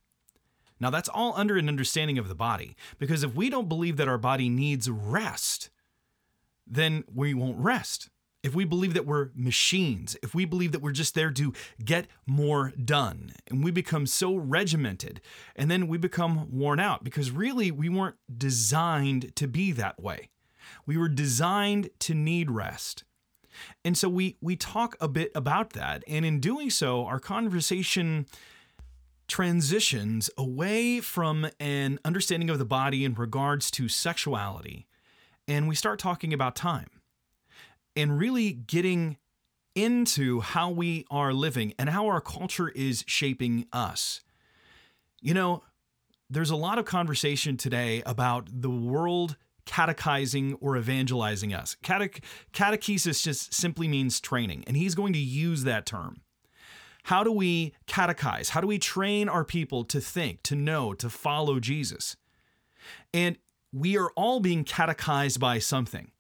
Now, 0.81 0.89
that's 0.89 1.11
all 1.11 1.35
under 1.37 1.59
an 1.59 1.69
understanding 1.69 2.17
of 2.17 2.27
the 2.27 2.35
body, 2.35 2.75
because 2.99 3.23
if 3.23 3.35
we 3.35 3.51
don't 3.51 3.69
believe 3.69 3.99
that 3.99 4.09
our 4.09 4.17
body 4.17 4.49
needs 4.49 4.89
rest, 4.89 5.69
then 6.67 7.05
we 7.15 7.35
won't 7.35 7.59
rest 7.59 8.09
if 8.43 8.55
we 8.55 8.65
believe 8.65 8.95
that 8.95 9.05
we're 9.05 9.29
machines, 9.35 10.17
if 10.23 10.35
we 10.35 10.47
believe 10.47 10.73
that 10.73 10.81
we're 10.81 10.93
just 10.93 11.15
there 11.15 11.33
to 11.33 11.53
get 11.85 12.07
more 12.27 12.73
done, 12.83 13.33
and 13.49 13.63
we 13.63 13.71
become 13.71 14.07
so 14.07 14.37
regimented, 14.37 15.21
and 15.55 15.71
then 15.71 15.87
we 15.87 15.99
become 15.99 16.51
worn 16.51 16.81
out 16.81 17.05
because 17.05 17.31
really 17.31 17.71
we 17.71 17.91
weren't 17.91 18.17
designed 18.39 19.37
to 19.37 19.47
be 19.47 19.71
that 19.73 20.01
way. 20.01 20.31
We 20.87 20.97
were 20.97 21.09
designed 21.11 21.91
to 21.99 22.15
need 22.15 22.51
rest. 22.51 23.05
And 23.85 23.97
so 23.97 24.09
we 24.09 24.37
we 24.41 24.57
talk 24.57 24.97
a 25.01 25.09
bit 25.09 25.31
about 25.35 25.73
that, 25.75 26.03
and 26.07 26.25
in 26.25 26.41
doing 26.41 26.71
so, 26.71 27.05
our 27.05 27.21
conversation 27.21 28.27
transitions 29.29 30.31
away 30.39 31.01
from 31.01 31.49
an 31.61 31.99
understanding 32.05 32.49
of 32.49 32.59
the 32.59 32.65
body 32.65 33.05
in 33.05 33.15
regards 33.15 33.71
to 33.73 33.89
sexuality, 33.89 34.87
and 35.47 35.69
we 35.69 35.75
start 35.75 35.99
talking 35.99 36.33
about 36.33 36.57
time 36.57 36.89
and 37.95 38.19
really 38.19 38.53
getting 38.53 39.17
into 39.75 40.41
how 40.41 40.71
we 40.71 41.05
are 41.11 41.33
living 41.33 41.73
and 41.79 41.89
how 41.89 42.07
our 42.07 42.21
culture 42.21 42.69
is 42.71 43.05
shaping 43.07 43.67
us. 43.73 44.21
You 45.21 45.35
know, 45.35 45.63
there's 46.31 46.51
a 46.51 46.57
lot 46.57 46.79
of 46.79 46.85
conversation 46.85 47.57
today 47.57 48.03
about 48.05 48.49
the 48.51 48.71
world 48.71 49.37
catechizing 49.69 50.55
or 50.55 50.79
evangelizing 50.79 51.53
us. 51.53 51.77
Cate- 51.83 52.25
catechesis 52.55 53.23
just 53.23 53.53
simply 53.53 53.87
means 53.87 54.19
training, 54.19 54.65
and 54.67 54.77
he's 54.77 54.95
going 54.95 55.13
to 55.13 55.19
use 55.19 55.63
that 55.65 55.85
term. 55.85 56.23
How 57.05 57.23
do 57.23 57.31
we 57.31 57.75
catechize? 57.87 58.49
How 58.51 58.63
do 58.63 58.67
we 58.67 58.79
train 58.79 59.29
our 59.29 59.45
people 59.45 59.85
to 59.85 60.01
think, 60.01 60.43
to 60.45 60.57
know, 60.57 60.95
to 60.95 61.11
follow 61.11 61.61
Jesus? 61.61 62.17
And 63.13 63.37
we 63.73 63.99
are 63.99 64.11
all 64.17 64.41
being 64.41 64.65
catechized 64.65 65.39
by 65.39 65.59
something. 65.59 66.11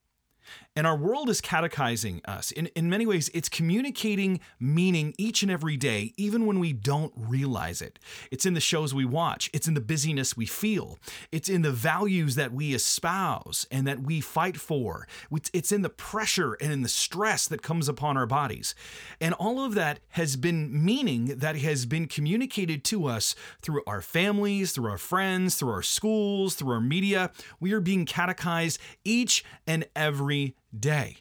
And 0.76 0.86
our 0.86 0.96
world 0.96 1.28
is 1.28 1.40
catechizing 1.40 2.20
us. 2.24 2.52
In, 2.52 2.66
in 2.68 2.88
many 2.88 3.04
ways, 3.04 3.30
it's 3.34 3.48
communicating 3.48 4.38
meaning 4.60 5.12
each 5.18 5.42
and 5.42 5.50
every 5.50 5.76
day, 5.76 6.12
even 6.16 6.46
when 6.46 6.60
we 6.60 6.72
don't 6.72 7.12
realize 7.16 7.82
it. 7.82 7.98
It's 8.30 8.46
in 8.46 8.54
the 8.54 8.60
shows 8.60 8.94
we 8.94 9.04
watch, 9.04 9.50
it's 9.52 9.66
in 9.66 9.74
the 9.74 9.80
busyness 9.80 10.36
we 10.36 10.46
feel, 10.46 10.98
it's 11.32 11.48
in 11.48 11.62
the 11.62 11.72
values 11.72 12.36
that 12.36 12.52
we 12.52 12.74
espouse 12.74 13.66
and 13.72 13.88
that 13.88 14.02
we 14.02 14.20
fight 14.20 14.56
for, 14.56 15.08
it's 15.52 15.72
in 15.72 15.82
the 15.82 15.88
pressure 15.88 16.54
and 16.60 16.72
in 16.72 16.82
the 16.82 16.88
stress 16.88 17.48
that 17.48 17.60
comes 17.60 17.88
upon 17.88 18.16
our 18.16 18.26
bodies. 18.26 18.76
And 19.20 19.34
all 19.34 19.64
of 19.64 19.74
that 19.74 19.98
has 20.10 20.36
been 20.36 20.84
meaning 20.84 21.38
that 21.38 21.56
has 21.56 21.86
been 21.86 22.06
communicated 22.06 22.84
to 22.84 23.06
us 23.06 23.34
through 23.62 23.82
our 23.86 24.00
families, 24.00 24.72
through 24.72 24.90
our 24.90 24.98
friends, 24.98 25.56
through 25.56 25.72
our 25.72 25.82
schools, 25.82 26.54
through 26.54 26.72
our 26.72 26.80
media. 26.80 27.32
We 27.58 27.72
are 27.72 27.80
being 27.80 28.06
catechized 28.06 28.78
each 29.04 29.44
and 29.66 29.84
every 29.96 30.54
day. 30.76 31.18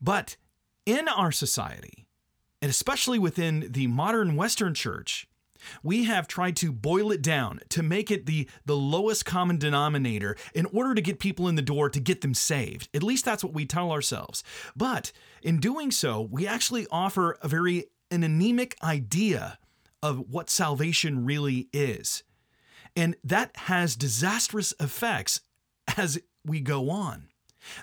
But 0.00 0.36
in 0.86 1.08
our 1.08 1.32
society, 1.32 2.06
and 2.62 2.70
especially 2.70 3.18
within 3.18 3.68
the 3.70 3.86
modern 3.86 4.36
Western 4.36 4.74
church, 4.74 5.26
we 5.82 6.04
have 6.04 6.26
tried 6.26 6.56
to 6.56 6.72
boil 6.72 7.12
it 7.12 7.22
down 7.22 7.60
to 7.68 7.82
make 7.82 8.10
it 8.10 8.26
the, 8.26 8.48
the 8.64 8.76
lowest 8.76 9.24
common 9.24 9.58
denominator 9.58 10.36
in 10.54 10.66
order 10.66 10.94
to 10.94 11.02
get 11.02 11.18
people 11.18 11.48
in 11.48 11.54
the 11.54 11.62
door 11.62 11.90
to 11.90 12.00
get 12.00 12.22
them 12.22 12.34
saved. 12.34 12.88
At 12.94 13.02
least 13.02 13.24
that's 13.24 13.44
what 13.44 13.52
we 13.52 13.66
tell 13.66 13.92
ourselves. 13.92 14.42
But 14.74 15.12
in 15.42 15.60
doing 15.60 15.90
so, 15.90 16.20
we 16.30 16.46
actually 16.46 16.86
offer 16.90 17.36
a 17.42 17.48
very 17.48 17.86
an 18.10 18.24
anemic 18.24 18.76
idea 18.82 19.58
of 20.02 20.30
what 20.30 20.50
salvation 20.50 21.24
really 21.24 21.68
is. 21.72 22.24
And 22.96 23.16
that 23.22 23.56
has 23.56 23.94
disastrous 23.94 24.74
effects 24.80 25.40
as 25.96 26.18
we 26.44 26.60
go 26.60 26.90
on. 26.90 27.29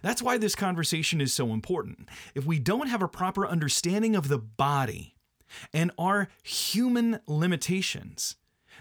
That's 0.01 0.21
why 0.21 0.37
this 0.37 0.55
conversation 0.55 1.21
is 1.21 1.33
so 1.33 1.53
important. 1.53 2.09
If 2.35 2.45
we 2.45 2.59
don't 2.59 2.87
have 2.87 3.01
a 3.01 3.07
proper 3.07 3.47
understanding 3.47 4.15
of 4.15 4.27
the 4.27 4.37
body 4.37 5.15
and 5.73 5.91
our 5.97 6.27
human 6.43 7.19
limitations, 7.27 8.35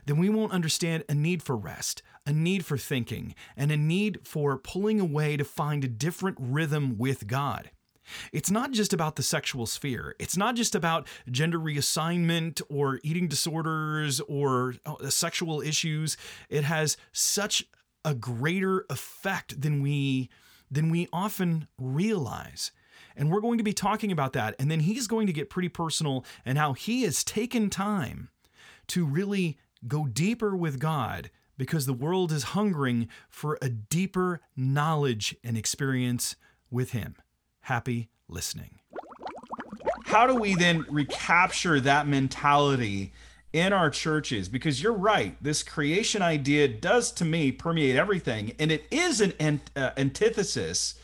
then 0.07 0.19
we 0.19 0.29
won't 0.29 0.53
understand 0.53 1.05
a 1.09 1.15
need 1.15 1.43
for 1.43 1.57
rest, 1.57 2.03
a 2.27 2.33
need 2.33 2.65
for 2.65 2.79
thinking, 2.79 3.35
and 3.57 3.71
a 3.71 3.77
need 3.77 4.21
for 4.25 4.59
pulling 4.59 5.01
away 5.01 5.37
to 5.37 5.45
find 5.45 5.85
a 5.85 5.89
different 5.89 6.37
rhythm 6.41 6.97
with 6.99 7.27
God. 7.27 7.71
It's 8.33 8.51
not 8.51 8.71
just 8.71 8.93
about 8.93 9.17
the 9.17 9.23
sexual 9.23 9.67
sphere. 9.67 10.15
It's 10.21 10.37
not 10.37 10.55
just 10.55 10.75
about 10.77 11.09
gender 11.29 11.59
reassignment 11.59 12.63
or 12.69 13.01
eating 13.03 13.27
disorders 13.27 14.21
or 14.21 14.75
uh, 14.85 15.09
sexual 15.09 15.61
issues. 15.61 16.17
It 16.49 16.63
has 16.65 16.97
such 17.13 17.65
a 18.05 18.15
greater 18.15 18.87
effect 18.89 19.61
than 19.61 19.83
we 19.83 20.29
than 20.71 20.91
we 20.91 21.09
often 21.13 21.69
realize. 21.79 22.73
And 23.17 23.31
we're 23.31 23.41
going 23.41 23.59
to 23.59 23.65
be 23.65 23.73
talking 23.73 24.13
about 24.13 24.33
that. 24.35 24.55
And 24.59 24.71
then 24.71 24.81
he's 24.81 25.07
going 25.07 25.27
to 25.27 25.33
get 25.33 25.51
pretty 25.51 25.69
personal 25.69 26.25
and 26.45 26.59
how 26.59 26.73
he 26.73 27.03
has 27.03 27.25
taken 27.25 27.71
time 27.71 28.29
to 28.89 29.05
really 29.05 29.59
go 29.87 30.07
deeper 30.07 30.57
with 30.57 30.79
God 30.79 31.31
because 31.59 31.87
the 31.87 31.93
world 31.93 32.33
is 32.33 32.45
hungering 32.45 33.09
for 33.29 33.59
a 33.63 33.69
deeper 33.69 34.41
knowledge 34.57 35.35
and 35.43 35.57
experience 35.57 36.37
with 36.71 36.91
him. 36.91 37.17
Happy 37.61 38.09
listening. 38.29 38.81
How 40.05 40.27
do 40.27 40.35
we 40.35 40.55
then 40.55 40.85
recapture 40.89 41.81
that 41.81 42.07
mentality 42.07 43.13
in 43.57 43.73
our 43.73 43.89
churches 43.89 44.51
because 44.51 44.83
you're 44.83 44.93
right 44.93 45.35
this 45.43 45.63
creation 45.63 46.21
idea 46.21 46.69
does 46.69 47.11
to 47.11 47.25
me 47.25 47.51
permeate 47.51 47.97
everything 47.97 48.53
and 48.59 48.71
it 48.71 48.85
is 48.91 49.23
an 49.23 49.33
ant- 49.41 49.71
uh, 49.75 49.91
antithesis 49.97 50.97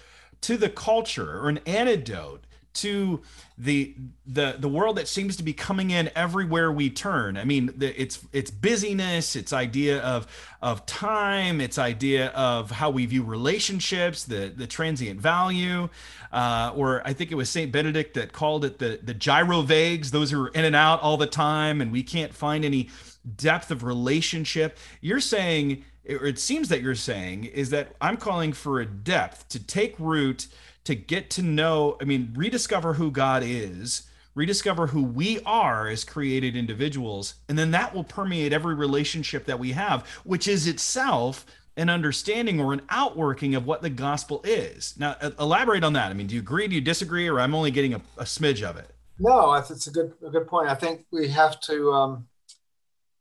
to 0.43 0.59
the 0.59 0.69
culture 0.69 1.39
or 1.41 1.49
an 1.49 1.59
antidote 1.65 2.45
to 2.75 3.21
the 3.59 3.95
the 4.27 4.57
the 4.59 4.69
world 4.69 4.97
that 4.97 5.07
seems 5.07 5.37
to 5.37 5.43
be 5.43 5.53
coming 5.53 5.91
in 5.91 6.11
everywhere 6.15 6.73
we 6.73 6.91
turn. 6.91 7.37
I 7.37 7.45
mean, 7.45 7.73
the, 7.77 8.01
it's 8.01 8.21
it's 8.33 8.51
busyness, 8.51 9.37
it's 9.37 9.53
idea 9.53 10.01
of 10.01 10.27
of 10.61 10.87
time, 10.87 11.61
it's 11.61 11.79
idea 11.79 12.29
of 12.29 12.71
how 12.71 12.91
we 12.91 13.07
view 13.07 13.23
relationships, 13.23 14.25
the 14.25 14.53
the 14.55 14.67
transient 14.67 15.21
value, 15.21 15.89
uh, 16.33 16.73
or 16.75 17.07
I 17.07 17.13
think 17.13 17.31
it 17.31 17.35
was 17.35 17.51
Saint 17.51 17.73
Benedict 17.73 18.15
that 18.15 18.33
called 18.33 18.65
it 18.65 18.79
the 18.79 18.99
the 19.03 19.15
gyrovagues. 19.15 20.11
Those 20.11 20.31
who 20.31 20.45
are 20.45 20.49
in 20.49 20.65
and 20.65 20.77
out 20.77 21.01
all 21.03 21.17
the 21.17 21.27
time, 21.27 21.81
and 21.81 21.93
we 21.93 22.03
can't 22.03 22.35
find 22.35 22.65
any 22.65 22.89
depth 23.37 23.71
of 23.71 23.85
relationship. 23.85 24.79
You're 25.01 25.21
saying, 25.21 25.85
or 26.09 26.27
it 26.27 26.39
seems 26.39 26.69
that 26.71 26.81
you're 26.83 26.95
saying, 26.95 27.45
is 27.45 27.71
that 27.71 27.95
I'm 28.01 28.17
calling 28.17 28.53
for 28.53 28.81
a 28.81 28.87
depth 28.87 29.49
to 29.51 29.63
take 29.63 29.95
root 29.99 30.49
to 30.85 30.95
get 30.95 31.31
to 31.31 31.43
know, 31.43 31.97
I 32.01 32.05
mean, 32.05 32.33
rediscover 32.35 32.95
who 32.95 33.11
God 33.11 33.43
is, 33.45 34.03
rediscover 34.35 34.89
who 34.89 35.03
we 35.03 35.41
are 35.45 35.89
as 35.89 36.05
created 36.05 36.57
individuals, 36.57 37.35
and 37.49 37.59
then 37.59 37.71
that 37.73 37.95
will 37.95 38.05
permeate 38.05 38.53
every 38.53 38.75
relationship 38.75 39.45
that 39.47 39.59
we 39.59 39.73
have, 39.73 40.07
which 40.25 40.49
is 40.49 40.67
itself 40.67 41.47
an 41.77 41.89
understanding 41.89 42.61
or 42.61 42.73
an 42.73 42.83
outworking 42.91 43.55
of 43.55 43.67
what 43.67 43.83
the 43.83 43.91
gospel 43.91 44.43
is. 44.45 44.95
Now, 44.99 45.17
elaborate 45.39 45.85
on 45.85 45.95
that. 45.95 46.11
I 46.11 46.15
mean, 46.15 46.27
do 46.27 46.35
you 46.35 46.41
agree? 46.41 46.69
Do 46.69 46.75
you 46.75 46.81
disagree? 46.81 47.29
Or 47.29 47.41
I'm 47.41 47.55
only 47.55 47.71
getting 47.71 47.95
a, 47.95 48.03
a 48.19 48.25
smidge 48.25 48.63
of 48.63 48.77
it. 48.77 48.91
No, 49.19 49.55
it's 49.55 49.87
a 49.87 49.91
good 49.91 50.13
a 50.27 50.31
good 50.31 50.47
point. 50.47 50.69
I 50.69 50.75
think 50.75 51.07
we 51.11 51.29
have 51.29 51.61
to, 51.61 51.93
um, 51.93 52.27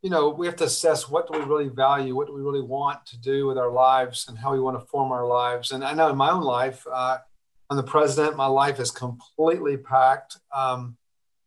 you 0.01 0.09
know, 0.09 0.29
we 0.29 0.47
have 0.47 0.55
to 0.57 0.63
assess 0.65 1.07
what 1.07 1.31
do 1.31 1.39
we 1.39 1.45
really 1.45 1.69
value, 1.69 2.15
what 2.15 2.27
do 2.27 2.33
we 2.33 2.41
really 2.41 2.61
want 2.61 3.05
to 3.07 3.17
do 3.19 3.45
with 3.45 3.57
our 3.57 3.71
lives, 3.71 4.25
and 4.27 4.37
how 4.37 4.51
we 4.51 4.59
want 4.59 4.79
to 4.79 4.85
form 4.87 5.11
our 5.11 5.27
lives. 5.27 5.71
And 5.71 5.83
I 5.83 5.93
know 5.93 6.09
in 6.09 6.17
my 6.17 6.31
own 6.31 6.43
life, 6.43 6.85
uh, 6.91 7.19
I'm 7.71 7.77
the 7.77 7.83
president. 7.83 8.35
My 8.35 8.47
life 8.47 8.79
is 8.79 8.91
completely 8.91 9.77
packed. 9.77 10.37
Um, 10.53 10.97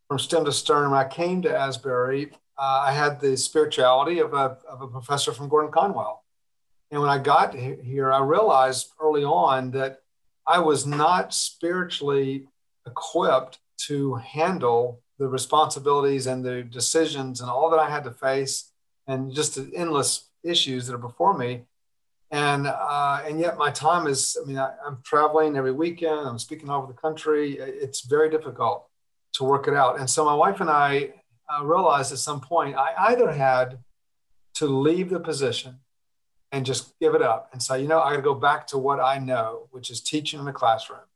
from 0.09 0.18
stem 0.18 0.45
to 0.45 0.53
stern. 0.53 0.93
I 0.93 1.05
came 1.05 1.43
to 1.43 1.55
Asbury, 1.55 2.31
uh, 2.57 2.85
I 2.87 2.93
had 2.93 3.20
the 3.20 3.37
spirituality 3.37 4.20
of 4.20 4.33
a, 4.33 4.59
of 4.68 4.81
a 4.81 4.89
professor 4.89 5.33
from 5.33 5.49
Gordon 5.49 5.72
Conwell. 5.72 6.25
And 6.91 7.01
when 7.01 7.11
I 7.11 7.18
got 7.18 7.55
here, 7.55 8.12
I 8.12 8.20
realized 8.20 8.93
early 9.03 9.25
on 9.25 9.70
that 9.72 10.01
I 10.47 10.61
was 10.61 10.87
not 10.87 11.35
spiritually 11.35 12.47
equipped 12.87 13.59
to 13.89 14.14
handle 14.16 15.01
the 15.18 15.27
responsibilities 15.27 16.27
and 16.27 16.45
the 16.45 16.62
decisions 16.62 17.41
and 17.41 17.51
all 17.51 17.70
that 17.70 17.81
I 17.81 17.91
had 17.91 18.05
to 18.05 18.11
face 18.11 18.70
and 19.07 19.35
just 19.35 19.57
the 19.57 19.70
endless 19.75 20.29
issues 20.43 20.87
that 20.87 20.95
are 20.95 20.99
before 20.99 21.37
me. 21.37 21.64
And 22.35 22.66
uh, 22.66 23.22
and 23.24 23.39
yet 23.39 23.57
my 23.57 23.70
time 23.70 24.09
is, 24.09 24.37
I 24.41 24.45
mean, 24.45 24.59
I, 24.59 24.72
I'm 24.85 24.99
traveling 25.05 25.57
every 25.57 25.70
weekend, 25.70 26.26
I'm 26.26 26.41
speaking 26.41 26.68
all 26.68 26.82
over 26.82 26.93
the 26.93 26.99
country. 27.07 27.47
It's 27.61 28.01
very 28.01 28.28
difficult 28.28 28.89
to 29.35 29.45
work 29.45 29.68
it 29.68 29.74
out. 29.74 30.01
And 30.01 30.11
so 30.11 30.24
my 30.24 30.35
wife 30.35 30.61
and 30.61 30.68
I 30.68 31.14
uh, 31.49 31.64
realized 31.64 32.11
at 32.11 32.18
some 32.18 32.41
point 32.41 32.74
I 32.76 32.93
either 33.11 33.30
had 33.30 33.78
to 34.55 34.66
leave 34.66 35.11
the 35.11 35.20
position 35.20 35.78
and 36.51 36.66
just 36.66 36.82
give 37.01 37.14
it 37.14 37.22
up 37.22 37.51
and 37.53 37.62
say, 37.62 37.80
you 37.80 37.87
know, 37.87 38.01
I 38.01 38.11
got 38.11 38.16
to 38.16 38.22
go 38.22 38.35
back 38.35 38.66
to 38.68 38.78
what 38.78 38.99
I 38.99 39.18
know, 39.18 39.68
which 39.70 39.89
is 39.93 40.01
teaching 40.01 40.41
in 40.41 40.47
the 40.47 40.53
classroom, 40.53 41.07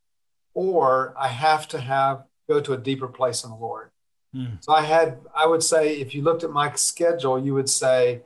or 0.54 1.14
I 1.18 1.28
have 1.28 1.66
to 1.68 1.80
have 1.80 2.24
go 2.48 2.60
to 2.60 2.74
a 2.74 2.78
deeper 2.78 3.08
place 3.08 3.42
in 3.42 3.50
the 3.50 3.56
Lord. 3.56 3.90
Mm. 4.34 4.58
So 4.64 4.72
I 4.72 4.82
had, 4.82 5.18
I 5.34 5.46
would 5.46 5.64
say, 5.64 6.00
if 6.00 6.14
you 6.14 6.22
looked 6.22 6.44
at 6.44 6.50
my 6.50 6.72
schedule, 6.74 7.38
you 7.44 7.54
would 7.54 7.70
say, 7.70 8.22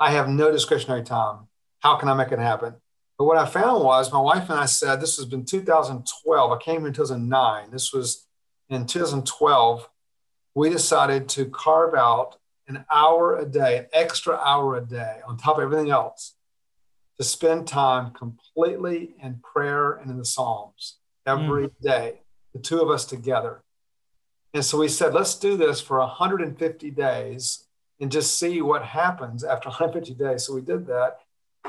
I 0.00 0.10
have 0.10 0.28
no 0.28 0.50
discretionary 0.50 1.04
time. 1.04 1.46
How 1.82 1.96
can 1.96 2.08
I 2.08 2.14
make 2.14 2.30
it 2.30 2.38
happen? 2.38 2.74
But 3.18 3.24
what 3.24 3.38
I 3.38 3.46
found 3.46 3.84
was 3.84 4.12
my 4.12 4.20
wife 4.20 4.48
and 4.48 4.58
I 4.58 4.66
said, 4.66 5.00
this 5.00 5.16
has 5.16 5.26
been 5.26 5.44
2012. 5.44 6.52
I 6.52 6.56
came 6.62 6.80
here 6.80 6.88
in 6.88 6.94
2009. 6.94 7.70
This 7.70 7.92
was 7.92 8.26
in 8.70 8.86
2012. 8.86 9.88
We 10.54 10.70
decided 10.70 11.28
to 11.30 11.46
carve 11.46 11.94
out 11.94 12.36
an 12.68 12.84
hour 12.90 13.36
a 13.36 13.44
day, 13.44 13.78
an 13.78 13.86
extra 13.92 14.36
hour 14.36 14.76
a 14.76 14.80
day 14.80 15.18
on 15.26 15.36
top 15.36 15.58
of 15.58 15.64
everything 15.64 15.90
else 15.90 16.34
to 17.18 17.24
spend 17.24 17.66
time 17.66 18.12
completely 18.12 19.14
in 19.20 19.40
prayer 19.42 19.92
and 19.92 20.10
in 20.10 20.18
the 20.18 20.24
Psalms 20.24 20.98
every 21.26 21.68
mm. 21.68 21.80
day, 21.80 22.22
the 22.54 22.60
two 22.60 22.80
of 22.80 22.90
us 22.90 23.04
together. 23.04 23.62
And 24.54 24.64
so 24.64 24.78
we 24.78 24.88
said, 24.88 25.14
let's 25.14 25.34
do 25.34 25.56
this 25.56 25.80
for 25.80 25.98
150 25.98 26.90
days 26.90 27.64
and 28.00 28.10
just 28.10 28.38
see 28.38 28.60
what 28.60 28.82
happens 28.82 29.44
after 29.44 29.68
150 29.68 30.14
days. 30.14 30.46
So 30.46 30.54
we 30.54 30.60
did 30.60 30.86
that. 30.86 31.20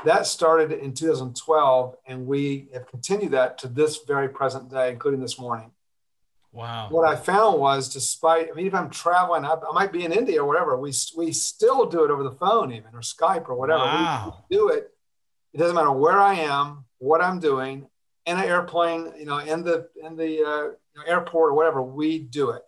That 0.04 0.26
started 0.26 0.72
in 0.72 0.92
2012, 0.92 1.96
and 2.06 2.26
we 2.26 2.68
have 2.74 2.86
continued 2.86 3.32
that 3.32 3.58
to 3.58 3.68
this 3.68 4.00
very 4.06 4.28
present 4.28 4.70
day, 4.70 4.90
including 4.90 5.20
this 5.20 5.38
morning. 5.38 5.70
Wow. 6.52 6.88
What 6.90 7.08
I 7.08 7.16
found 7.16 7.58
was, 7.58 7.92
despite, 7.92 8.48
I 8.50 8.54
mean, 8.54 8.66
if 8.66 8.74
I'm 8.74 8.90
traveling, 8.90 9.44
I, 9.44 9.54
I 9.54 9.72
might 9.72 9.92
be 9.92 10.04
in 10.04 10.12
India 10.12 10.42
or 10.42 10.46
whatever, 10.46 10.76
we, 10.76 10.92
we 11.16 11.32
still 11.32 11.86
do 11.86 12.04
it 12.04 12.10
over 12.10 12.22
the 12.22 12.32
phone, 12.32 12.72
even 12.72 12.94
or 12.94 13.00
Skype 13.00 13.48
or 13.48 13.54
whatever. 13.54 13.84
Wow. 13.84 14.44
We 14.48 14.56
do 14.56 14.68
it 14.68 14.94
it 15.54 15.58
doesn't 15.58 15.76
matter 15.76 15.92
where 15.92 16.18
I 16.18 16.34
am, 16.34 16.84
what 16.98 17.22
I'm 17.22 17.38
doing, 17.38 17.86
in 18.26 18.38
an 18.38 18.44
airplane, 18.44 19.12
you 19.16 19.24
know, 19.24 19.38
in 19.38 19.62
the 19.62 19.88
in 20.02 20.16
the 20.16 20.42
uh, 20.42 21.02
airport 21.06 21.52
or 21.52 21.54
whatever. 21.54 21.80
We 21.80 22.18
do 22.18 22.50
it, 22.50 22.62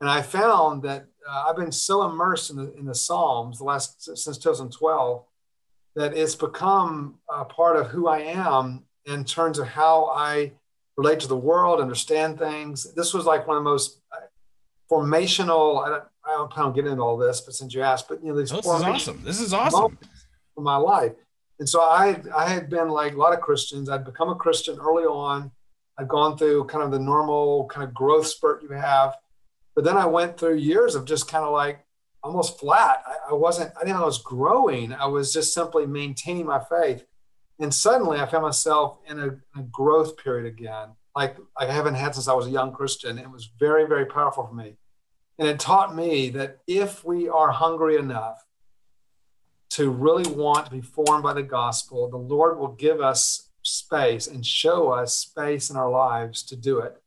and 0.00 0.08
I 0.08 0.22
found 0.22 0.82
that 0.84 1.06
uh, 1.28 1.46
I've 1.48 1.56
been 1.56 1.72
so 1.72 2.04
immersed 2.04 2.50
in 2.50 2.56
the 2.56 2.72
in 2.74 2.84
the 2.84 2.94
Psalms 2.94 3.58
the 3.58 3.64
last 3.64 4.16
since 4.16 4.38
2012 4.38 5.24
that 5.96 6.16
it's 6.16 6.34
become 6.34 7.16
a 7.28 7.44
part 7.44 7.76
of 7.76 7.88
who 7.88 8.08
I 8.08 8.20
am 8.20 8.84
in 9.06 9.24
terms 9.24 9.58
of 9.58 9.66
how 9.66 10.06
I 10.06 10.52
relate 10.96 11.20
to 11.20 11.28
the 11.28 11.36
world, 11.36 11.80
understand 11.80 12.38
things. 12.38 12.92
This 12.94 13.14
was 13.14 13.24
like 13.24 13.46
one 13.46 13.56
of 13.56 13.64
the 13.64 13.70
most 13.70 14.00
uh, 14.12 14.20
formational. 14.90 15.84
I 15.84 15.88
don't, 15.88 16.04
I 16.24 16.30
don't 16.32 16.50
plan 16.50 16.66
on 16.66 16.72
getting 16.74 16.92
into 16.92 17.02
all 17.02 17.16
this, 17.16 17.40
but 17.40 17.54
since 17.54 17.74
you 17.74 17.82
asked, 17.82 18.08
but 18.08 18.22
you 18.22 18.30
know, 18.30 18.36
this 18.38 18.52
is 18.52 18.66
awesome. 18.66 19.20
This 19.24 19.40
is 19.40 19.52
awesome 19.52 19.98
for 20.54 20.60
my 20.60 20.76
life. 20.76 21.12
And 21.58 21.68
so 21.68 21.80
I, 21.80 22.20
I 22.34 22.48
had 22.48 22.70
been 22.70 22.88
like 22.88 23.14
a 23.14 23.16
lot 23.16 23.32
of 23.32 23.40
Christians. 23.40 23.90
I'd 23.90 24.04
become 24.04 24.28
a 24.28 24.34
Christian 24.34 24.78
early 24.78 25.04
on. 25.04 25.50
I'd 25.98 26.08
gone 26.08 26.36
through 26.38 26.64
kind 26.64 26.84
of 26.84 26.90
the 26.90 26.98
normal 26.98 27.66
kind 27.66 27.86
of 27.86 27.92
growth 27.94 28.26
spurt 28.26 28.62
you 28.62 28.70
have. 28.70 29.16
But 29.74 29.84
then 29.84 29.96
I 29.96 30.06
went 30.06 30.38
through 30.38 30.56
years 30.56 30.94
of 30.94 31.04
just 31.04 31.28
kind 31.28 31.44
of 31.44 31.52
like 31.52 31.84
almost 32.22 32.58
flat. 32.58 33.02
I, 33.06 33.30
I 33.30 33.34
wasn't, 33.34 33.72
I 33.76 33.84
didn't 33.84 33.96
I 33.96 34.04
was 34.04 34.18
growing. 34.18 34.92
I 34.92 35.06
was 35.06 35.32
just 35.32 35.54
simply 35.54 35.86
maintaining 35.86 36.46
my 36.46 36.60
faith. 36.60 37.04
And 37.58 37.72
suddenly 37.74 38.18
I 38.18 38.26
found 38.26 38.44
myself 38.44 38.98
in 39.06 39.18
a, 39.18 39.28
a 39.58 39.62
growth 39.70 40.16
period 40.16 40.46
again, 40.46 40.90
like 41.14 41.36
I 41.56 41.66
haven't 41.66 41.94
had 41.94 42.14
since 42.14 42.28
I 42.28 42.34
was 42.34 42.46
a 42.46 42.50
young 42.50 42.72
Christian. 42.72 43.18
It 43.18 43.30
was 43.30 43.50
very, 43.58 43.86
very 43.86 44.06
powerful 44.06 44.46
for 44.46 44.54
me. 44.54 44.76
And 45.38 45.48
it 45.48 45.58
taught 45.58 45.94
me 45.94 46.30
that 46.30 46.58
if 46.66 47.04
we 47.04 47.28
are 47.28 47.50
hungry 47.50 47.96
enough, 47.96 48.44
to 49.70 49.88
really 49.88 50.28
want 50.30 50.66
to 50.66 50.72
be 50.72 50.80
formed 50.80 51.22
by 51.22 51.32
the 51.32 51.42
gospel, 51.42 52.10
the 52.10 52.16
Lord 52.16 52.58
will 52.58 52.72
give 52.72 53.00
us 53.00 53.48
space 53.62 54.26
and 54.26 54.44
show 54.44 54.88
us 54.88 55.14
space 55.14 55.70
in 55.70 55.76
our 55.76 55.90
lives 55.90 56.42
to 56.44 56.56
do 56.56 56.80
it. 56.80 56.99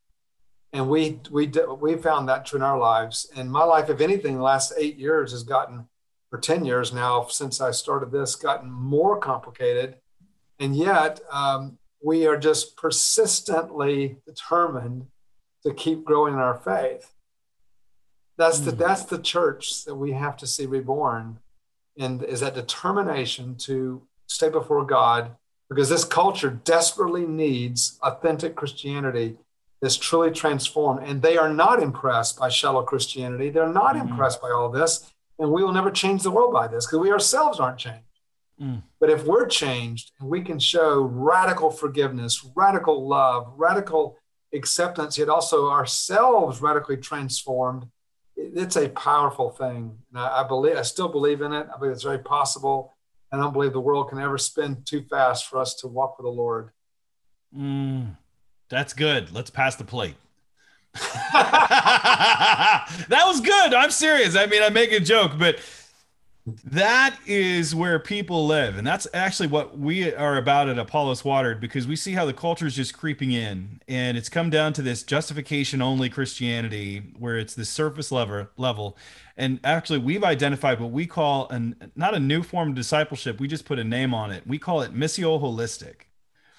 And 0.73 0.89
we 0.89 1.19
we 1.29 1.51
we 1.79 1.95
found 1.95 2.27
that 2.27 2.45
true 2.45 2.57
in 2.57 2.63
our 2.63 2.79
lives. 2.79 3.29
And 3.35 3.51
my 3.51 3.63
life, 3.63 3.89
if 3.89 4.01
anything, 4.01 4.37
the 4.37 4.43
last 4.43 4.73
eight 4.77 4.97
years 4.97 5.31
has 5.31 5.43
gotten, 5.43 5.87
for 6.29 6.39
ten 6.39 6.65
years 6.65 6.91
now 6.91 7.27
since 7.27 7.61
I 7.61 7.71
started 7.71 8.11
this, 8.11 8.35
gotten 8.35 8.71
more 8.71 9.19
complicated. 9.19 9.97
And 10.59 10.75
yet, 10.75 11.19
um, 11.31 11.77
we 12.03 12.25
are 12.25 12.37
just 12.37 12.75
persistently 12.75 14.17
determined 14.25 15.07
to 15.63 15.73
keep 15.73 16.03
growing 16.03 16.33
in 16.33 16.39
our 16.39 16.57
faith. 16.57 17.13
That's 18.37 18.59
the 18.59 18.71
hmm. 18.71 18.77
that's 18.77 19.05
the 19.05 19.19
church 19.19 19.85
that 19.85 19.95
we 19.95 20.13
have 20.13 20.35
to 20.37 20.47
see 20.47 20.65
reborn 20.65 21.39
and 21.97 22.23
is 22.23 22.39
that 22.39 22.55
determination 22.55 23.55
to 23.55 24.01
stay 24.27 24.49
before 24.49 24.85
God 24.85 25.35
because 25.69 25.89
this 25.89 26.05
culture 26.05 26.49
desperately 26.49 27.25
needs 27.25 27.99
authentic 28.01 28.55
Christianity 28.55 29.37
that's 29.83 29.97
truly 29.97 30.31
transformed. 30.31 31.05
And 31.05 31.21
they 31.21 31.35
are 31.35 31.53
not 31.53 31.83
impressed 31.83 32.39
by 32.39 32.47
shallow 32.47 32.83
Christianity. 32.83 33.49
They're 33.49 33.67
not 33.67 33.95
mm-hmm. 33.95 34.07
impressed 34.07 34.41
by 34.41 34.49
all 34.49 34.69
this. 34.69 35.11
And 35.37 35.51
we 35.51 35.61
will 35.61 35.73
never 35.73 35.91
change 35.91 36.23
the 36.23 36.31
world 36.31 36.53
by 36.53 36.69
this 36.69 36.85
because 36.85 36.99
we 36.99 37.11
ourselves 37.11 37.59
aren't 37.59 37.79
changed. 37.79 38.05
Mm. 38.61 38.83
But 39.01 39.09
if 39.09 39.25
we're 39.25 39.45
changed 39.45 40.13
and 40.21 40.29
we 40.29 40.41
can 40.41 40.57
show 40.57 41.01
radical 41.01 41.69
forgiveness, 41.69 42.47
radical 42.55 43.05
love, 43.05 43.51
radical 43.57 44.17
acceptance, 44.53 45.17
yet 45.17 45.27
also 45.27 45.69
ourselves 45.69 46.61
radically 46.61 46.95
transformed, 46.95 47.85
it's 48.37 48.77
a 48.77 48.87
powerful 48.87 49.49
thing. 49.49 49.97
And 50.13 50.17
I, 50.17 50.43
I, 50.43 50.47
believe, 50.47 50.77
I 50.77 50.83
still 50.83 51.09
believe 51.09 51.41
in 51.41 51.51
it. 51.51 51.67
I 51.73 51.77
believe 51.77 51.91
it's 51.91 52.03
very 52.03 52.19
possible. 52.19 52.93
I 53.33 53.37
don't 53.37 53.51
believe 53.51 53.73
the 53.73 53.81
world 53.81 54.07
can 54.07 54.19
ever 54.19 54.37
spin 54.37 54.83
too 54.85 55.03
fast 55.09 55.47
for 55.47 55.59
us 55.59 55.75
to 55.81 55.87
walk 55.87 56.17
with 56.17 56.23
the 56.25 56.31
Lord. 56.31 56.69
Mm, 57.53 58.15
that's 58.73 58.93
good. 58.93 59.31
Let's 59.31 59.49
pass 59.49 59.75
the 59.75 59.83
plate. 59.83 60.15
that 61.33 62.87
was 63.09 63.41
good. 63.41 63.73
I'm 63.73 63.91
serious. 63.91 64.35
I 64.35 64.45
mean, 64.45 64.61
I 64.61 64.69
make 64.69 64.91
a 64.91 64.99
joke, 64.99 65.33
but 65.37 65.59
that 66.45 67.17
is 67.25 67.73
where 67.73 67.97
people 67.99 68.45
live 68.45 68.77
and 68.77 68.85
that's 68.85 69.07
actually 69.13 69.47
what 69.47 69.79
we 69.79 70.13
are 70.13 70.35
about 70.35 70.67
at 70.67 70.77
apollos 70.77 71.23
watered 71.23 71.61
because 71.61 71.87
we 71.87 71.95
see 71.95 72.11
how 72.11 72.25
the 72.25 72.33
culture 72.33 72.67
is 72.67 72.75
just 72.75 72.97
creeping 72.97 73.31
in 73.31 73.79
and 73.87 74.17
it's 74.17 74.27
come 74.27 74.49
down 74.49 74.73
to 74.73 74.81
this 74.81 75.03
justification 75.03 75.81
only 75.81 76.09
christianity 76.09 77.01
where 77.17 77.37
it's 77.37 77.55
the 77.55 77.63
surface 77.63 78.11
level 78.11 78.45
level 78.57 78.97
and 79.37 79.57
actually 79.63 79.97
we've 79.97 80.25
identified 80.25 80.81
what 80.81 80.91
we 80.91 81.07
call 81.07 81.47
an 81.47 81.91
not 81.95 82.13
a 82.13 82.19
new 82.19 82.43
form 82.43 82.69
of 82.69 82.75
discipleship 82.75 83.39
we 83.39 83.47
just 83.47 83.63
put 83.63 83.79
a 83.79 83.83
name 83.83 84.13
on 84.13 84.29
it 84.29 84.45
we 84.45 84.59
call 84.59 84.81
it 84.81 84.93
missio 84.93 85.41
holistic 85.41 86.07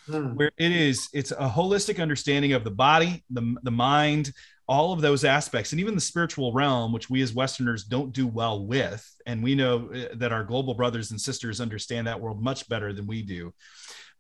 hmm. 0.07 0.35
where 0.35 0.51
it 0.57 0.73
is 0.73 1.09
it's 1.13 1.31
a 1.33 1.49
holistic 1.49 2.01
understanding 2.01 2.53
of 2.53 2.65
the 2.65 2.71
body 2.71 3.25
the, 3.31 3.57
the 3.63 3.71
mind 3.71 4.33
all 4.67 4.93
of 4.93 5.01
those 5.01 5.25
aspects 5.25 5.73
and 5.73 5.81
even 5.81 5.95
the 5.95 6.01
spiritual 6.01 6.53
realm 6.53 6.93
which 6.93 7.11
we 7.11 7.21
as 7.21 7.35
westerners 7.35 7.85
don't 7.85 8.13
do 8.13 8.27
well 8.27 8.65
with. 8.65 9.07
And 9.27 9.43
we 9.43 9.55
know 9.55 9.91
eh, 9.91 10.09
that 10.15 10.33
our 10.33 10.45
global 10.45 10.75
brothers 10.75 11.11
and 11.11 11.21
sisters 11.21 11.61
understand 11.61 12.07
that 12.07 12.21
world 12.21 12.43
much 12.43 12.69
better 12.69 12.93
than 12.93 13.07
we 13.07 13.23
do. 13.23 13.53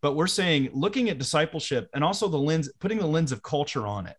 But 0.02 0.16
we're 0.16 0.26
saying 0.26 0.70
looking 0.74 1.08
at 1.08 1.18
discipleship 1.18 1.88
and 1.94 2.04
also 2.04 2.28
the 2.28 2.38
lens 2.38 2.70
putting 2.78 2.98
the 2.98 3.06
lens 3.06 3.32
of 3.32 3.42
culture 3.42 3.86
on 3.86 4.06
it 4.06 4.16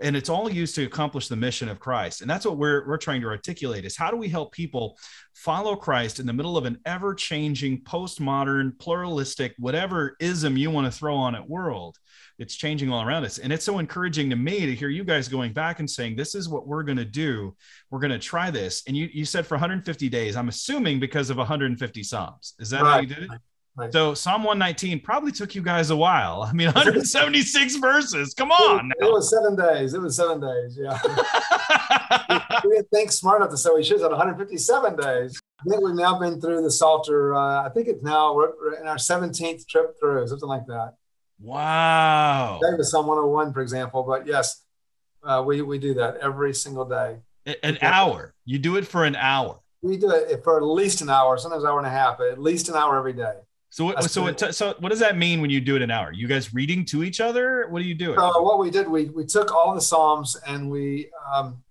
and 0.00 0.16
it's 0.16 0.28
all 0.28 0.50
used 0.50 0.74
to 0.74 0.84
accomplish 0.84 1.28
the 1.28 1.36
mission 1.36 1.68
of 1.68 1.80
christ. 1.80 2.20
And 2.20 2.30
that's 2.30 2.46
what 2.46 2.56
we're, 2.56 2.86
we're 2.86 2.96
trying 2.96 3.20
to 3.22 3.28
articulate 3.28 3.84
is 3.84 3.96
how 3.96 4.10
do 4.10 4.16
we 4.16 4.28
help 4.28 4.52
people 4.52 4.98
follow 5.34 5.76
christ 5.76 6.20
in 6.20 6.26
the 6.26 6.32
middle 6.32 6.56
of 6.56 6.64
an 6.64 6.78
ever-changing 6.86 7.82
postmodern 7.82 8.78
pluralistic 8.78 9.54
whatever 9.58 10.16
ism 10.20 10.56
you 10.56 10.70
want 10.70 10.86
to 10.86 10.98
throw 10.98 11.16
on 11.16 11.34
it 11.34 11.48
world. 11.48 11.98
It's 12.38 12.54
changing 12.54 12.90
all 12.90 13.02
around 13.02 13.24
us. 13.24 13.38
And 13.38 13.52
it's 13.52 13.64
so 13.64 13.78
encouraging 13.78 14.30
to 14.30 14.36
me 14.36 14.64
to 14.64 14.74
hear 14.74 14.88
you 14.88 15.04
guys 15.04 15.28
going 15.28 15.52
back 15.52 15.78
and 15.78 15.90
saying 15.90 16.16
this 16.16 16.34
is 16.34 16.48
what 16.48 16.66
we're 16.66 16.82
going 16.82 16.96
to 16.96 17.04
do. 17.04 17.54
We're 17.90 17.98
going 17.98 18.12
to 18.12 18.18
try 18.18 18.50
this. 18.50 18.82
And 18.86 18.96
you, 18.96 19.10
you 19.12 19.26
said 19.26 19.46
for 19.46 19.54
150 19.54 20.08
days 20.08 20.36
i'm 20.36 20.48
assuming 20.48 21.00
because 21.00 21.30
of 21.30 21.36
150 21.36 22.02
psalms. 22.02 22.54
Is 22.58 22.70
that 22.70 22.82
right. 22.82 22.90
how 22.90 23.00
you 23.00 23.06
did 23.06 23.22
it 23.24 23.30
Right. 23.80 23.92
So 23.92 24.12
Psalm 24.12 24.44
119 24.44 25.00
probably 25.00 25.32
took 25.32 25.54
you 25.54 25.62
guys 25.62 25.88
a 25.88 25.96
while. 25.96 26.42
I 26.42 26.52
mean, 26.52 26.66
176 26.66 27.76
verses. 27.80 28.34
Come 28.34 28.50
on. 28.50 28.90
It, 29.00 29.06
it, 29.06 29.10
was 29.10 29.30
seven 29.30 29.56
days. 29.56 29.94
It 29.94 30.02
was 30.02 30.16
seven 30.16 30.38
days. 30.38 30.78
Yeah. 30.78 30.98
we, 31.02 32.68
we, 32.68 32.76
didn't 32.76 32.90
think 32.90 33.10
smart 33.10 33.40
enough 33.40 33.50
to 33.52 33.56
say 33.56 33.70
we 33.74 33.82
should 33.82 34.02
have 34.02 34.10
157 34.10 34.96
days. 34.96 35.40
I 35.60 35.68
think 35.68 35.82
we've 35.82 35.94
now 35.94 36.18
been 36.18 36.40
through 36.42 36.62
the 36.62 36.70
Psalter. 36.70 37.34
Uh, 37.34 37.64
I 37.64 37.70
think 37.70 37.88
it's 37.88 38.02
now 38.02 38.34
we're 38.34 38.74
in 38.78 38.86
our 38.86 38.96
17th 38.96 39.66
trip 39.66 39.98
through, 39.98 40.28
something 40.28 40.48
like 40.48 40.66
that. 40.66 40.96
Wow. 41.40 42.58
That 42.60 42.76
was 42.76 42.90
Psalm 42.90 43.06
101, 43.06 43.54
for 43.54 43.62
example. 43.62 44.02
But 44.02 44.26
yes, 44.26 44.62
uh, 45.22 45.42
we, 45.46 45.62
we 45.62 45.78
do 45.78 45.94
that 45.94 46.18
every 46.18 46.52
single 46.52 46.84
day. 46.84 47.16
An 47.62 47.78
hour. 47.80 48.34
You 48.44 48.58
do 48.58 48.76
it 48.76 48.86
for 48.86 49.04
an 49.04 49.16
hour. 49.16 49.58
We 49.80 49.96
do 49.96 50.10
it 50.10 50.44
for 50.44 50.58
at 50.58 50.62
least 50.62 51.00
an 51.00 51.08
hour, 51.08 51.38
sometimes 51.38 51.64
an 51.64 51.70
hour 51.70 51.78
and 51.78 51.86
a 51.86 51.90
half, 51.90 52.18
but 52.18 52.28
at 52.28 52.38
least 52.38 52.68
an 52.68 52.74
hour 52.74 52.98
every 52.98 53.14
day. 53.14 53.36
So 53.72 53.84
what, 53.84 54.02
so 54.10 54.22
what, 54.22 54.54
so 54.54 54.74
what 54.80 54.88
does 54.88 54.98
that 54.98 55.16
mean 55.16 55.40
when 55.40 55.48
you 55.48 55.60
do 55.60 55.76
it 55.76 55.82
an 55.82 55.92
hour? 55.92 56.12
You 56.12 56.26
guys 56.26 56.52
reading 56.52 56.84
to 56.86 57.04
each 57.04 57.20
other? 57.20 57.68
What 57.68 57.80
are 57.80 57.84
you 57.84 57.94
doing? 57.94 58.18
So 58.18 58.42
what 58.42 58.58
we 58.58 58.68
did, 58.68 58.88
we 58.88 59.04
we 59.06 59.24
took 59.24 59.54
all 59.54 59.74
the 59.74 59.80
psalms 59.80 60.36
and 60.46 60.68
we 60.68 61.08
um, 61.32 61.62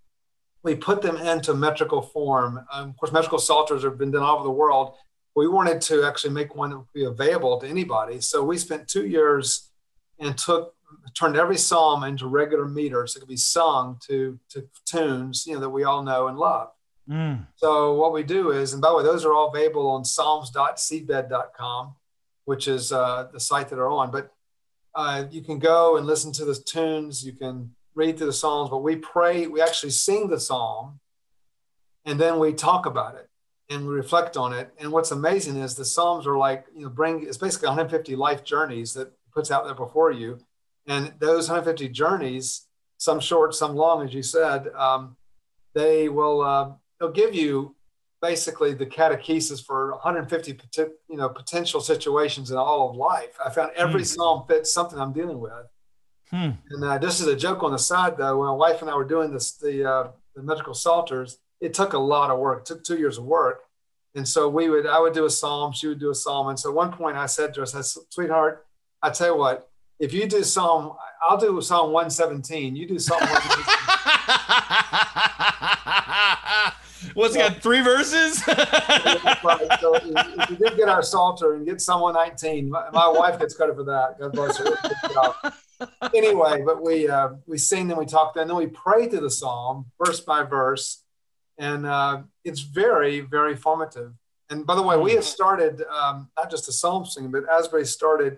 we 0.64 0.76
put 0.76 1.02
them 1.02 1.18
into 1.18 1.54
metrical 1.54 2.02
form. 2.02 2.66
Um, 2.72 2.90
of 2.90 2.98
course, 2.98 3.12
metrical 3.12 3.38
psalters 3.38 3.84
have 3.84 3.98
been 3.98 4.12
done 4.12 4.24
all 4.24 4.36
over 4.36 4.46
the 4.46 4.52
world. 4.52 4.96
We 5.36 5.50
wanted 5.50 5.82
to 5.82 6.06
actually 6.06 6.34
make 6.34 6.56
one 6.56 6.70
that 6.70 6.78
would 6.78 6.94
be 6.94 7.04
available 7.04 7.60
to 7.60 7.68
anybody. 7.68 8.22
So 8.22 8.44
we 8.44 8.58
spent 8.58 8.88
two 8.88 9.06
years 9.06 9.70
and 10.20 10.38
took 10.38 10.76
turned 11.14 11.36
every 11.36 11.58
psalm 11.58 12.04
into 12.04 12.28
regular 12.28 12.66
meters 12.66 13.14
that 13.14 13.20
could 13.20 13.30
be 13.30 13.38
sung 13.38 14.00
to 14.08 14.40
to 14.50 14.68
tunes 14.86 15.46
you 15.46 15.54
know 15.54 15.60
that 15.60 15.70
we 15.70 15.84
all 15.84 16.02
know 16.02 16.28
and 16.28 16.38
love. 16.38 16.70
Mm. 17.10 17.48
So 17.56 17.96
what 17.96 18.14
we 18.14 18.24
do 18.24 18.52
is, 18.52 18.74
and 18.74 18.82
by 18.82 18.90
the 18.90 18.98
way, 18.98 19.04
those 19.04 19.26
are 19.26 19.34
all 19.34 19.50
available 19.50 19.88
on 19.88 20.06
psalms.seedbed.com, 20.06 21.96
which 22.46 22.68
is 22.68 22.92
uh, 22.92 23.28
the 23.34 23.40
site 23.40 23.70
that 23.70 23.80
are 23.80 23.90
on. 23.90 24.12
But 24.12 24.32
uh, 24.94 25.26
you 25.32 25.42
can 25.42 25.60
go 25.60 25.98
and 25.98 26.06
listen 26.06 26.32
to 26.34 26.46
the 26.46 26.56
tunes. 26.56 27.26
You 27.26 27.34
can 27.34 27.74
read 27.96 28.18
through 28.18 28.28
the 28.28 28.34
psalms. 28.34 28.70
But 28.70 28.84
we 28.84 28.96
pray. 28.96 29.48
We 29.48 29.62
actually 29.62 29.92
sing 29.92 30.28
the 30.28 30.40
psalm, 30.40 31.00
and 32.06 32.20
then 32.20 32.38
we 32.40 32.54
talk 32.54 32.86
about 32.86 33.16
it 33.16 33.30
and 33.70 33.88
we 33.88 33.94
reflect 33.94 34.36
on 34.36 34.52
it. 34.52 34.74
And 34.80 34.92
what's 34.92 35.12
amazing 35.12 35.58
is 35.58 35.76
the 35.76 35.86
psalms 35.86 36.26
are 36.26 36.38
like 36.38 36.66
you 36.76 36.84
know 36.84 36.90
bring. 36.90 37.24
It's 37.24 37.38
basically 37.38 37.68
150 37.68 38.16
life 38.16 38.44
journeys 38.44 38.94
that 38.94 39.12
puts 39.34 39.52
out 39.52 39.66
there 39.66 39.76
before 39.76 40.12
you, 40.12 40.40
and 40.88 41.14
those 41.20 41.48
150 41.48 41.90
journeys, 41.90 42.68
some 42.98 43.20
short, 43.20 43.54
some 43.54 43.76
long, 43.76 44.06
as 44.06 44.14
you 44.14 44.24
said. 44.24 44.68
Um, 44.70 45.16
they 45.76 46.10
will 46.10 46.42
uh, 46.42 46.72
they'll 47.00 47.12
give 47.12 47.34
you 47.34 47.76
basically 48.22 48.74
the 48.74 48.86
catechesis 48.86 49.66
for 49.66 49.92
150 49.92 50.60
you 51.10 51.18
know 51.18 51.30
potential 51.30 51.80
situations 51.80 52.52
in 52.52 52.58
all 52.58 52.90
of 52.90 52.96
life. 52.96 53.38
I 53.44 53.50
found 53.50 53.72
every 53.76 54.02
mm. 54.02 54.06
psalm 54.06 54.46
fits 54.48 54.74
something 54.74 55.00
I'm 55.00 55.14
dealing 55.14 55.40
with. 55.40 55.66
Hmm. 56.30 56.52
And 56.70 56.84
uh, 56.84 57.00
just 57.00 57.22
as 57.22 57.28
a 57.28 57.36
joke 57.36 57.64
on 57.64 57.72
the 57.72 57.80
side, 57.80 58.18
though, 58.18 58.38
when 58.38 58.48
my 58.48 58.54
wife 58.54 58.82
and 58.82 58.92
I 58.92 58.96
were 58.96 59.04
doing 59.04 59.34
this, 59.34 59.54
the 59.54 59.90
uh, 59.90 60.08
the 60.36 60.44
metrical 60.44 60.76
psalters, 60.76 61.40
it 61.60 61.74
took 61.74 61.94
a 61.94 61.98
lot 61.98 62.30
of 62.30 62.38
work. 62.38 62.60
It 62.60 62.66
took 62.66 62.84
two 62.84 62.98
years 62.98 63.18
of 63.18 63.26
work, 63.26 63.62
and 64.14 64.28
so 64.28 64.48
we 64.48 64.70
would 64.70 64.86
I 64.86 65.00
would 65.00 65.14
do 65.14 65.26
a 65.26 65.30
psalm, 65.30 65.74
she 65.74 65.88
would 65.88 66.00
do 66.00 66.12
a 66.12 66.16
psalm, 66.16 66.50
and 66.50 66.60
so 66.60 66.70
at 66.70 66.76
one 66.76 66.92
point 66.92 67.18
I 67.18 67.26
said 67.26 67.56
to 67.56 67.62
her, 67.62 67.66
I 67.66 67.82
said, 67.82 68.04
"Sweetheart, 68.10 68.68
I 69.02 69.10
tell 69.10 69.34
you 69.34 69.38
what, 69.38 69.70
if 70.00 70.14
you 70.14 70.28
do 70.28 70.44
Psalm, 70.44 70.94
I'll 71.22 71.38
do 71.38 71.60
Psalm 71.62 71.92
117. 71.92 72.76
You 72.76 72.88
do 72.88 73.00
Psalm 73.00 73.20
117." 73.20 75.76
What's 77.20 77.34
so, 77.34 77.42
got 77.42 77.62
three 77.62 77.82
verses? 77.82 78.42
right. 78.48 79.68
So 79.82 79.94
if, 79.96 80.50
you 80.50 80.56
did 80.56 80.78
get 80.78 80.88
our 80.88 81.04
Psalter 81.04 81.56
and 81.56 81.66
get 81.66 81.82
Psalm 81.82 82.00
119, 82.00 82.70
my, 82.70 82.90
my 82.94 83.10
wife 83.10 83.38
gets 83.38 83.54
credit 83.54 83.76
for 83.76 83.84
that. 83.84 84.18
God 84.18 84.32
bless 84.32 84.58
her. 84.58 86.12
anyway, 86.16 86.64
but 86.66 86.82
we 86.82 87.10
uh, 87.10 87.32
we 87.46 87.58
sing 87.58 87.90
and 87.90 88.00
we 88.00 88.06
talk, 88.06 88.38
and 88.38 88.50
then 88.50 88.56
we 88.56 88.68
pray 88.68 89.10
through 89.10 89.20
the 89.20 89.30
psalm 89.30 89.88
verse 90.02 90.22
by 90.22 90.44
verse, 90.44 91.04
and 91.58 91.86
uh, 91.86 92.22
it's 92.46 92.62
very 92.62 93.20
very 93.20 93.56
formative. 93.58 94.14
And 94.50 94.66
by 94.66 94.76
the 94.76 94.82
way, 94.82 94.96
we 94.96 95.12
have 95.16 95.26
started 95.26 95.84
um, 95.94 96.30
not 96.38 96.50
just 96.50 96.68
the 96.68 96.72
psalm 96.72 97.06
singing, 97.06 97.32
but 97.32 97.44
Asbury 97.50 97.86
started 97.86 98.38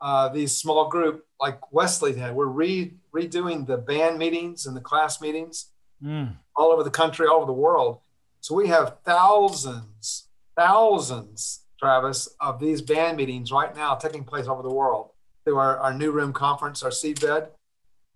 uh, 0.00 0.28
these 0.28 0.56
small 0.56 0.88
group 0.88 1.24
like 1.40 1.72
Wesley 1.72 2.16
had. 2.16 2.34
We're 2.34 2.46
re- 2.46 2.94
redoing 3.14 3.64
the 3.64 3.78
band 3.78 4.18
meetings 4.18 4.66
and 4.66 4.76
the 4.76 4.80
class 4.80 5.20
meetings 5.20 5.70
mm. 6.02 6.34
all 6.56 6.72
over 6.72 6.82
the 6.82 6.90
country, 6.90 7.28
all 7.28 7.36
over 7.36 7.46
the 7.46 7.52
world. 7.52 8.00
So 8.48 8.54
we 8.54 8.68
have 8.68 8.96
thousands, 9.04 10.28
thousands, 10.56 11.66
Travis, 11.78 12.34
of 12.40 12.58
these 12.58 12.80
band 12.80 13.18
meetings 13.18 13.52
right 13.52 13.76
now 13.76 13.94
taking 13.94 14.24
place 14.24 14.46
over 14.46 14.62
the 14.62 14.72
world 14.72 15.10
through 15.44 15.58
our, 15.58 15.76
our 15.76 15.92
new 15.92 16.12
room 16.12 16.32
conference, 16.32 16.82
our 16.82 16.88
seedbed. 16.88 17.48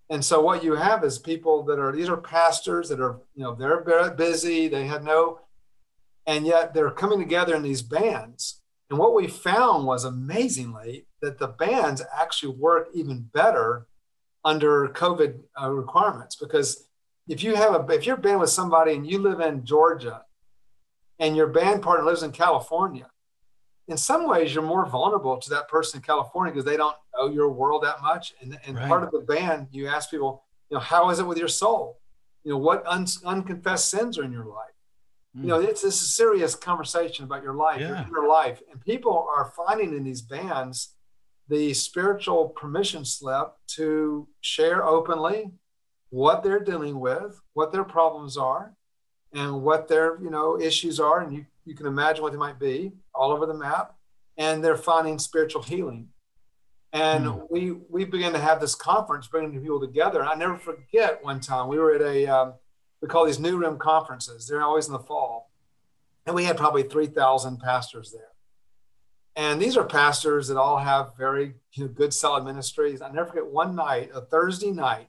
And 0.09 0.25
so 0.25 0.41
what 0.41 0.65
you 0.65 0.75
have 0.75 1.05
is 1.05 1.19
people 1.19 1.65
that 1.65 1.79
are 1.79 1.93
these 1.93 2.09
are 2.09 2.17
pastors 2.17 2.89
that 2.89 2.99
are, 2.99 3.21
you 3.35 3.43
know, 3.43 3.55
they're 3.55 3.85
very 3.85 4.17
busy, 4.17 4.69
they 4.69 4.87
have 4.87 5.05
no, 5.05 5.41
and 6.27 6.47
yet 6.47 6.73
they're 6.73 6.91
coming 6.91 7.19
together 7.19 7.55
in 7.55 7.63
these 7.63 7.83
bands. 7.83 8.63
And 8.89 8.99
what 8.99 9.15
we 9.15 9.27
found 9.27 9.85
was 9.85 10.03
amazingly 10.03 11.09
that 11.21 11.41
the 11.41 11.49
bands 11.49 12.01
actually 12.19 12.57
work 12.57 12.89
even 12.95 13.29
better 13.35 13.87
under 14.47 14.89
COVID 14.89 15.41
uh, 15.63 15.71
requirements 15.71 16.37
because 16.37 16.89
if 17.29 17.43
you 17.43 17.55
have 17.55 17.75
a 17.75 17.93
if 17.93 18.07
you're 18.07 18.17
band 18.17 18.41
with 18.41 18.51
somebody 18.51 18.95
and 18.95 19.07
you 19.07 19.19
live 19.19 19.41
in 19.41 19.65
Georgia 19.65 20.23
and 21.19 21.37
your 21.37 21.47
band 21.47 21.83
partner 21.83 22.05
lives 22.05 22.23
in 22.23 22.33
California, 22.33 23.09
in 23.89 23.97
some 23.97 24.29
ways 24.29 24.55
you're 24.55 24.65
more 24.65 24.87
vulnerable 24.87 25.37
to 25.39 25.51
that 25.51 25.69
person 25.69 25.99
in 25.99 26.03
California 26.03 26.53
because 26.53 26.65
they 26.65 26.77
don't 26.77 26.97
know 27.17 27.29
your 27.29 27.51
world 27.51 27.85
that 27.85 28.03
much. 28.03 28.35
And, 28.41 28.59
and 28.67 28.77
right. 28.77 28.89
part 28.89 29.03
of 29.03 29.11
the 29.11 29.21
band, 29.21 29.69
you 29.71 29.87
ask 29.89 30.11
people, 30.11 30.45
you 30.71 30.77
know, 30.77 30.81
how 30.81 31.11
is 31.11 31.19
it 31.19 31.27
with 31.27 31.39
your 31.39 31.49
soul? 31.49 32.01
You 32.45 32.53
know, 32.53 32.59
what 32.59 32.85
un, 32.87 33.07
unconfessed 33.25 33.89
sins 33.89 34.19
are 34.19 34.25
in 34.25 34.33
your 34.33 34.47
life? 34.47 34.75
Mm. 35.37 35.43
You 35.43 35.49
know, 35.49 35.61
it's, 35.61 35.85
it's 35.85 36.03
a 36.03 36.07
serious 36.07 36.55
conversation 36.55 37.25
about 37.25 37.43
your 37.43 37.55
life, 37.55 37.81
yeah. 37.81 38.07
your, 38.09 38.23
your 38.23 38.29
life. 38.29 38.61
And 38.71 38.81
people 38.81 39.29
are 39.35 39.53
finding 39.57 39.95
in 39.97 40.05
these 40.05 40.23
bands 40.23 40.95
the 41.49 41.75
spiritual 41.75 42.49
permission 42.49 43.05
slip 43.05 43.53
to 43.67 44.29
share 44.41 44.85
openly 44.85 45.51
what 46.13 46.43
they're 46.43 46.61
dealing 46.61 47.01
with, 47.01 47.41
what 47.55 47.73
their 47.73 47.85
problems 47.85 48.37
are, 48.37 48.75
and 49.33 49.63
what 49.63 49.89
their 49.89 50.21
you 50.23 50.29
know 50.29 50.61
issues 50.61 51.01
are, 51.01 51.21
and 51.21 51.33
you 51.35 51.47
you 51.65 51.75
can 51.75 51.87
imagine 51.87 52.23
what 52.23 52.33
they 52.33 52.39
might 52.39 52.59
be 52.59 52.93
all 53.15 53.33
over 53.33 53.47
the 53.47 53.55
map, 53.55 53.95
and 54.37 54.63
they're 54.63 54.77
finding 54.77 55.19
spiritual 55.19 55.63
healing. 55.63 56.09
And 56.93 57.25
mm. 57.25 57.47
we 57.51 57.73
we 57.89 58.05
began 58.05 58.35
to 58.35 58.39
have 58.39 58.61
this 58.61 58.75
conference, 58.75 59.27
bringing 59.27 59.59
people 59.59 59.81
together. 59.81 60.23
I 60.23 60.35
never 60.35 60.59
forget 60.59 61.25
one 61.25 61.41
time 61.41 61.69
we 61.69 61.79
were 61.79 61.95
at 61.95 62.03
a 62.03 62.27
um, 62.27 62.55
we 63.01 63.09
call 63.09 63.25
these 63.25 63.41
new 63.41 63.57
room 63.57 63.79
conferences. 63.79 64.47
They're 64.47 64.63
always 64.63 64.89
in 64.89 64.93
the 64.93 64.99
fall, 64.99 65.51
and 66.27 66.37
we 66.37 66.45
had 66.45 66.59
probably 66.59 66.83
three 66.83 67.07
thousand 67.07 67.59
pastors 67.59 68.13
there. 68.13 68.29
And 69.35 69.63
these 69.63 69.79
are 69.79 69.85
pastors 69.85 70.49
that 70.49 70.59
all 70.59 70.77
have 70.77 71.17
very 71.17 71.55
you 71.73 71.85
know, 71.85 71.89
good, 71.89 72.13
solid 72.13 72.45
ministries. 72.45 73.01
I 73.01 73.11
never 73.11 73.29
forget 73.29 73.47
one 73.47 73.75
night, 73.75 74.11
a 74.15 74.21
Thursday 74.21 74.73
night, 74.73 75.09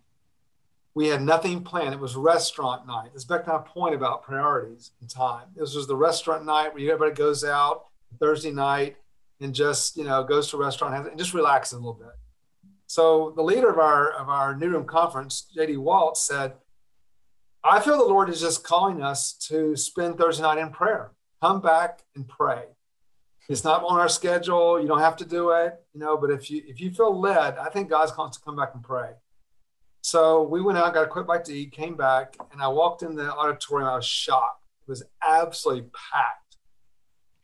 we 0.95 1.07
had 1.07 1.21
nothing 1.21 1.63
planned. 1.63 1.93
It 1.93 1.99
was 1.99 2.15
restaurant 2.15 2.85
night. 2.85 3.13
This 3.13 3.25
back 3.25 3.45
to 3.45 3.53
my 3.53 3.59
point 3.59 3.95
about 3.95 4.23
priorities 4.23 4.91
and 5.01 5.09
time. 5.09 5.47
This 5.55 5.75
was 5.75 5.87
the 5.87 5.95
restaurant 5.95 6.45
night 6.45 6.73
where 6.73 6.83
everybody 6.83 7.15
goes 7.15 7.43
out 7.43 7.85
Thursday 8.19 8.51
night 8.51 8.97
and 9.41 9.53
just 9.53 9.97
you 9.97 10.03
know 10.03 10.23
goes 10.23 10.49
to 10.49 10.57
a 10.57 10.59
restaurant 10.59 11.07
and 11.07 11.17
just 11.17 11.33
relaxes 11.33 11.73
a 11.73 11.77
little 11.77 11.93
bit. 11.93 12.13
So 12.85 13.33
the 13.35 13.41
leader 13.41 13.69
of 13.69 13.79
our 13.79 14.11
of 14.11 14.29
our 14.29 14.55
new 14.55 14.69
room 14.69 14.85
conference, 14.85 15.47
JD 15.57 15.77
Walt, 15.77 16.17
said, 16.17 16.53
"I 17.63 17.79
feel 17.79 17.97
the 17.97 18.03
Lord 18.03 18.29
is 18.29 18.39
just 18.39 18.63
calling 18.63 19.01
us 19.01 19.33
to 19.47 19.75
spend 19.75 20.17
Thursday 20.17 20.43
night 20.43 20.59
in 20.59 20.69
prayer. 20.69 21.11
Come 21.41 21.59
back 21.59 22.03
and 22.15 22.27
pray. 22.27 22.65
It's 23.49 23.63
not 23.63 23.83
on 23.83 23.99
our 23.99 24.07
schedule. 24.07 24.79
You 24.79 24.87
don't 24.87 24.99
have 24.99 25.17
to 25.17 25.25
do 25.25 25.49
it, 25.49 25.83
you 25.93 25.99
know. 25.99 26.17
But 26.17 26.29
if 26.29 26.51
you 26.51 26.61
if 26.67 26.79
you 26.79 26.91
feel 26.91 27.19
led, 27.19 27.57
I 27.57 27.69
think 27.69 27.89
God's 27.89 28.11
calling 28.11 28.29
us 28.29 28.37
to 28.37 28.43
come 28.43 28.55
back 28.55 28.75
and 28.75 28.83
pray." 28.83 29.13
So 30.03 30.43
we 30.43 30.61
went 30.61 30.77
out, 30.77 30.93
got 30.93 31.05
a 31.05 31.07
quick 31.07 31.25
bite 31.25 31.45
to 31.45 31.53
eat, 31.53 31.71
came 31.71 31.95
back, 31.95 32.35
and 32.51 32.61
I 32.61 32.67
walked 32.67 33.03
in 33.03 33.15
the 33.15 33.33
auditorium. 33.33 33.89
I 33.89 33.95
was 33.95 34.05
shocked. 34.05 34.65
It 34.85 34.91
was 34.91 35.01
absolutely 35.25 35.89
packed. 36.11 36.57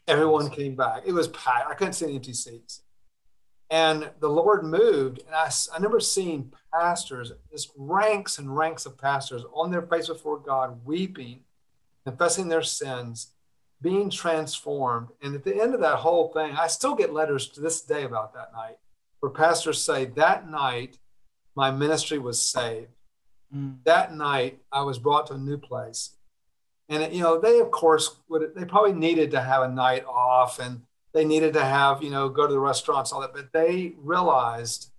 Everyone 0.09 0.49
came 0.49 0.75
back. 0.75 1.03
It 1.05 1.13
was 1.13 1.29
packed. 1.29 1.69
I 1.69 1.73
couldn't 1.73 1.93
see 1.93 2.05
any 2.05 2.15
empty 2.15 2.33
seats. 2.33 2.81
And 3.69 4.09
the 4.19 4.27
Lord 4.27 4.65
moved, 4.65 5.19
and 5.25 5.33
I, 5.33 5.49
I 5.73 5.79
never 5.79 6.01
seen 6.01 6.51
pastors, 6.73 7.31
just 7.49 7.71
ranks 7.77 8.39
and 8.39 8.55
ranks 8.55 8.85
of 8.85 8.97
pastors 8.97 9.43
on 9.53 9.71
their 9.71 9.83
face 9.83 10.07
before 10.07 10.39
God, 10.39 10.81
weeping, 10.83 11.41
confessing 12.03 12.49
their 12.49 12.63
sins, 12.63 13.35
being 13.81 14.09
transformed. 14.09 15.09
And 15.21 15.33
at 15.33 15.45
the 15.45 15.61
end 15.61 15.73
of 15.73 15.79
that 15.79 15.99
whole 15.99 16.33
thing, 16.33 16.57
I 16.57 16.67
still 16.67 16.95
get 16.95 17.13
letters 17.13 17.47
to 17.49 17.61
this 17.61 17.81
day 17.81 18.03
about 18.03 18.33
that 18.33 18.51
night 18.51 18.79
where 19.21 19.31
pastors 19.31 19.81
say, 19.81 20.05
That 20.05 20.49
night, 20.49 20.97
my 21.59 21.71
ministry 21.71 22.19
was 22.19 22.41
saved. 22.41 22.87
Mm. 23.53 23.77
That 23.83 24.15
night, 24.15 24.59
I 24.71 24.81
was 24.81 24.97
brought 24.97 25.27
to 25.27 25.33
a 25.33 25.37
new 25.37 25.57
place. 25.57 26.01
And, 26.87 27.13
you 27.13 27.21
know, 27.21 27.39
they, 27.39 27.59
of 27.59 27.69
course, 27.69 28.15
would, 28.29 28.55
they 28.55 28.65
probably 28.65 28.93
needed 28.93 29.31
to 29.31 29.41
have 29.41 29.63
a 29.63 29.67
night 29.67 30.05
off 30.05 30.59
and, 30.59 30.81
they 31.11 31.25
needed 31.25 31.53
to 31.53 31.65
have, 31.65 32.03
you 32.03 32.11
know, 32.11 32.29
go 32.29 32.45
to 32.45 32.53
the 32.53 32.59
restaurants, 32.59 33.11
all 33.11 33.21
that, 33.21 33.33
but 33.33 33.51
they 33.51 33.93
realized 33.97 34.91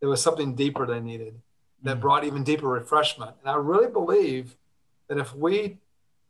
there 0.00 0.08
was 0.08 0.20
something 0.20 0.56
deeper 0.56 0.84
they 0.84 0.98
needed 0.98 1.34
that 1.84 1.98
mm. 1.98 2.00
brought 2.00 2.24
even 2.24 2.42
deeper 2.42 2.66
refreshment. 2.66 3.36
And 3.40 3.48
I 3.48 3.54
really 3.54 3.90
believe 3.90 4.56
that 5.08 5.18
if 5.18 5.34
we 5.34 5.78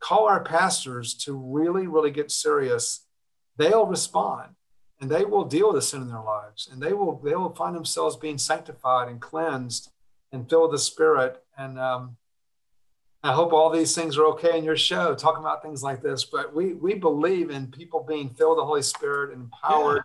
call 0.00 0.28
our 0.28 0.42
pastors 0.42 1.14
to 1.24 1.32
really, 1.32 1.86
really 1.86 2.10
get 2.10 2.30
serious, 2.30 3.06
they'll 3.56 3.86
respond 3.86 4.50
and 5.02 5.10
they 5.10 5.24
will 5.24 5.44
deal 5.44 5.66
with 5.66 5.74
the 5.74 5.82
sin 5.82 6.00
in 6.00 6.08
their 6.08 6.22
lives 6.22 6.68
and 6.72 6.80
they 6.80 6.92
will 6.92 7.20
they 7.22 7.34
will 7.34 7.52
find 7.52 7.74
themselves 7.74 8.16
being 8.16 8.38
sanctified 8.38 9.08
and 9.08 9.20
cleansed 9.20 9.90
and 10.30 10.48
filled 10.48 10.70
with 10.70 10.78
the 10.80 10.82
spirit 10.82 11.42
and 11.58 11.78
um, 11.78 12.16
i 13.22 13.32
hope 13.32 13.52
all 13.52 13.68
these 13.68 13.94
things 13.94 14.16
are 14.16 14.24
okay 14.26 14.56
in 14.56 14.64
your 14.64 14.76
show 14.76 15.14
talking 15.14 15.42
about 15.42 15.60
things 15.60 15.82
like 15.82 16.00
this 16.00 16.24
but 16.24 16.54
we 16.54 16.72
we 16.74 16.94
believe 16.94 17.50
in 17.50 17.66
people 17.66 18.04
being 18.08 18.30
filled 18.30 18.56
with 18.56 18.62
the 18.62 18.66
holy 18.66 18.82
spirit 18.82 19.32
and 19.32 19.42
empowered 19.42 20.04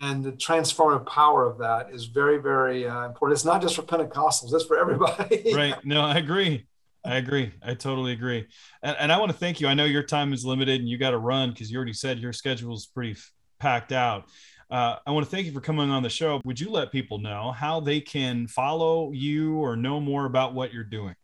yeah. 0.00 0.10
and 0.10 0.24
the 0.24 0.32
transformative 0.32 1.04
power 1.06 1.44
of 1.44 1.58
that 1.58 1.90
is 1.92 2.06
very 2.06 2.38
very 2.38 2.88
uh, 2.88 3.06
important 3.06 3.36
it's 3.36 3.44
not 3.44 3.60
just 3.60 3.74
for 3.74 3.82
pentecostals 3.82 4.54
it's 4.54 4.64
for 4.64 4.78
everybody 4.78 5.52
right 5.54 5.84
no 5.84 6.00
i 6.00 6.16
agree 6.16 6.64
I 7.02 7.16
agree. 7.16 7.50
I 7.62 7.72
totally 7.72 8.12
agree. 8.12 8.46
And, 8.82 8.94
and 9.00 9.10
I 9.10 9.18
want 9.18 9.32
to 9.32 9.38
thank 9.38 9.58
you. 9.58 9.68
I 9.68 9.72
know 9.72 9.86
your 9.86 10.02
time 10.02 10.34
is 10.34 10.44
limited 10.44 10.80
and 10.80 10.86
you 10.86 10.98
got 10.98 11.12
to 11.12 11.18
run 11.18 11.48
because 11.48 11.70
you 11.70 11.78
already 11.78 11.94
said 11.94 12.18
your 12.18 12.34
schedule 12.34 12.74
is 12.74 12.84
pretty 12.84 13.16
packed 13.60 13.92
out. 13.92 14.26
Uh, 14.70 14.96
I 15.06 15.10
want 15.10 15.26
to 15.26 15.30
thank 15.30 15.46
you 15.46 15.52
for 15.52 15.60
coming 15.60 15.90
on 15.90 16.02
the 16.02 16.10
show. 16.10 16.40
Would 16.44 16.58
you 16.58 16.70
let 16.70 16.92
people 16.92 17.18
know 17.18 17.52
how 17.52 17.80
they 17.80 18.00
can 18.00 18.46
follow 18.46 19.12
you 19.12 19.56
or 19.56 19.76
know 19.76 20.00
more 20.00 20.26
about 20.26 20.54
what 20.54 20.72
you're 20.72 20.84
doing? 20.84 21.14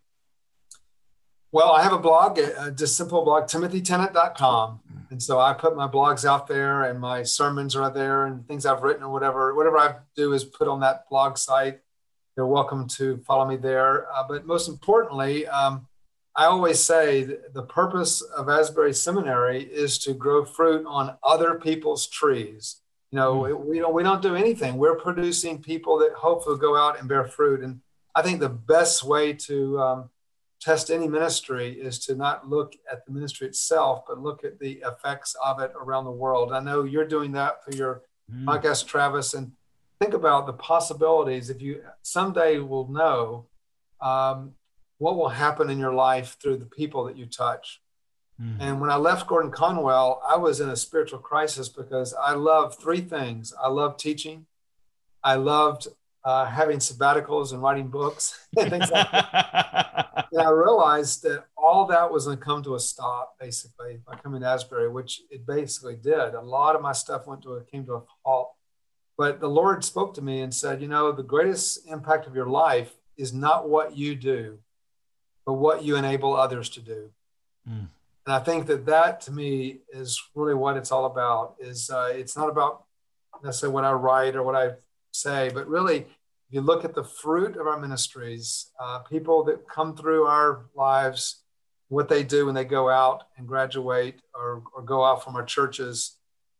Well, 1.53 1.73
I 1.73 1.83
have 1.83 1.93
a 1.93 1.99
blog, 1.99 2.39
uh, 2.41 2.71
just 2.73 2.97
simple 2.97 3.25
blog, 3.25 3.45
timothytennant.com. 3.45 4.81
And 5.11 5.23
so 5.23 5.39
I 5.39 5.55
put 5.55 5.77
my 5.77 5.87
blogs 5.87 6.25
out 6.25 6.49
there 6.49 6.85
and 6.85 7.01
my 7.01 7.23
sermons 7.23 7.77
are 7.77 7.89
there 7.89 8.27
and 8.27 8.47
things 8.49 8.67
I've 8.67 8.83
written 8.83 9.05
or 9.05 9.13
whatever. 9.13 9.55
Whatever 9.55 9.79
I 9.79 9.95
do 10.17 10.33
is 10.33 10.45
put 10.45 10.67
on 10.67 10.81
that 10.81 11.09
blog 11.09 11.39
site. 11.39 11.79
They're 12.35 12.47
welcome 12.47 12.89
to 12.89 13.19
follow 13.19 13.47
me 13.47 13.57
there. 13.57 14.13
Uh, 14.13 14.25
but 14.29 14.45
most 14.45 14.69
importantly, 14.69 15.47
um, 15.47 15.87
I 16.37 16.45
always 16.45 16.81
say 16.81 17.25
the 17.25 17.63
purpose 17.63 18.21
of 18.21 18.51
Asbury 18.51 18.93
Seminary 18.93 19.63
is 19.63 19.99
to 20.01 20.13
grow 20.13 20.45
fruit 20.45 20.85
on 20.87 21.17
other 21.23 21.55
people's 21.55 22.07
trees. 22.07 22.83
You 23.11 23.17
know, 23.17 23.35
mm. 23.43 23.65
we 23.65 23.79
don't 23.79 23.95
we 23.95 24.03
don't 24.03 24.21
do 24.21 24.37
anything. 24.37 24.77
We're 24.77 24.97
producing 24.97 25.63
people 25.63 25.99
that 26.01 26.13
hopefully 26.13 26.59
go 26.59 26.77
out 26.77 26.99
and 26.99 27.09
bear 27.09 27.25
fruit. 27.25 27.63
And 27.63 27.81
I 28.15 28.21
think 28.21 28.41
the 28.41 28.51
best 28.51 29.03
way 29.03 29.33
to 29.33 29.81
um, 29.81 30.11
test 30.61 30.91
any 30.91 31.09
ministry 31.09 31.73
is 31.73 31.99
to 32.01 32.15
not 32.15 32.49
look 32.49 32.75
at 32.91 33.07
the 33.07 33.13
ministry 33.13 33.47
itself, 33.47 34.05
but 34.07 34.21
look 34.21 34.45
at 34.45 34.59
the 34.59 34.83
effects 34.85 35.35
of 35.43 35.61
it 35.61 35.73
around 35.75 36.05
the 36.05 36.11
world. 36.11 36.53
I 36.53 36.61
know 36.61 36.85
you're 36.85 37.09
doing 37.09 37.33
that 37.33 37.65
for 37.65 37.75
your 37.75 38.03
mm. 38.31 38.45
podcast, 38.45 38.87
Travis, 38.87 39.33
and 39.33 39.53
think 40.01 40.13
about 40.13 40.45
the 40.45 40.53
possibilities. 40.53 41.49
If 41.49 41.63
you 41.63 41.83
someday 42.03 42.59
will 42.59 42.89
know 42.89 43.47
um, 44.03 44.53
what 44.99 45.17
will 45.17 45.29
happen 45.29 45.71
in 45.71 45.79
your 45.79 45.93
life 45.93 46.37
through 46.41 46.57
the 46.57 46.67
people 46.67 47.05
that 47.05 47.17
you 47.17 47.27
touch. 47.27 47.81
Mm. 48.41 48.57
And 48.61 48.81
when 48.81 48.91
I 48.91 48.97
left 48.97 49.27
Gordon 49.27 49.51
Conwell, 49.51 50.23
I 50.27 50.37
was 50.37 50.61
in 50.61 50.69
a 50.69 50.77
spiritual 50.77 51.19
crisis 51.19 51.69
because 51.69 52.15
I 52.15 52.33
loved 52.33 52.79
three 52.79 53.01
things. 53.01 53.53
I 53.63 53.69
loved 53.69 53.99
teaching. 53.99 54.47
I 55.23 55.35
loved 55.35 55.89
uh, 56.25 56.45
having 56.45 56.79
sabbaticals 56.79 57.53
and 57.53 57.63
writing 57.63 57.89
books 57.89 58.47
and 58.59 58.71
things 58.71 58.91
like 58.91 59.11
that. 59.13 60.27
and 60.33 60.43
I 60.43 60.51
realized 60.51 61.23
that 61.23 61.45
all 61.57 61.87
that 61.87 62.11
was 62.11 62.27
going 62.27 62.39
to 62.39 62.45
come 62.45 62.63
to 62.65 62.75
a 62.75 62.81
stop 62.81 63.37
basically 63.41 64.01
by 64.07 64.17
coming 64.17 64.41
to 64.41 64.49
Asbury, 64.49 64.89
which 64.89 65.23
it 65.31 65.47
basically 65.47 65.97
did. 65.97 66.35
A 66.35 66.41
lot 66.41 66.75
of 66.75 66.83
my 66.83 66.93
stuff 66.93 67.27
went 67.27 67.43
to 67.43 67.55
a, 67.55 67.65
came 67.65 67.87
to 67.87 67.95
a 67.95 68.03
halt. 68.25 68.53
But 69.17 69.41
the 69.41 69.49
Lord 69.49 69.83
spoke 69.85 70.15
to 70.15 70.23
me 70.23 70.41
and 70.41 70.53
said, 70.53 70.83
you 70.83 70.89
know, 70.89 71.11
the 71.11 71.23
greatest 71.23 71.87
impact 71.87 72.27
of 72.27 72.35
your 72.35 72.49
life 72.49 72.95
is 73.17 73.33
not 73.33 73.69
what 73.69 73.97
you 73.97 74.15
do, 74.15 74.59
but 75.47 75.55
what 75.55 75.85
you 75.85 75.97
enable 75.97 76.37
others 76.37 76.69
to 76.71 76.81
do. 76.81 77.11
Mm. 77.69 77.89
And 78.27 78.35
I 78.35 78.41
think 78.41 78.67
that 78.67 78.85
that 78.87 79.21
to 79.23 79.33
me 79.33 79.79
is 79.93 80.21
really 80.35 80.55
what 80.55 80.77
it's 80.77 80.91
all 80.91 81.07
about. 81.07 81.55
Is 81.61 81.89
uh, 81.89 82.11
it's 82.13 82.37
not 82.37 82.49
about 82.49 82.85
necessarily 83.43 83.75
what 83.75 83.85
I 83.85 83.93
write 83.93 84.35
or 84.35 84.43
what 84.43 84.57
I 84.57 84.73
say, 85.13 85.51
but 85.55 85.69
really, 85.69 85.99
if 85.99 86.07
you 86.51 86.61
look 86.61 86.85
at 86.85 86.95
the 86.95 87.05
fruit 87.05 87.57
of 87.57 87.67
our 87.67 87.79
ministries, 87.79 88.71
uh, 88.81 88.99
people 89.01 89.45
that 89.45 89.69
come 89.69 89.97
through 89.97 90.27
our 90.27 90.67
lives, 90.75 91.43
what 91.89 92.09
they 92.09 92.25
do 92.25 92.47
when 92.47 92.55
they 92.55 92.65
go 92.65 92.89
out 92.89 93.25
and 93.37 93.47
graduate 93.47 94.21
or, 94.35 94.63
or 94.75 94.83
go 94.83 95.05
out 95.05 95.23
from 95.23 95.37
our 95.37 95.45
churches, 95.45 96.17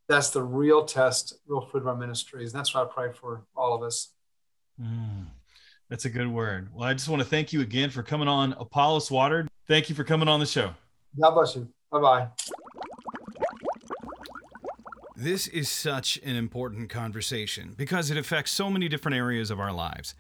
that's 0.09 0.31
the 0.31 0.43
real 0.43 0.85
test, 0.85 1.39
real 1.49 1.61
fruit 1.61 1.81
of 1.81 1.89
our 1.89 1.97
ministries. 1.97 2.53
And 2.53 2.59
that's 2.59 2.75
what 2.75 2.89
I 2.89 2.93
pray 2.93 3.13
for 3.13 3.43
all 3.57 3.75
of 3.75 3.83
us. 3.83 4.13
Mm. 4.81 5.27
That's 5.89 6.05
a 6.05 6.11
good 6.11 6.29
word. 6.29 6.71
Well, 6.75 6.89
I 6.89 6.95
just 6.95 7.09
want 7.09 7.23
to 7.23 7.29
thank 7.29 7.53
you 7.53 7.61
again 7.61 7.91
for 7.91 8.03
coming 8.03 8.27
on 8.27 8.55
Apollos 8.55 9.11
Watered. 9.11 9.49
Thank 9.69 9.89
you 9.89 9.95
for 9.95 10.03
coming 10.03 10.27
on 10.29 10.41
the 10.41 10.47
show. 10.47 10.75
God 11.21 11.31
bless 11.31 11.55
you. 11.55 11.69
Bye 11.93 12.01
bye. 12.01 12.29
This 15.15 15.47
is 15.47 15.69
such 15.69 16.19
an 16.25 16.37
important 16.37 16.91
conversation 16.91 17.75
because 17.77 18.11
it 18.11 18.19
affects 18.19 18.51
so 18.51 18.69
many 18.69 18.89
different 18.89 19.17
areas 19.17 19.51
of 19.51 19.61
our 19.61 19.73
lives. 19.73 20.15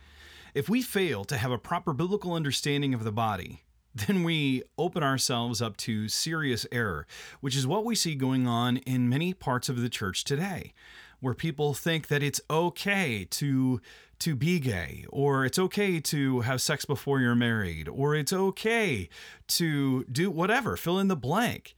If 0.54 0.68
we 0.68 0.80
fail 0.82 1.24
to 1.24 1.36
have 1.36 1.50
a 1.50 1.58
proper 1.58 1.92
biblical 1.92 2.32
understanding 2.32 2.94
of 2.94 3.04
the 3.04 3.12
body, 3.12 3.64
then 3.94 4.22
we 4.22 4.62
open 4.78 5.02
ourselves 5.02 5.60
up 5.60 5.76
to 5.78 6.08
serious 6.08 6.64
error, 6.70 7.06
which 7.40 7.56
is 7.56 7.66
what 7.66 7.84
we 7.84 7.94
see 7.94 8.14
going 8.14 8.46
on 8.46 8.76
in 8.78 9.08
many 9.08 9.34
parts 9.34 9.68
of 9.68 9.80
the 9.80 9.88
church 9.88 10.22
today, 10.22 10.72
where 11.20 11.34
people 11.34 11.74
think 11.74 12.08
that 12.08 12.22
it's 12.22 12.40
okay 12.50 13.26
to 13.30 13.80
to 14.18 14.34
be 14.34 14.58
gay, 14.58 15.04
or 15.10 15.44
it's 15.44 15.58
okay 15.58 16.00
to 16.00 16.40
have 16.40 16.62
sex 16.62 16.86
before 16.86 17.20
you're 17.20 17.34
married, 17.34 17.86
or 17.86 18.14
it's 18.14 18.32
okay 18.32 19.10
to 19.46 20.04
do 20.04 20.30
whatever, 20.30 20.74
fill 20.76 20.98
in 20.98 21.08
the 21.08 21.16
blank. 21.16 21.76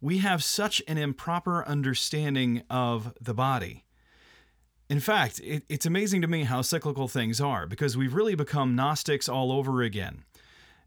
We 0.00 0.18
have 0.18 0.42
such 0.42 0.82
an 0.88 0.98
improper 0.98 1.64
understanding 1.64 2.62
of 2.68 3.14
the 3.20 3.34
body. 3.34 3.84
In 4.88 4.98
fact, 4.98 5.40
it, 5.44 5.62
it's 5.68 5.86
amazing 5.86 6.22
to 6.22 6.28
me 6.28 6.42
how 6.44 6.62
cyclical 6.62 7.06
things 7.06 7.40
are 7.40 7.66
because 7.66 7.96
we've 7.96 8.14
really 8.14 8.34
become 8.34 8.74
Gnostics 8.74 9.28
all 9.28 9.52
over 9.52 9.82
again. 9.82 10.24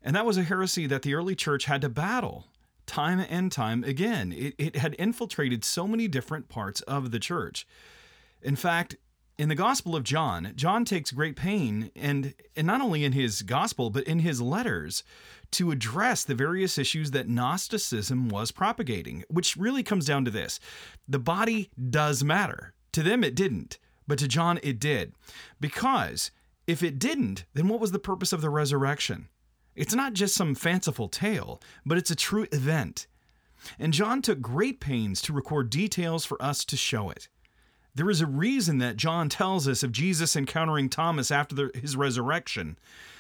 And 0.02 0.16
that 0.16 0.26
was 0.26 0.38
a 0.38 0.44
heresy 0.44 0.86
that 0.88 1.02
the 1.02 1.14
early 1.14 1.36
church 1.36 1.66
had 1.66 1.82
to 1.82 1.90
battle 1.90 2.48
time 2.90 3.20
and 3.30 3.52
time 3.52 3.84
again. 3.84 4.34
It, 4.34 4.56
it 4.58 4.76
had 4.76 4.96
infiltrated 5.00 5.64
so 5.64 5.88
many 5.88 6.08
different 6.08 6.50
parts 6.50 6.82
of 6.82 7.12
the 7.12 7.20
church. 7.20 7.66
In 8.42 8.56
fact, 8.56 8.98
in 9.38 9.48
the 9.48 9.56
Gospel 9.56 9.96
of 9.96 10.04
John, 10.04 10.52
John 10.56 10.84
takes 10.84 11.12
great 11.12 11.38
pain, 11.38 11.92
and, 11.96 12.34
and 12.58 12.68
not 12.68 12.82
only 12.82 13.06
in 13.06 13.14
his 13.14 13.42
Gospel, 13.42 13.90
but 13.90 14.04
in 14.04 14.20
his 14.20 14.42
letters, 14.42 15.04
to 15.52 15.72
address 15.72 16.24
the 16.24 16.36
various 16.36 16.78
issues 16.78 17.12
that 17.12 17.30
Gnosticism 17.30 18.28
was 18.28 18.52
propagating, 18.52 19.24
which 19.30 19.56
really 19.56 19.84
comes 19.84 20.06
down 20.06 20.26
to 20.26 20.32
this 20.32 20.60
the 21.08 21.20
body 21.20 21.70
does 21.90 22.24
matter. 22.24 22.74
To 22.94 23.04
them, 23.04 23.24
it 23.24 23.36
didn't, 23.36 23.78
but 24.08 24.20
to 24.20 24.28
John, 24.28 24.60
it 24.62 24.80
did. 24.80 25.14
Because 25.62 26.32
if 26.68 26.84
it 26.84 27.00
didn't, 27.00 27.46
then 27.54 27.68
what 27.68 27.80
was 27.80 27.92
the 27.92 28.00
purpose 28.00 28.34
of 28.34 28.42
the 28.42 28.50
resurrection? 28.50 29.30
It's 29.80 29.96
not 29.96 30.12
just 30.12 30.36
some 30.36 30.56
fanciful 30.56 31.08
tale, 31.08 31.62
but 31.86 31.98
it's 31.98 32.12
a 32.12 32.16
true 32.16 32.46
event. 32.52 33.08
And 33.80 33.94
John 33.94 34.22
took 34.22 34.42
great 34.42 34.82
pains 34.82 35.22
to 35.22 35.32
record 35.32 35.70
details 35.70 36.26
for 36.26 36.40
us 36.42 36.66
to 36.66 36.76
show 36.76 37.10
it. 37.10 37.30
There 37.96 38.10
is 38.10 38.20
a 38.20 38.26
reason 38.26 38.80
that 38.80 38.98
John 38.98 39.30
tells 39.30 39.70
us 39.70 39.82
of 39.82 39.94
Jesus 39.94 40.36
encountering 40.36 40.90
Thomas 40.90 41.32
after 41.32 41.56
the, 41.56 41.72
his 41.74 41.96
resurrection. 41.96 42.78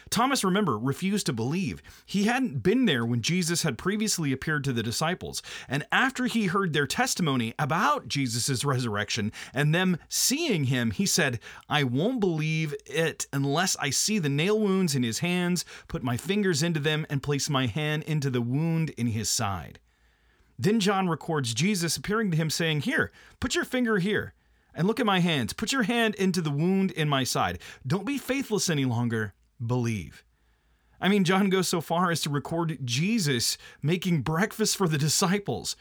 Thomas, 0.10 0.43
remember, 0.43 0.78
refused 0.78 1.26
to 1.28 1.34
believe. 1.34 1.82
He 2.05 2.24
hadn't 2.24 2.64
been 2.64 2.86
there 2.86 3.05
when 3.05 3.22
Jesus 3.22 3.64
had 3.64 3.78
previously 3.78 4.32
appeared 4.32 4.64
to 4.64 4.74
the 4.74 4.84
disciples. 4.84 5.41
And 5.68 5.86
after 5.91 6.26
he 6.26 6.47
heard 6.47 6.74
their 6.74 6.88
testimony 6.88 7.53
about 7.60 8.07
Jesus' 8.07 8.66
resurrection 8.66 9.32
and 9.53 9.74
them 9.74 9.97
seeing 10.07 10.66
him, 10.66 10.91
he 10.91 11.05
said, 11.05 11.39
I 11.70 11.84
won't 11.84 12.20
believe 12.20 12.74
it 12.86 13.28
unless 13.32 13.76
I 13.78 13.89
see 13.89 14.20
the 14.20 14.30
nail 14.30 14.60
wounds 14.60 14.95
in 14.95 15.03
his 15.03 15.20
hands, 15.20 15.66
put 15.88 16.03
my 16.03 16.18
fingers 16.18 16.64
into 16.64 16.80
them, 16.80 17.05
and 17.10 17.24
place 17.24 17.49
my 17.49 17.68
hand 17.68 18.03
into 18.03 18.30
the 18.30 18.41
wound 18.41 18.91
in 18.91 19.07
his 19.07 19.30
side. 19.30 19.80
Then 20.57 20.80
John 20.80 21.07
records 21.07 21.53
Jesus 21.53 21.95
appearing 21.95 22.32
to 22.32 22.38
him, 22.38 22.49
saying, 22.49 22.82
Here, 22.82 23.12
put 23.39 23.55
your 23.55 23.64
finger 23.64 23.99
here 23.99 24.34
and 24.74 24.88
look 24.88 24.99
at 24.99 25.05
my 25.05 25.20
hands. 25.20 25.53
Put 25.53 25.72
your 25.72 25.84
hand 25.84 26.16
into 26.16 26.41
the 26.41 26.51
wound 26.51 26.91
in 26.91 27.10
my 27.10 27.24
side. 27.24 27.60
Don't 27.86 28.05
be 28.05 28.18
faithless 28.18 28.70
any 28.70 28.86
longer. 28.86 29.34
Believe. 29.66 30.24
I 31.01 31.07
mean, 31.07 31.24
John 31.24 31.49
goes 31.49 31.68
so 31.68 31.82
far 31.82 32.12
as 32.12 32.22
to 32.22 32.30
record 32.30 32.80
Jesus 32.84 33.57
making 33.82 34.22
breakfast 34.22 34.76
for 34.76 34.88
the 34.88 34.97
disciples, 34.97 35.76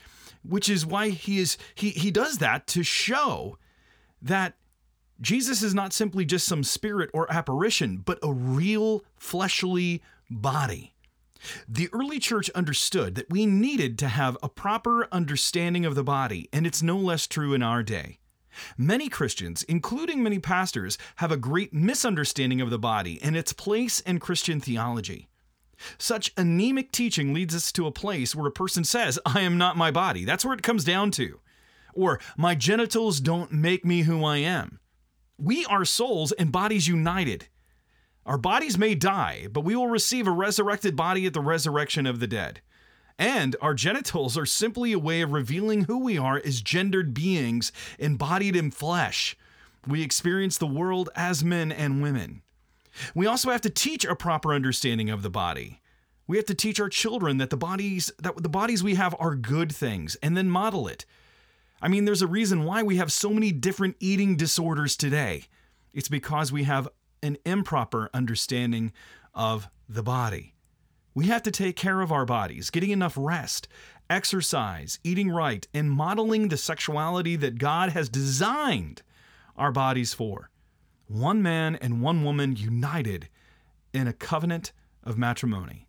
which 0.45 0.69
is 0.69 0.87
why 0.87 1.11
he 1.11 1.39
is 1.39 1.59
he 1.75 1.91
he 1.91 2.11
does 2.11 2.39
that 2.39 2.67
to 2.69 2.83
show 2.83 3.59
that 4.23 4.55
Jesus 5.21 5.63
is 5.63 5.75
not 5.75 5.93
simply 5.93 6.25
just 6.25 6.47
some 6.47 6.63
spirit 6.63 7.11
or 7.13 7.31
apparition, 7.33 7.99
but 7.99 8.21
a 8.23 8.33
real 8.33 9.03
fleshly 9.17 10.03
body. 10.31 10.95
The 11.69 11.89
early 11.93 12.19
church 12.19 12.51
understood 12.51 13.15
that 13.15 13.31
we 13.31 13.47
needed 13.47 13.99
to 13.99 14.09
have 14.09 14.37
a 14.43 14.49
proper 14.49 15.09
understanding 15.13 15.85
of 15.85 15.95
the 15.95 16.05
body, 16.05 16.49
and 16.53 16.67
it's 16.67 16.83
no 16.83 16.97
less 16.97 17.27
true 17.27 17.55
in 17.55 17.63
our 17.63 17.83
day. 17.83 18.19
Many 18.77 19.09
Christians, 19.09 19.63
including 19.65 20.23
many 20.23 20.39
pastors, 20.39 20.99
have 21.17 21.33
a 21.33 21.37
great 21.37 21.73
misunderstanding 21.73 22.61
of 22.61 22.71
the 22.71 22.79
body 22.79 23.21
and 23.23 23.37
its 23.37 23.53
place 23.53 24.01
in 24.01 24.19
Christian 24.19 24.61
theology. 24.61 25.29
Such 25.97 26.33
anemic 26.37 26.91
teaching 26.93 27.33
leads 27.33 27.55
us 27.55 27.71
to 27.73 27.87
a 27.87 27.93
place 27.93 28.35
where 28.35 28.49
a 28.49 28.53
person 28.53 28.85
says, 28.85 29.19
I 29.25 29.41
am 29.41 29.59
not 29.59 29.77
my 29.77 29.91
body. 29.91 30.25
That's 30.25 30.45
where 30.45 30.55
it 30.55 30.63
comes 30.63 30.85
down 30.85 31.11
to. 31.13 31.41
Or, 31.95 32.21
my 32.37 32.55
genitals 32.55 33.21
don't 33.21 33.53
make 33.53 33.85
me 33.85 34.03
who 34.03 34.25
I 34.25 34.39
am. 34.39 34.81
We 35.39 35.65
are 35.67 35.85
souls 35.85 36.33
and 36.33 36.51
bodies 36.51 36.89
united. 36.89 37.49
Our 38.27 38.39
bodies 38.39 38.77
may 38.77 38.95
die, 38.95 39.47
but 39.51 39.65
we 39.65 39.75
will 39.75 39.89
receive 39.89 40.27
a 40.27 40.33
resurrected 40.33 40.97
body 40.97 41.27
at 41.27 41.33
the 41.33 41.41
resurrection 41.41 42.07
of 42.07 42.21
the 42.21 42.27
dead. 42.27 42.61
And 43.19 43.57
our 43.61 43.75
genitals 43.75 44.39
are 44.39 44.47
simply 44.47 44.93
a 44.93 44.99
way 44.99 45.23
of 45.23 45.33
revealing 45.33 45.85
who 45.85 45.99
we 45.99 46.17
are 46.17 46.41
as 46.45 46.63
gendered 46.63 47.13
beings 47.13 47.73
embodied 47.99 48.55
in 48.55 48.71
flesh. 48.71 49.37
We 49.87 50.03
experience 50.03 50.59
the 50.59 50.67
world 50.67 51.11
as 51.17 51.43
men 51.43 51.73
and 51.73 52.01
women. 52.01 52.43
We 53.15 53.27
also 53.27 53.51
have 53.51 53.61
to 53.63 53.71
teach 53.71 54.05
a 54.05 54.15
proper 54.15 54.55
understanding 54.55 55.11
of 55.11 55.23
the 55.23 55.31
body. 55.31 55.81
We 56.27 56.37
have 56.37 56.47
to 56.47 56.55
teach 56.55 56.79
our 56.79 56.89
children 56.89 57.39
that 57.39 57.51
the 57.51 57.57
bodies 57.57 58.13
that 58.23 58.37
the 58.37 58.49
bodies 58.49 58.85
we 58.85 58.97
have 58.97 59.17
are 59.19 59.35
good 59.35 59.75
things 59.75 60.17
and 60.23 60.37
then 60.37 60.51
model 60.51 60.87
it. 60.87 61.05
I 61.81 61.89
mean, 61.89 62.05
there's 62.05 62.23
a 62.23 62.27
reason 62.27 62.65
why 62.65 62.83
we 62.83 62.97
have 62.97 63.13
so 63.13 63.31
many 63.31 63.51
different 63.51 63.97
eating 63.99 64.37
disorders 64.37 64.97
today. 64.97 65.45
It's 65.95 66.09
because 66.09 66.53
we 66.53 66.65
have 66.65 66.89
an 67.23 67.39
improper 67.45 68.11
understanding 68.13 68.93
of 69.33 69.69
the 69.89 70.03
body. 70.03 70.55
We 71.19 71.27
have 71.27 71.43
to 71.43 71.51
take 71.51 71.75
care 71.75 72.01
of 72.01 72.13
our 72.13 72.25
bodies, 72.25 72.71
getting 72.71 72.91
enough 72.91 73.15
rest, 73.19 73.67
exercise, 74.09 75.01
eating 75.03 75.33
right, 75.33 75.67
and 75.75 75.91
modeling 75.91 76.47
the 76.47 76.57
sexuality 76.57 77.35
that 77.35 77.59
God 77.59 77.89
has 77.91 78.09
designed 78.09 79.03
our 79.57 79.73
bodies 79.73 80.15
for 80.15 80.49
one 81.09 81.43
man 81.43 81.75
and 81.75 82.03
one 82.03 82.23
woman 82.23 82.55
united 82.55 83.29
in 83.93 84.07
a 84.07 84.13
covenant 84.13 84.71
of 85.03 85.19
matrimony. 85.19 85.89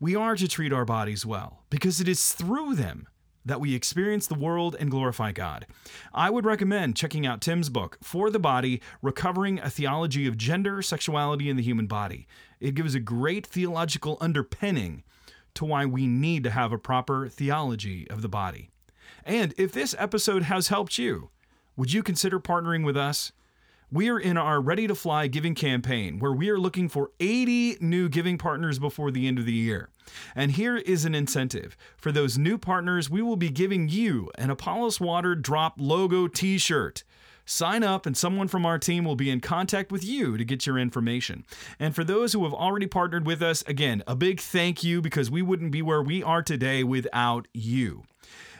We 0.00 0.16
are 0.16 0.36
to 0.36 0.48
treat 0.48 0.72
our 0.72 0.86
bodies 0.86 1.26
well 1.26 1.64
because 1.68 2.00
it 2.00 2.08
is 2.08 2.32
through 2.32 2.76
them 2.76 3.08
that 3.44 3.60
we 3.60 3.74
experience 3.74 4.26
the 4.26 4.34
world 4.34 4.74
and 4.80 4.90
glorify 4.90 5.32
God. 5.32 5.66
I 6.14 6.30
would 6.30 6.46
recommend 6.46 6.96
checking 6.96 7.26
out 7.26 7.42
Tim's 7.42 7.68
book, 7.68 7.98
For 8.02 8.30
the 8.30 8.38
Body 8.38 8.80
Recovering 9.02 9.58
a 9.58 9.68
Theology 9.68 10.26
of 10.26 10.38
Gender, 10.38 10.80
Sexuality, 10.80 11.50
and 11.50 11.58
the 11.58 11.62
Human 11.62 11.86
Body. 11.86 12.26
It 12.60 12.74
gives 12.74 12.94
a 12.94 13.00
great 13.00 13.46
theological 13.46 14.18
underpinning 14.20 15.02
to 15.54 15.64
why 15.64 15.86
we 15.86 16.06
need 16.06 16.44
to 16.44 16.50
have 16.50 16.72
a 16.72 16.78
proper 16.78 17.28
theology 17.28 18.08
of 18.10 18.22
the 18.22 18.28
body. 18.28 18.70
And 19.24 19.54
if 19.58 19.72
this 19.72 19.94
episode 19.98 20.44
has 20.44 20.68
helped 20.68 20.98
you, 20.98 21.30
would 21.76 21.92
you 21.92 22.02
consider 22.02 22.38
partnering 22.38 22.84
with 22.84 22.96
us? 22.96 23.32
We 23.90 24.08
are 24.08 24.18
in 24.18 24.36
our 24.36 24.60
Ready 24.60 24.88
to 24.88 24.96
Fly 24.96 25.28
giving 25.28 25.54
campaign 25.54 26.18
where 26.18 26.32
we 26.32 26.50
are 26.50 26.58
looking 26.58 26.88
for 26.88 27.12
80 27.20 27.78
new 27.80 28.08
giving 28.08 28.36
partners 28.36 28.80
before 28.80 29.12
the 29.12 29.28
end 29.28 29.38
of 29.38 29.46
the 29.46 29.52
year. 29.52 29.90
And 30.34 30.52
here 30.52 30.76
is 30.76 31.04
an 31.04 31.14
incentive. 31.14 31.76
For 31.96 32.10
those 32.10 32.36
new 32.36 32.58
partners, 32.58 33.08
we 33.08 33.22
will 33.22 33.36
be 33.36 33.48
giving 33.48 33.88
you 33.88 34.30
an 34.38 34.50
Apollos 34.50 35.00
Water 35.00 35.34
Drop 35.36 35.74
logo 35.78 36.26
t 36.26 36.58
shirt. 36.58 37.04
Sign 37.46 37.84
up, 37.84 38.06
and 38.06 38.16
someone 38.16 38.48
from 38.48 38.66
our 38.66 38.78
team 38.78 39.04
will 39.04 39.16
be 39.16 39.30
in 39.30 39.40
contact 39.40 39.92
with 39.92 40.04
you 40.04 40.36
to 40.36 40.44
get 40.44 40.66
your 40.66 40.78
information. 40.78 41.46
And 41.78 41.94
for 41.94 42.02
those 42.02 42.32
who 42.32 42.42
have 42.42 42.52
already 42.52 42.86
partnered 42.86 43.24
with 43.24 43.40
us, 43.40 43.62
again, 43.62 44.02
a 44.06 44.16
big 44.16 44.40
thank 44.40 44.82
you 44.82 45.00
because 45.00 45.30
we 45.30 45.42
wouldn't 45.42 45.70
be 45.70 45.80
where 45.80 46.02
we 46.02 46.22
are 46.24 46.42
today 46.42 46.82
without 46.82 47.46
you. 47.54 48.02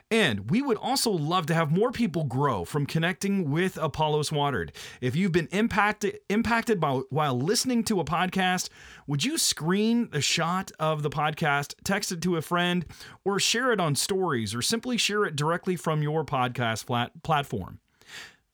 And 0.08 0.52
we 0.52 0.62
would 0.62 0.76
also 0.76 1.10
love 1.10 1.46
to 1.46 1.54
have 1.54 1.72
more 1.72 1.90
people 1.90 2.22
grow 2.22 2.64
from 2.64 2.86
connecting 2.86 3.50
with 3.50 3.76
Apollos 3.76 4.30
Watered. 4.30 4.72
If 5.00 5.16
you've 5.16 5.32
been 5.32 5.48
impacted 5.50 6.20
impacted 6.28 6.78
by 6.78 7.00
while 7.10 7.36
listening 7.36 7.82
to 7.84 7.98
a 7.98 8.04
podcast, 8.04 8.68
would 9.08 9.24
you 9.24 9.36
screen 9.36 10.08
a 10.12 10.20
shot 10.20 10.70
of 10.78 11.02
the 11.02 11.10
podcast, 11.10 11.74
text 11.82 12.12
it 12.12 12.22
to 12.22 12.36
a 12.36 12.42
friend, 12.42 12.86
or 13.24 13.40
share 13.40 13.72
it 13.72 13.80
on 13.80 13.96
stories, 13.96 14.54
or 14.54 14.62
simply 14.62 14.96
share 14.96 15.24
it 15.24 15.34
directly 15.34 15.74
from 15.74 16.04
your 16.04 16.24
podcast 16.24 16.84
flat 16.84 17.24
platform? 17.24 17.80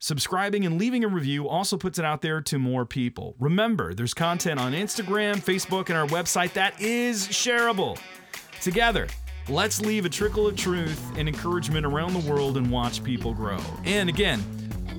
Subscribing 0.02 0.66
and 0.66 0.80
leaving 0.80 1.04
a 1.04 1.08
review 1.08 1.48
also 1.48 1.76
puts 1.76 1.96
it 1.96 2.04
out 2.04 2.22
there 2.22 2.40
to 2.40 2.58
more 2.58 2.84
people. 2.84 3.36
Remember, 3.38 3.94
there's 3.94 4.12
content 4.12 4.58
on 4.58 4.72
Instagram, 4.72 5.36
Facebook, 5.36 5.90
and 5.90 5.96
our 5.96 6.08
website 6.08 6.54
that 6.54 6.80
is 6.80 7.28
shareable. 7.28 7.96
Together, 8.60 9.06
Let's 9.48 9.80
leave 9.80 10.04
a 10.04 10.08
trickle 10.08 10.46
of 10.46 10.54
truth 10.54 11.00
and 11.18 11.28
encouragement 11.28 11.84
around 11.84 12.12
the 12.12 12.30
world 12.30 12.56
and 12.56 12.70
watch 12.70 13.02
people 13.02 13.34
grow. 13.34 13.58
And 13.84 14.08
again, 14.08 14.40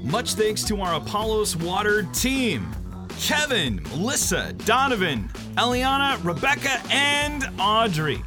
much 0.03 0.33
thanks 0.33 0.63
to 0.65 0.81
our 0.81 0.95
Apollos 0.95 1.55
Water 1.55 2.03
team 2.13 2.69
Kevin, 3.19 3.81
Melissa, 3.83 4.51
Donovan, 4.65 5.29
Eliana, 5.55 6.21
Rebecca, 6.25 6.81
and 6.89 7.49
Audrey. 7.57 8.21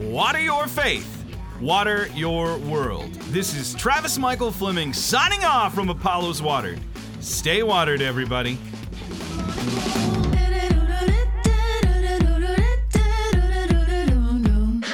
Water 0.00 0.40
your 0.40 0.66
faith, 0.66 1.13
Water 1.60 2.08
Your 2.14 2.58
World. 2.58 3.12
This 3.30 3.54
is 3.54 3.74
Travis 3.74 4.18
Michael 4.18 4.50
Fleming 4.50 4.92
signing 4.92 5.44
off 5.44 5.74
from 5.74 5.88
Apollos 5.88 6.42
Watered. 6.42 6.80
Stay 7.20 7.62
watered, 7.62 8.02
everybody. 8.02 8.58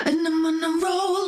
And 0.06 0.26
I'm 0.26 0.46
on 0.46 0.62
a 0.62 0.84
roll. 0.84 1.19